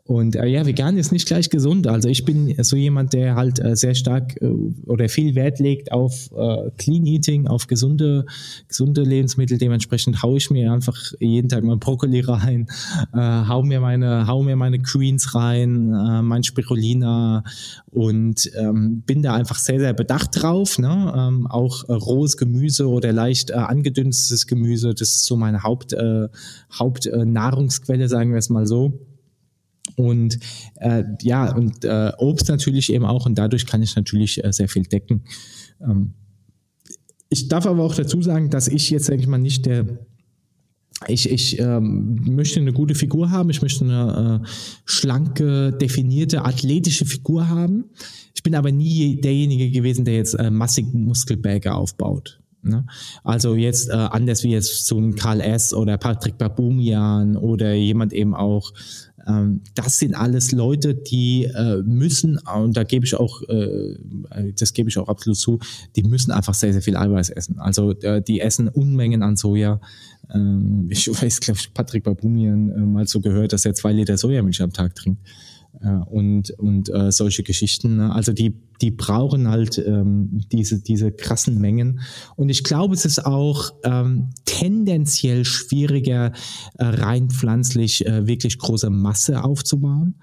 Und 0.07 0.37
äh, 0.37 0.47
ja, 0.47 0.67
vegan 0.67 0.99
ist 0.99 1.13
nicht 1.13 1.27
gleich 1.27 1.49
gesund. 1.49 1.87
Also 1.87 2.11
ich 2.11 2.27
bin 2.27 2.55
so 2.63 2.77
jemand, 2.77 3.15
der 3.15 3.37
halt 3.37 3.59
äh, 3.59 3.75
sehr 3.75 3.95
stark 3.95 4.37
äh, 4.43 4.47
oder 4.85 5.09
viel 5.09 5.35
Wert 5.35 5.61
legt 5.61 5.93
auf 5.93 6.31
äh, 6.37 6.71
Clean 6.77 7.07
Eating, 7.07 7.47
auf 7.47 7.69
gesunde, 7.69 8.27
gesunde 8.69 9.01
Lebensmittel. 9.01 9.57
Dementsprechend 9.57 10.23
haue 10.23 10.37
ich 10.37 10.51
mir 10.51 10.71
einfach 10.71 10.99
jeden 11.21 11.49
Tag 11.49 11.65
mein 11.65 11.79
Brokkoli 11.79 12.21
rein, 12.21 12.67
äh, 13.15 13.19
hau 13.19 13.63
mir 13.63 13.81
meine, 13.81 14.27
hau 14.27 14.43
mir 14.43 14.57
meine 14.57 14.79
Greens 14.79 15.35
rein, 15.35 15.95
äh, 15.95 16.21
mein 16.21 16.45
Spirulina 16.45 17.43
und 17.91 18.51
ähm, 18.59 19.05
bin 19.07 19.23
da 19.23 19.33
einfach 19.33 19.57
sehr, 19.59 19.81
sehr 19.81 19.95
bedacht 19.95 20.43
drauf. 20.43 20.79
Ne? 20.79 21.15
Ähm, 21.17 21.47
auch 21.47 21.89
äh, 21.89 21.95
rohes 21.95 22.37
Gemüse 22.37 22.91
oder 22.91 23.11
leicht 23.15 23.49
äh, 23.49 23.55
angedünstetes 23.55 24.47
Gemüse, 24.47 24.93
das 24.93 25.09
ist 25.13 25.25
so 25.25 25.37
meine 25.37 25.63
Haupt, 25.63 25.95
äh, 25.95 26.29
Hauptnahrungsquelle, 26.79 28.07
sagen 28.11 28.33
wir 28.33 28.39
es 28.39 28.51
mal 28.51 28.67
so. 28.67 29.01
Und 29.97 30.39
äh, 30.77 31.05
ja, 31.23 31.55
und 31.55 31.85
äh, 31.85 32.13
Obst 32.19 32.49
natürlich 32.49 32.93
eben 32.93 33.05
auch 33.05 33.27
und 33.27 33.37
dadurch 33.37 33.67
kann 33.67 33.83
ich 33.83 33.95
natürlich 33.97 34.43
äh, 34.45 34.53
sehr 34.53 34.69
viel 34.69 34.85
decken. 34.85 35.25
Ähm, 35.81 36.15
ich 37.29 37.49
darf 37.49 37.67
aber 37.67 37.83
auch 37.83 37.95
dazu 37.95 38.23
sagen, 38.23 38.51
dass 38.51 38.69
ich 38.69 38.91
jetzt, 38.91 39.09
denke 39.09 39.23
ich 39.23 39.29
mal, 39.29 39.39
nicht 39.39 39.67
der 39.67 39.87
ich, 41.09 41.29
ich 41.29 41.59
ähm, 41.59 42.35
möchte 42.35 42.61
eine 42.61 42.73
gute 42.73 42.95
Figur 42.95 43.31
haben, 43.31 43.51
ich 43.51 43.61
möchte 43.61 43.85
eine 43.85 44.41
äh, 44.43 44.49
schlanke, 44.85 45.73
definierte, 45.73 46.45
athletische 46.45 47.05
Figur 47.05 47.49
haben. 47.49 47.87
Ich 48.35 48.43
bin 48.43 48.55
aber 48.55 48.73
nie 48.73 49.21
derjenige 49.21 49.71
gewesen, 49.71 50.05
der 50.05 50.15
jetzt 50.15 50.35
äh, 50.35 50.51
massig 50.51 50.87
Muskelberge 50.93 51.75
aufbaut. 51.75 52.41
Ne? 52.65 52.87
Also 53.23 53.55
jetzt 53.55 53.91
äh, 53.91 53.93
anders 53.93 54.43
wie 54.43 54.51
jetzt 54.51 54.87
so 54.87 54.99
ein 54.99 55.15
Karl 55.15 55.41
S. 55.41 55.75
oder 55.75 55.99
Patrick 55.99 56.39
Babumian 56.39 57.37
oder 57.37 57.75
jemand 57.75 58.13
eben 58.13 58.35
auch 58.35 58.73
ähm, 59.27 59.63
das 59.75 59.99
sind 59.99 60.15
alles 60.15 60.53
Leute, 60.53 60.95
die 60.95 61.45
äh, 61.45 61.83
müssen, 61.83 62.39
und 62.39 62.77
da 62.77 62.85
gebe 62.85 63.07
ich 63.07 63.15
auch, 63.15 63.43
äh, 63.49 63.97
das 64.59 64.73
gebe 64.73 64.89
ich 64.89 64.99
auch 64.99 65.09
absolut 65.09 65.39
zu, 65.39 65.59
die 65.97 66.03
müssen 66.03 66.31
einfach 66.31 66.55
sehr, 66.55 66.73
sehr 66.73 66.83
viel 66.83 66.97
Eiweiß 66.97 67.31
essen. 67.31 67.59
Also 67.59 67.93
äh, 68.01 68.23
die 68.23 68.41
essen 68.41 68.69
Unmengen 68.69 69.23
an 69.23 69.37
Soja. 69.37 69.81
Ähm, 70.33 70.89
ich 70.91 71.09
weiß, 71.09 71.41
glaube 71.41 71.59
ich, 71.59 71.73
Patrick 71.73 72.05
Babumian 72.05 72.93
mal 72.93 73.07
so 73.07 73.21
gehört, 73.21 73.53
dass 73.53 73.65
er 73.65 73.75
zwei 73.75 73.93
Liter 73.93 74.17
Sojamilch 74.17 74.63
am 74.63 74.73
Tag 74.73 74.95
trinkt 74.95 75.21
und, 75.81 76.51
und 76.59 76.89
äh, 76.89 77.13
solche 77.13 77.43
Geschichten. 77.43 77.97
Ne? 77.97 78.13
Also 78.13 78.33
die, 78.33 78.55
die 78.81 78.91
brauchen 78.91 79.49
halt 79.49 79.79
ähm, 79.79 80.41
diese, 80.53 80.81
diese 80.81 81.13
krassen 81.13 81.61
Mengen. 81.61 82.01
Und 82.37 82.49
ich 82.49 82.65
glaube, 82.65 82.95
es 82.95 83.05
ist 83.05 83.25
auch 83.25 83.73
ähm, 83.85 84.31
tendenziell 84.45 85.45
schwieriger, 85.45 86.33
äh, 86.79 86.85
rein 86.85 87.29
pflanzlich 87.29 88.07
äh, 88.07 88.27
wirklich 88.27 88.59
große 88.59 88.91
Masse 88.91 89.45
aufzubauen. 89.45 90.15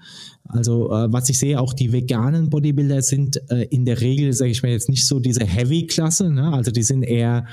Also 0.44 0.90
äh, 0.92 1.12
was 1.12 1.28
ich 1.28 1.38
sehe, 1.38 1.60
auch 1.60 1.72
die 1.72 1.92
veganen 1.92 2.50
Bodybuilder 2.50 3.02
sind 3.02 3.40
äh, 3.50 3.64
in 3.70 3.84
der 3.84 4.00
Regel, 4.00 4.32
sage 4.32 4.50
ich 4.50 4.62
mal 4.62 4.72
jetzt 4.72 4.88
nicht 4.88 5.06
so 5.06 5.20
diese 5.20 5.44
Heavy-Klasse. 5.44 6.30
Ne? 6.30 6.52
Also 6.52 6.70
die 6.70 6.82
sind 6.82 7.04
eher 7.04 7.46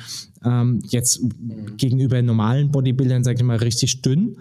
ähm, 0.44 0.82
jetzt 0.90 1.22
mhm. 1.22 1.78
gegenüber 1.78 2.22
normalen 2.22 2.72
Bodybuildern, 2.72 3.24
sage 3.24 3.38
ich 3.38 3.44
mal, 3.44 3.58
richtig 3.58 4.02
dünn 4.02 4.38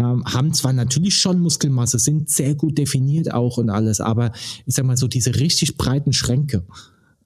ähm, 0.00 0.24
haben 0.24 0.54
zwar 0.54 0.72
natürlich 0.72 1.14
schon 1.14 1.40
Muskelmasse, 1.40 1.98
sind 1.98 2.30
sehr 2.30 2.54
gut 2.54 2.78
definiert 2.78 3.32
auch 3.34 3.58
und 3.58 3.68
alles, 3.68 4.00
aber 4.00 4.32
ich 4.64 4.74
sag 4.74 4.86
mal 4.86 4.96
so 4.96 5.08
diese 5.08 5.34
richtig 5.36 5.76
breiten 5.76 6.12
Schränke, 6.14 6.64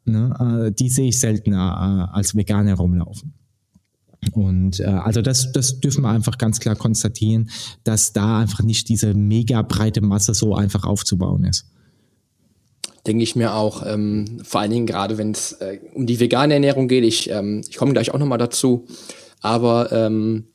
ne, 0.04 0.66
äh, 0.66 0.72
die 0.72 0.90
sehe 0.90 1.08
ich 1.08 1.20
seltener 1.20 2.08
äh, 2.10 2.16
als 2.16 2.34
Veganer 2.34 2.74
rumlaufen. 2.74 3.32
Und 4.32 4.80
äh, 4.80 4.84
also 4.84 5.22
das, 5.22 5.52
das 5.52 5.80
dürfen 5.80 6.02
wir 6.02 6.08
einfach 6.08 6.38
ganz 6.38 6.58
klar 6.58 6.74
konstatieren, 6.74 7.50
dass 7.84 8.12
da 8.12 8.40
einfach 8.40 8.62
nicht 8.62 8.88
diese 8.88 9.14
mega 9.14 9.62
breite 9.62 10.00
Masse 10.00 10.34
so 10.34 10.54
einfach 10.54 10.84
aufzubauen 10.84 11.44
ist. 11.44 11.66
Denke 13.06 13.22
ich 13.22 13.36
mir 13.36 13.54
auch, 13.54 13.84
ähm, 13.86 14.40
vor 14.42 14.62
allen 14.62 14.70
Dingen 14.70 14.86
gerade 14.86 15.18
wenn 15.18 15.32
es 15.32 15.52
äh, 15.52 15.78
um 15.94 16.06
die 16.06 16.20
vegane 16.20 16.54
Ernährung 16.54 16.88
geht, 16.88 17.04
ich, 17.04 17.30
ähm, 17.30 17.62
ich 17.68 17.76
komme 17.76 17.92
gleich 17.92 18.12
auch 18.12 18.18
nochmal 18.18 18.38
dazu, 18.38 18.86
aber 19.42 19.92
ähm, 19.92 20.46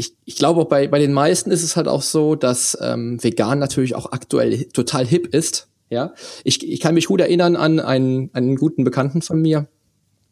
ich, 0.00 0.16
ich 0.24 0.36
glaube, 0.36 0.64
bei, 0.64 0.88
bei 0.88 0.98
den 0.98 1.12
meisten 1.12 1.50
ist 1.50 1.62
es 1.62 1.76
halt 1.76 1.86
auch 1.86 2.00
so, 2.00 2.34
dass 2.34 2.76
ähm, 2.80 3.22
vegan 3.22 3.58
natürlich 3.58 3.94
auch 3.94 4.12
aktuell 4.12 4.64
total 4.72 5.06
hip 5.06 5.34
ist. 5.34 5.68
Ja, 5.90 6.14
ich, 6.42 6.66
ich 6.66 6.80
kann 6.80 6.94
mich 6.94 7.06
gut 7.06 7.20
erinnern 7.20 7.56
an 7.56 7.80
einen, 7.80 8.30
einen 8.32 8.56
guten 8.56 8.84
Bekannten 8.84 9.22
von 9.22 9.42
mir, 9.42 9.66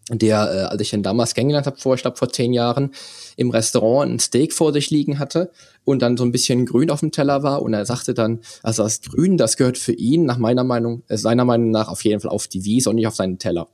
der, 0.09 0.37
äh, 0.37 0.72
als 0.72 0.81
ich 0.81 0.92
ihn 0.92 1.02
damals 1.02 1.35
kennengelernt 1.35 1.66
habe, 1.66 1.76
vor, 1.76 1.96
ich 1.96 2.02
glaube 2.02 2.16
vor 2.16 2.31
zehn 2.31 2.54
Jahren, 2.54 2.92
im 3.37 3.50
Restaurant 3.50 4.11
ein 4.11 4.18
Steak 4.20 4.54
vor 4.54 4.72
sich 4.72 4.90
liegen 4.90 5.18
hatte 5.18 5.50
und 5.85 6.00
dann 6.00 6.16
so 6.16 6.24
ein 6.24 6.33
bisschen 6.33 6.64
grün 6.64 6.90
auf 6.90 7.00
dem 7.00 7.11
Teller 7.11 7.42
war 7.42 7.61
und 7.61 7.74
er 7.74 7.85
sagte 7.85 8.14
dann, 8.14 8.40
also 8.62 8.85
das 8.85 9.02
Grün, 9.02 9.37
das 9.37 9.57
gehört 9.57 9.76
für 9.76 9.92
ihn 9.92 10.24
nach 10.24 10.38
meiner 10.38 10.64
Meinung, 10.64 11.02
äh, 11.09 11.18
seiner 11.18 11.44
Meinung 11.44 11.72
nach 11.72 11.88
auf 11.88 12.04
jeden 12.04 12.20
Fall 12.20 12.31
auf 12.31 12.46
die 12.46 12.64
Wiese 12.64 12.88
und 12.88 12.96
nicht 12.96 13.09
auf 13.09 13.16
seinen 13.16 13.38
Teller. 13.38 13.68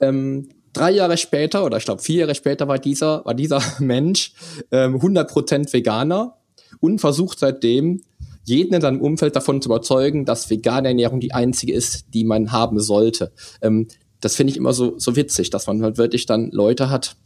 Ähm, 0.00 0.48
drei 0.72 0.90
Jahre 0.92 1.16
später, 1.16 1.64
oder 1.64 1.76
ich 1.76 1.84
glaube 1.84 2.02
vier 2.02 2.20
Jahre 2.20 2.34
später, 2.34 2.68
war 2.68 2.78
dieser, 2.78 3.24
war 3.24 3.34
dieser 3.34 3.62
Mensch 3.78 4.32
ähm, 4.70 4.96
100% 4.96 5.72
Veganer 5.72 6.36
und 6.80 7.00
versucht 7.00 7.38
seitdem, 7.38 8.02
jeden 8.44 8.74
in 8.74 8.80
seinem 8.80 9.00
Umfeld 9.00 9.36
davon 9.36 9.62
zu 9.62 9.68
überzeugen, 9.68 10.24
dass 10.24 10.50
vegane 10.50 10.88
Ernährung 10.88 11.20
die 11.20 11.32
einzige 11.32 11.72
ist, 11.72 12.06
die 12.12 12.24
man 12.24 12.50
haben 12.50 12.80
sollte. 12.80 13.32
Ähm, 13.60 13.86
das 14.20 14.36
finde 14.36 14.52
ich 14.52 14.56
immer 14.56 14.72
so, 14.72 14.98
so 14.98 15.16
witzig, 15.16 15.50
dass 15.50 15.66
man 15.66 15.82
halt 15.82 15.98
wirklich 15.98 16.26
dann 16.26 16.50
Leute 16.50 16.90
hat, 16.90 17.16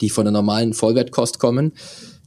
die 0.00 0.10
von 0.10 0.24
der 0.24 0.32
normalen 0.32 0.72
Vollwertkost 0.72 1.38
kommen, 1.38 1.72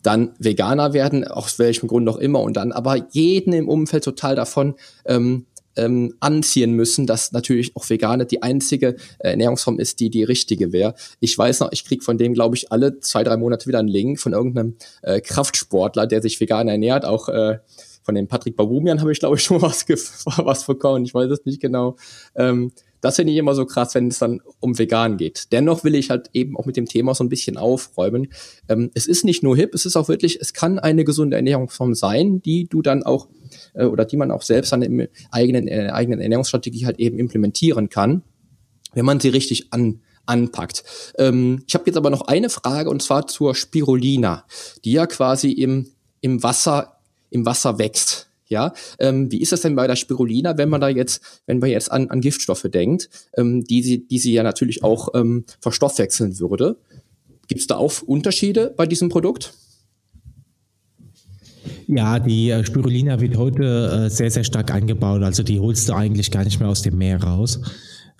dann 0.04 0.34
Veganer 0.38 0.94
werden, 0.94 1.26
aus 1.26 1.58
welchem 1.60 1.88
Grund 1.88 2.08
auch 2.10 2.18
immer, 2.18 2.42
und 2.42 2.58
dann 2.58 2.72
aber 2.72 3.08
jeden 3.12 3.54
im 3.54 3.70
Umfeld 3.70 4.04
total 4.04 4.36
davon 4.36 4.76
ähm, 5.06 5.46
ähm, 5.76 6.16
anziehen 6.20 6.74
müssen, 6.74 7.08
dass 7.08 7.32
natürlich 7.32 7.76
auch 7.76 7.90
Vegane 7.90 8.26
die 8.26 8.42
einzige 8.42 8.96
äh, 9.20 9.30
Ernährungsform 9.32 9.80
ist, 9.80 10.00
die 10.00 10.10
die 10.10 10.24
richtige 10.24 10.72
wäre. 10.72 10.96
Ich 11.20 11.38
weiß 11.38 11.62
noch, 11.62 11.72
ich 11.72 11.86
krieg 11.86 12.04
von 12.04 12.18
dem, 12.18 12.34
glaube 12.34 12.56
ich, 12.56 12.72
alle 12.72 13.00
zwei, 13.00 13.24
drei 13.24 13.38
Monate 13.38 13.68
wieder 13.68 13.80
einen 13.80 13.88
Link 13.88 14.20
von 14.20 14.34
irgendeinem 14.34 14.76
äh, 15.02 15.22
Kraftsportler, 15.22 16.08
der 16.08 16.22
sich 16.22 16.40
vegan 16.40 16.68
ernährt, 16.68 17.06
auch 17.06 17.30
äh, 17.30 17.60
von 18.04 18.16
dem 18.16 18.28
Patrick 18.28 18.58
Babumian 18.58 19.00
habe 19.00 19.12
ich, 19.12 19.20
glaube 19.20 19.38
ich, 19.38 19.44
schon 19.44 19.62
was, 19.62 19.86
was 19.88 20.66
bekommen. 20.66 21.06
Ich 21.06 21.14
weiß 21.14 21.32
es 21.32 21.46
nicht 21.46 21.62
genau. 21.62 21.96
Ähm, 22.36 22.72
das 23.04 23.18
finde 23.18 23.34
ich 23.34 23.38
immer 23.38 23.54
so 23.54 23.66
krass, 23.66 23.94
wenn 23.96 24.08
es 24.08 24.20
dann 24.20 24.42
um 24.62 24.80
vegan 24.80 25.18
geht. 25.18 25.52
Dennoch 25.52 25.84
will 25.84 25.94
ich 25.94 26.10
halt 26.10 26.30
eben 26.34 26.56
auch 26.58 26.66
mit 26.66 26.78
dem 26.78 26.86
Thema 26.86 27.14
so 27.14 27.24
ein 27.24 27.30
bisschen 27.30 27.58
aufräumen. 27.58 28.30
Ähm, 28.70 28.92
es 28.94 29.08
ist 29.08 29.26
nicht 29.26 29.44
nur 29.44 29.58
hip, 29.58 29.74
es 29.76 29.86
ist 29.86 29.98
auch 29.98 30.08
wirklich, 30.08 30.40
es 30.40 30.54
kann 30.54 30.80
eine 30.80 31.04
gesunde 31.04 31.36
Ernährungsform 31.36 31.96
sein, 31.96 32.42
die 32.42 32.66
du 32.66 32.82
dann 32.82 33.04
auch 33.04 33.28
äh, 33.74 33.86
oder 33.86 34.06
die 34.06 34.16
man 34.16 34.32
auch 34.32 34.42
selbst 34.42 34.72
dann 34.72 34.82
im 34.82 35.08
eigenen, 35.32 35.68
äh, 35.68 35.90
eigenen 35.92 36.22
Ernährungsstrategie 36.22 36.86
halt 36.86 37.00
eben 37.00 37.20
implementieren 37.20 37.90
kann, 37.90 38.24
wenn 38.94 39.06
man 39.06 39.20
sie 39.20 39.30
richtig 39.30 39.74
an 39.74 40.02
anpackt. 40.26 40.86
Ähm, 41.18 41.64
ich 41.68 41.74
habe 41.74 41.84
jetzt 41.88 41.98
aber 41.98 42.10
noch 42.10 42.22
eine 42.22 42.50
Frage 42.50 42.90
und 42.90 43.04
zwar 43.04 43.28
zur 43.28 43.56
Spirulina, 43.56 44.46
die 44.86 44.94
ja 44.94 45.06
quasi 45.06 45.52
im, 45.52 45.92
im 46.22 46.42
Wasser 46.42 47.02
im 47.34 47.46
Wasser 47.46 47.80
wächst. 47.80 48.30
Ja, 48.54 48.72
ähm, 49.00 49.32
wie 49.32 49.42
ist 49.42 49.52
das 49.52 49.62
denn 49.62 49.76
bei 49.76 49.88
der 49.88 49.96
Spirulina, 49.96 50.60
wenn 50.60 50.70
man 50.70 50.80
da 50.80 50.88
jetzt, 50.88 51.42
wenn 51.48 51.58
man 51.58 51.72
jetzt 51.72 51.92
an, 51.92 52.10
an 52.10 52.22
Giftstoffe 52.22 52.68
denkt, 52.72 53.10
ähm, 53.36 53.64
die 53.64 53.82
sie, 53.82 54.08
die 54.08 54.20
sie 54.20 54.32
ja 54.32 54.44
natürlich 54.44 54.84
auch 54.84 55.10
ähm, 55.16 55.46
verstoffwechseln 55.60 56.40
würde? 56.40 56.78
Gibt 57.48 57.62
es 57.62 57.68
da 57.68 57.78
auch 57.78 58.04
Unterschiede 58.04 58.72
bei 58.78 58.86
diesem 58.86 59.10
Produkt? 59.10 59.56
Ja, 61.88 62.20
die 62.20 62.52
äh, 62.52 62.64
Spirulina 62.64 63.20
wird 63.20 63.38
heute 63.38 64.06
äh, 64.06 64.10
sehr, 64.12 64.30
sehr 64.30 64.44
stark 64.44 64.72
eingebaut. 64.72 65.24
Also 65.24 65.42
die 65.42 65.60
holst 65.60 65.90
du 65.90 65.94
eigentlich 65.94 66.30
gar 66.30 66.44
nicht 66.44 66.60
mehr 66.60 66.70
aus 66.70 66.84
dem 66.84 66.98
Meer 67.00 67.24
raus 67.24 67.60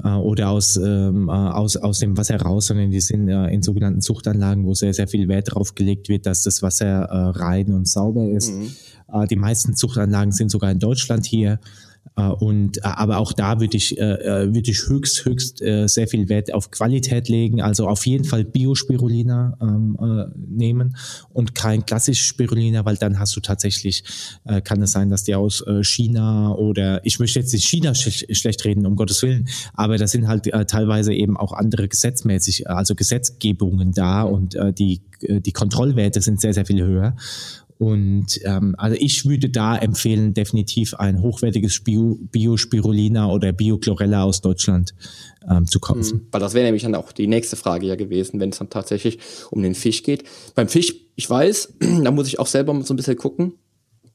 äh, 0.04 0.10
oder 0.10 0.50
aus, 0.50 0.78
ähm, 0.78 1.30
äh, 1.30 1.32
aus, 1.32 1.78
aus 1.78 2.00
dem 2.00 2.18
Wasser 2.18 2.38
raus, 2.38 2.68
sondern 2.68 2.92
die 2.92 3.02
sind 3.02 3.28
äh, 3.30 3.48
in 3.48 3.62
sogenannten 3.62 4.02
Zuchtanlagen, 4.02 4.66
wo 4.66 4.74
sehr, 4.74 4.94
sehr 4.94 5.08
viel 5.08 5.28
Wert 5.28 5.54
drauf 5.54 5.76
gelegt 5.76 6.10
wird, 6.10 6.26
dass 6.26 6.44
das 6.44 6.62
Wasser 6.62 7.04
äh, 7.04 7.40
rein 7.40 7.74
und 7.74 7.88
sauber 7.88 8.30
ist. 8.30 8.54
Mhm. 8.54 8.72
Äh, 9.14 9.28
die 9.28 9.36
meisten 9.36 9.76
Zuchtanlagen 9.76 10.32
sind 10.32 10.50
sogar 10.50 10.72
in 10.72 10.80
Deutschland 10.80 11.26
hier. 11.26 11.60
Äh, 12.16 12.28
und, 12.28 12.78
äh, 12.78 12.82
aber 12.84 13.18
auch 13.18 13.34
da 13.34 13.60
würde 13.60 13.78
ich, 13.78 13.98
äh, 13.98 14.54
würde 14.54 14.70
ich 14.70 14.88
höchst, 14.88 15.26
höchst 15.26 15.64
sehr 15.86 16.08
viel 16.08 16.30
Wert 16.30 16.54
auf 16.54 16.72
Qualität 16.72 17.30
legen. 17.30 17.62
Also 17.62 17.88
auf 17.88 18.06
jeden 18.06 18.26
Fall 18.26 18.44
Biospirulina 18.44 19.58
ähm, 19.62 19.98
äh, 20.00 20.26
nehmen 20.36 20.96
und 21.32 21.56
kein 21.56 21.86
klassisches 21.86 22.26
Spirulina, 22.26 22.86
weil 22.86 22.98
dann 22.98 23.20
hast 23.20 23.36
du 23.36 23.40
tatsächlich, 23.40 24.04
äh, 24.46 24.62
kann 24.62 24.82
es 24.82 24.92
sein, 24.92 25.10
dass 25.10 25.24
die 25.24 25.36
aus 25.36 25.64
China 25.82 26.54
oder 26.56 27.06
ich 27.06 27.20
möchte 27.20 27.40
jetzt 27.40 27.54
nicht 27.54 27.66
China 27.66 27.94
sch 27.96 28.26
schlecht 28.32 28.66
reden, 28.66 28.86
um 28.86 28.96
Gottes 28.96 29.22
Willen, 29.24 29.48
aber 29.74 29.98
das 29.98 30.12
sind 30.12 30.28
halt 30.28 30.48
äh, 30.48 30.66
teilweise 30.66 31.14
eben 31.14 31.38
auch 31.38 31.54
andere 31.54 31.88
gesetzmäßig, 31.88 32.70
also 32.70 32.96
Gesetzgebungen 32.96 33.92
da 33.94 34.24
und 34.24 34.56
äh, 34.56 34.74
die, 34.74 35.02
die 35.22 35.52
Kontrollwerte 35.52 36.22
sind 36.22 36.42
sehr, 36.42 36.54
sehr 36.54 36.66
viel 36.66 36.84
höher. 36.84 37.16
Und 37.84 38.40
ähm, 38.46 38.76
also 38.78 38.96
ich 38.98 39.26
würde 39.26 39.50
da 39.50 39.76
empfehlen, 39.76 40.34
definitiv 40.34 40.94
ein 40.94 41.22
hochwertiges 41.22 41.84
Bio, 41.84 42.18
Biospirulina 42.32 43.30
oder 43.30 43.52
Biochlorella 43.52 44.24
aus 44.24 44.40
Deutschland 44.40 44.96
ähm, 45.52 45.68
zu 45.68 45.82
kaufen. 45.82 46.18
Mhm, 46.18 46.28
weil 46.32 46.40
das 46.40 46.54
wäre 46.54 46.64
nämlich 46.64 46.84
dann 46.84 46.96
auch 46.96 47.12
die 47.12 47.28
nächste 47.28 47.58
Frage 47.58 47.86
ja 47.86 47.96
gewesen, 47.96 48.40
wenn 48.40 48.52
es 48.52 48.60
dann 48.60 48.70
tatsächlich 48.70 49.20
um 49.52 49.62
den 49.62 49.76
Fisch 49.76 50.02
geht. 50.02 50.24
Beim 50.56 50.70
Fisch, 50.70 50.96
ich 51.16 51.30
weiß, 51.30 51.74
da 52.04 52.12
muss 52.12 52.28
ich 52.28 52.40
auch 52.40 52.48
selber 52.48 52.82
so 52.86 52.94
ein 52.94 52.98
bisschen 52.98 53.18
gucken. 53.18 53.56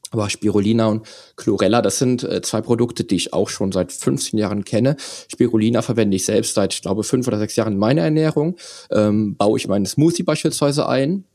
Aber 0.09 0.31
Spirulina 0.31 0.87
und 0.87 1.05
Chlorella, 1.35 1.83
das 1.83 1.99
sind 1.99 2.23
äh, 2.23 2.41
zwei 2.41 2.61
Produkte, 2.61 3.03
die 3.03 3.17
ich 3.17 3.33
auch 3.33 3.49
schon 3.49 3.71
seit 3.71 3.91
15 3.91 4.39
Jahren 4.39 4.65
kenne. 4.65 4.95
Spirulina 5.31 5.83
verwende 5.83 6.15
ich 6.15 6.25
selbst 6.25 6.55
seit, 6.55 6.73
ich 6.73 6.81
glaube, 6.81 7.03
fünf 7.03 7.27
oder 7.27 7.37
sechs 7.37 7.55
Jahren 7.55 7.73
in 7.73 7.79
meiner 7.79 8.01
Ernährung. 8.01 8.55
Ähm, 8.89 9.35
baue 9.35 9.59
ich 9.59 9.67
meinen 9.67 9.85
Smoothie 9.85 10.23
beispielsweise 10.23 10.89
ein 10.89 11.25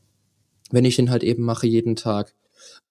wenn 0.71 0.85
ich 0.85 0.95
den 0.95 1.09
halt 1.09 1.23
eben 1.23 1.43
mache 1.43 1.67
jeden 1.67 1.95
Tag. 1.95 2.33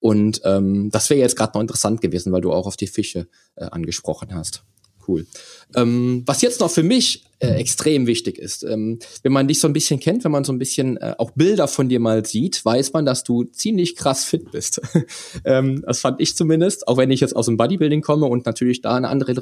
Und 0.01 0.43
ähm, 0.45 0.91
das 0.91 1.11
wäre 1.11 1.20
jetzt 1.20 1.37
gerade 1.37 1.53
noch 1.55 1.62
interessant 1.62 2.01
gewesen, 2.01 2.33
weil 2.33 2.43
du 2.43 2.53
auch 2.53 2.66
auf 2.66 2.77
die 2.77 2.87
Fische 2.87 3.29
äh, 3.57 3.64
angesprochen 3.64 4.35
hast. 4.35 4.64
Cool. 5.07 5.26
Ähm, 5.74 6.22
was 6.26 6.42
jetzt 6.42 6.61
noch 6.61 6.70
für 6.70 6.82
mich 6.82 7.24
äh, 7.40 7.55
extrem 7.57 8.07
wichtig 8.07 8.38
ist, 8.38 8.62
ähm, 8.62 8.98
wenn 9.22 9.32
man 9.32 9.48
dich 9.48 9.61
so 9.61 9.68
ein 9.68 9.72
bisschen 9.72 10.00
kennt, 10.00 10.24
wenn 10.24 10.30
man 10.30 10.44
so 10.44 10.52
ein 10.52 10.59
bisschen 10.59 10.96
äh, 10.96 11.14
auch 11.18 11.32
Bilder 11.32 11.68
von 11.68 11.88
dir 11.88 12.00
mal 12.00 12.24
sieht, 12.24 12.64
weiß 12.64 12.92
man, 12.92 13.05
dass 13.05 13.24
du 13.24 13.44
ziemlich 13.44 13.96
krass 13.96 14.24
fit 14.24 14.50
bist. 14.52 14.80
ähm, 15.44 15.82
das 15.86 16.00
fand 16.00 16.20
ich 16.20 16.36
zumindest, 16.36 16.88
auch 16.88 16.96
wenn 16.96 17.11
ich 17.11 17.20
jetzt 17.20 17.34
aus 17.34 17.46
dem 17.46 17.57
Bodybuilding 17.57 18.02
komme 18.02 18.26
und 18.26 18.46
natürlich 18.46 18.80
da 18.80 18.94
eine 18.94 19.09
andere 19.09 19.34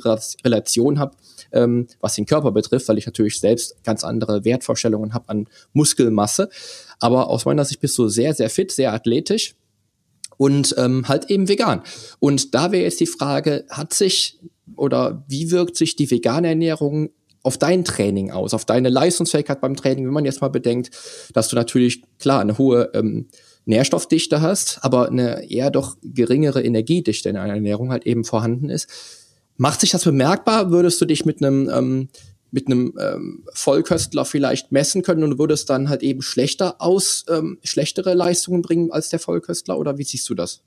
Relation 0.45 0.99
habe, 0.99 1.17
ähm, 1.53 1.87
was 2.01 2.15
den 2.15 2.27
Körper 2.27 2.51
betrifft, 2.51 2.89
weil 2.89 2.99
ich 2.99 3.07
natürlich 3.07 3.39
selbst 3.39 3.83
ganz 3.85 4.05
andere 4.05 4.45
Wertvorstellungen 4.45 5.15
habe 5.15 5.29
an 5.29 5.49
Muskelmasse. 5.73 6.49
Aber 6.99 7.29
aus 7.29 7.45
meiner 7.45 7.65
Sicht 7.65 7.81
bist 7.81 7.97
du 7.99 8.09
sehr, 8.09 8.35
sehr 8.35 8.51
fit, 8.51 8.73
sehr 8.73 8.93
athletisch 8.93 9.55
und 10.39 10.75
ähm, 10.79 11.07
halt 11.09 11.31
eben 11.31 11.49
vegan. 11.49 11.83
Und 12.19 12.55
da 12.55 12.73
wäre 12.73 12.85
jetzt 12.85 13.01
die 13.01 13.07
Frage, 13.07 13.65
hat 13.71 13.93
sich 13.93 14.39
oder 14.77 15.25
wie 15.29 15.51
wirkt 15.51 15.77
sich 15.77 15.97
die 15.97 16.11
vegane 16.11 16.49
Ernährung 16.49 17.11
auf 17.43 17.59
dein 17.59 17.85
Training 17.85 18.31
aus, 18.31 18.55
auf 18.55 18.65
deine 18.65 18.89
Leistungsfähigkeit 18.89 19.61
beim 19.61 19.77
Training, 19.77 20.07
wenn 20.07 20.13
man 20.15 20.25
jetzt 20.25 20.41
mal 20.41 20.49
bedenkt, 20.49 20.91
dass 21.33 21.49
du 21.49 21.57
natürlich 21.57 22.03
klar 22.19 22.41
eine 22.41 22.57
hohe 22.59 22.91
ähm, 22.95 23.29
Nährstoffdichte 23.65 24.41
hast, 24.41 24.79
aber 24.83 25.09
eine 25.09 25.51
eher 25.51 25.71
doch 25.71 25.97
geringere 26.03 26.63
Energiedichte 26.63 27.29
in 27.29 27.37
einer 27.37 27.55
Ernährung 27.55 27.91
halt 27.91 28.07
eben 28.07 28.25
vorhanden 28.25 28.69
ist. 28.69 28.89
Macht 29.57 29.81
sich 29.81 29.91
das 29.91 30.05
bemerkbar? 30.05 30.71
Würdest 30.71 31.01
du 31.01 31.05
dich 31.05 31.25
mit 31.25 31.43
einem 31.43 31.69
ähm, 31.69 32.09
mit 32.53 32.67
einem 32.67 32.93
ähm, 33.01 33.45
Vollköstler 33.55 34.27
vielleicht 34.27 34.73
messen 34.73 35.03
können 35.03 35.25
und 35.25 35.39
würdest 35.39 35.71
dann 35.71 35.89
halt 35.89 36.03
eben 36.03 36.21
schlechter 36.21 36.77
aus, 36.81 37.25
ähm, 37.29 37.59
schlechtere 37.65 38.13
Leistungen 38.15 38.61
bringen 38.61 38.93
als 38.93 39.09
der 39.09 39.19
Vollköstler 39.19 39.79
oder 39.79 39.97
wie 39.97 40.05
siehst 40.05 40.29
du 40.29 40.35
das? 40.35 40.63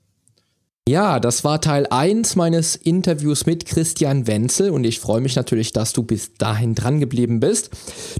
Ja, 0.88 1.18
das 1.18 1.42
war 1.42 1.60
Teil 1.60 1.88
1 1.90 2.36
meines 2.36 2.76
Interviews 2.76 3.44
mit 3.44 3.66
Christian 3.66 4.28
Wenzel 4.28 4.70
und 4.70 4.84
ich 4.84 5.00
freue 5.00 5.20
mich 5.20 5.34
natürlich, 5.34 5.72
dass 5.72 5.92
du 5.92 6.04
bis 6.04 6.34
dahin 6.34 6.76
dran 6.76 7.00
geblieben 7.00 7.40
bist. 7.40 7.70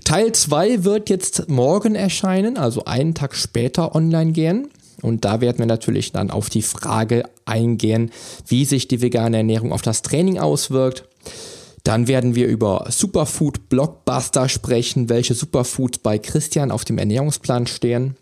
Teil 0.05 0.33
2 0.33 0.83
wird 0.83 1.09
jetzt 1.09 1.49
morgen 1.49 1.95
erscheinen, 1.95 2.57
also 2.57 2.85
einen 2.85 3.15
Tag 3.15 3.37
später 3.37 3.95
online 3.95 4.33
gehen. 4.33 4.69
Und 5.01 5.25
da 5.25 5.41
werden 5.41 5.59
wir 5.59 5.67
natürlich 5.67 6.11
dann 6.11 6.33
auf 6.33 6.51
die 6.51 6.63
Frage 6.63 7.25
eingehen, 7.45 8.11
wie 8.49 8.65
sich 8.65 8.89
die 8.89 9.01
vegane 9.01 9.37
Ernährung 9.37 9.73
auf 9.73 9.83
das 9.83 10.03
Training 10.03 10.39
auswirkt 10.39 11.05
dann 11.87 12.09
werden 12.09 12.35
wir 12.35 12.49
über 12.49 12.87
Superfood 12.91 13.69
Blockbuster 13.69 14.49
sprechen, 14.49 15.09
welche 15.09 15.35
Superfoods 15.35 15.99
bei 15.99 16.19
Christian 16.19 16.73
auf 16.73 16.85
dem 16.85 16.99
Ernährungsplan 16.99 17.69
stehen. 17.69 18.17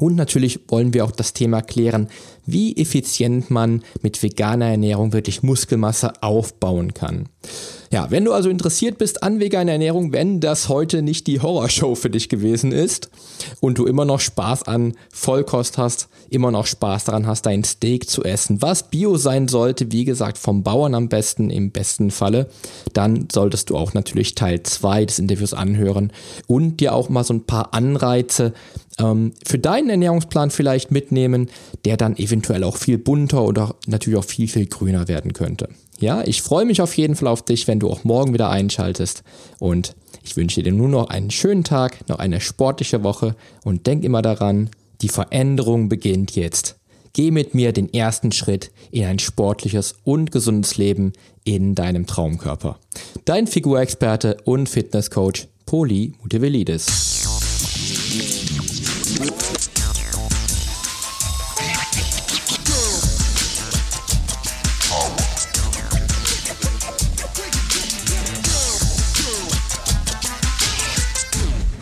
Und 0.00 0.14
natürlich 0.14 0.60
wollen 0.68 0.94
wir 0.94 1.04
auch 1.04 1.10
das 1.10 1.32
Thema 1.32 1.60
klären, 1.60 2.08
wie 2.46 2.76
effizient 2.76 3.50
man 3.50 3.82
mit 4.00 4.22
veganer 4.22 4.66
Ernährung 4.66 5.12
wirklich 5.12 5.42
Muskelmasse 5.42 6.22
aufbauen 6.22 6.94
kann. 6.94 7.28
Ja, 7.90 8.10
wenn 8.10 8.26
du 8.26 8.32
also 8.32 8.50
interessiert 8.50 8.98
bist 8.98 9.22
an 9.22 9.40
veganer 9.40 9.72
Ernährung, 9.72 10.12
wenn 10.12 10.40
das 10.40 10.68
heute 10.68 11.00
nicht 11.00 11.26
die 11.26 11.40
Horrorshow 11.40 11.94
für 11.94 12.10
dich 12.10 12.28
gewesen 12.28 12.70
ist 12.70 13.08
und 13.60 13.78
du 13.78 13.86
immer 13.86 14.04
noch 14.04 14.20
Spaß 14.20 14.64
an 14.64 14.94
Vollkost 15.10 15.78
hast, 15.78 16.08
immer 16.28 16.50
noch 16.50 16.66
Spaß 16.66 17.04
daran 17.04 17.26
hast, 17.26 17.46
dein 17.46 17.64
Steak 17.64 18.08
zu 18.08 18.24
essen, 18.24 18.60
was 18.60 18.90
Bio 18.90 19.16
sein 19.16 19.48
sollte, 19.48 19.90
wie 19.90 20.04
gesagt, 20.04 20.36
vom 20.36 20.62
Bauern 20.62 20.94
am 20.94 21.08
besten, 21.08 21.48
im 21.48 21.70
besten 21.70 22.10
Falle, 22.10 22.50
dann 22.92 23.28
solltest 23.32 23.70
du 23.70 23.78
auch 23.78 23.94
natürlich 23.94 24.34
Teil 24.34 24.62
2 24.62 25.06
des 25.06 25.18
Interviews 25.18 25.54
anhören 25.54 26.12
und 26.46 26.80
dir 26.80 26.94
auch 26.94 27.08
mal 27.08 27.24
so 27.24 27.32
ein 27.32 27.44
paar 27.44 27.72
Anreize 27.72 28.52
ähm, 28.98 29.32
für 29.46 29.58
deinen 29.58 29.88
Ernährungsplan 29.88 30.50
vielleicht 30.50 30.90
mitnehmen, 30.90 31.48
der 31.86 31.96
dann 31.96 32.16
eventuell 32.18 32.64
auch 32.64 32.76
viel 32.76 32.98
bunter 32.98 33.44
oder 33.44 33.76
natürlich 33.86 34.18
auch 34.18 34.24
viel, 34.24 34.48
viel 34.48 34.66
grüner 34.66 35.08
werden 35.08 35.32
könnte. 35.32 35.70
Ja, 36.00 36.22
ich 36.24 36.42
freue 36.42 36.64
mich 36.64 36.80
auf 36.80 36.96
jeden 36.96 37.16
Fall 37.16 37.28
auf 37.28 37.42
dich, 37.42 37.66
wenn 37.66 37.80
du 37.80 37.90
auch 37.90 38.04
morgen 38.04 38.32
wieder 38.32 38.50
einschaltest. 38.50 39.24
Und 39.58 39.96
ich 40.22 40.36
wünsche 40.36 40.62
dir 40.62 40.72
nur 40.72 40.88
noch 40.88 41.08
einen 41.08 41.30
schönen 41.30 41.64
Tag, 41.64 42.08
noch 42.08 42.20
eine 42.20 42.40
sportliche 42.40 43.02
Woche 43.02 43.34
und 43.64 43.86
denk 43.86 44.04
immer 44.04 44.22
daran, 44.22 44.70
die 45.02 45.08
Veränderung 45.08 45.88
beginnt 45.88 46.36
jetzt. 46.36 46.76
Geh 47.14 47.30
mit 47.32 47.54
mir 47.54 47.72
den 47.72 47.92
ersten 47.92 48.30
Schritt 48.30 48.70
in 48.92 49.04
ein 49.04 49.18
sportliches 49.18 49.96
und 50.04 50.30
gesundes 50.30 50.76
Leben 50.76 51.14
in 51.42 51.74
deinem 51.74 52.06
Traumkörper. 52.06 52.78
Dein 53.24 53.46
Figurexperte 53.46 54.36
und 54.44 54.68
Fitnesscoach 54.68 55.48
Poli 55.66 56.12
Mutevelidis. 56.22 56.86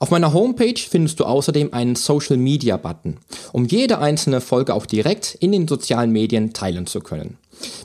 Auf 0.00 0.10
meiner 0.10 0.32
Homepage 0.32 0.78
findest 0.78 1.18
du 1.18 1.24
außerdem 1.24 1.72
einen 1.72 1.96
Social 1.96 2.36
Media 2.36 2.76
Button, 2.76 3.18
um 3.52 3.64
jede 3.64 3.98
einzelne 3.98 4.40
Folge 4.40 4.74
auch 4.74 4.86
direkt 4.86 5.34
in 5.40 5.52
den 5.52 5.66
sozialen 5.66 6.12
Medien 6.12 6.52
teilen 6.52 6.86
zu 6.86 7.00
können. 7.00 7.36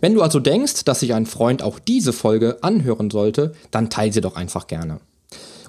Wenn 0.01 0.13
du 0.13 0.21
also 0.21 0.39
denkst, 0.39 0.83
dass 0.85 0.99
sich 0.99 1.13
ein 1.13 1.25
Freund 1.25 1.63
auch 1.63 1.79
diese 1.79 2.13
Folge 2.13 2.59
anhören 2.61 3.09
sollte, 3.09 3.53
dann 3.71 3.89
teile 3.89 4.13
sie 4.13 4.21
doch 4.21 4.35
einfach 4.35 4.67
gerne. 4.67 4.99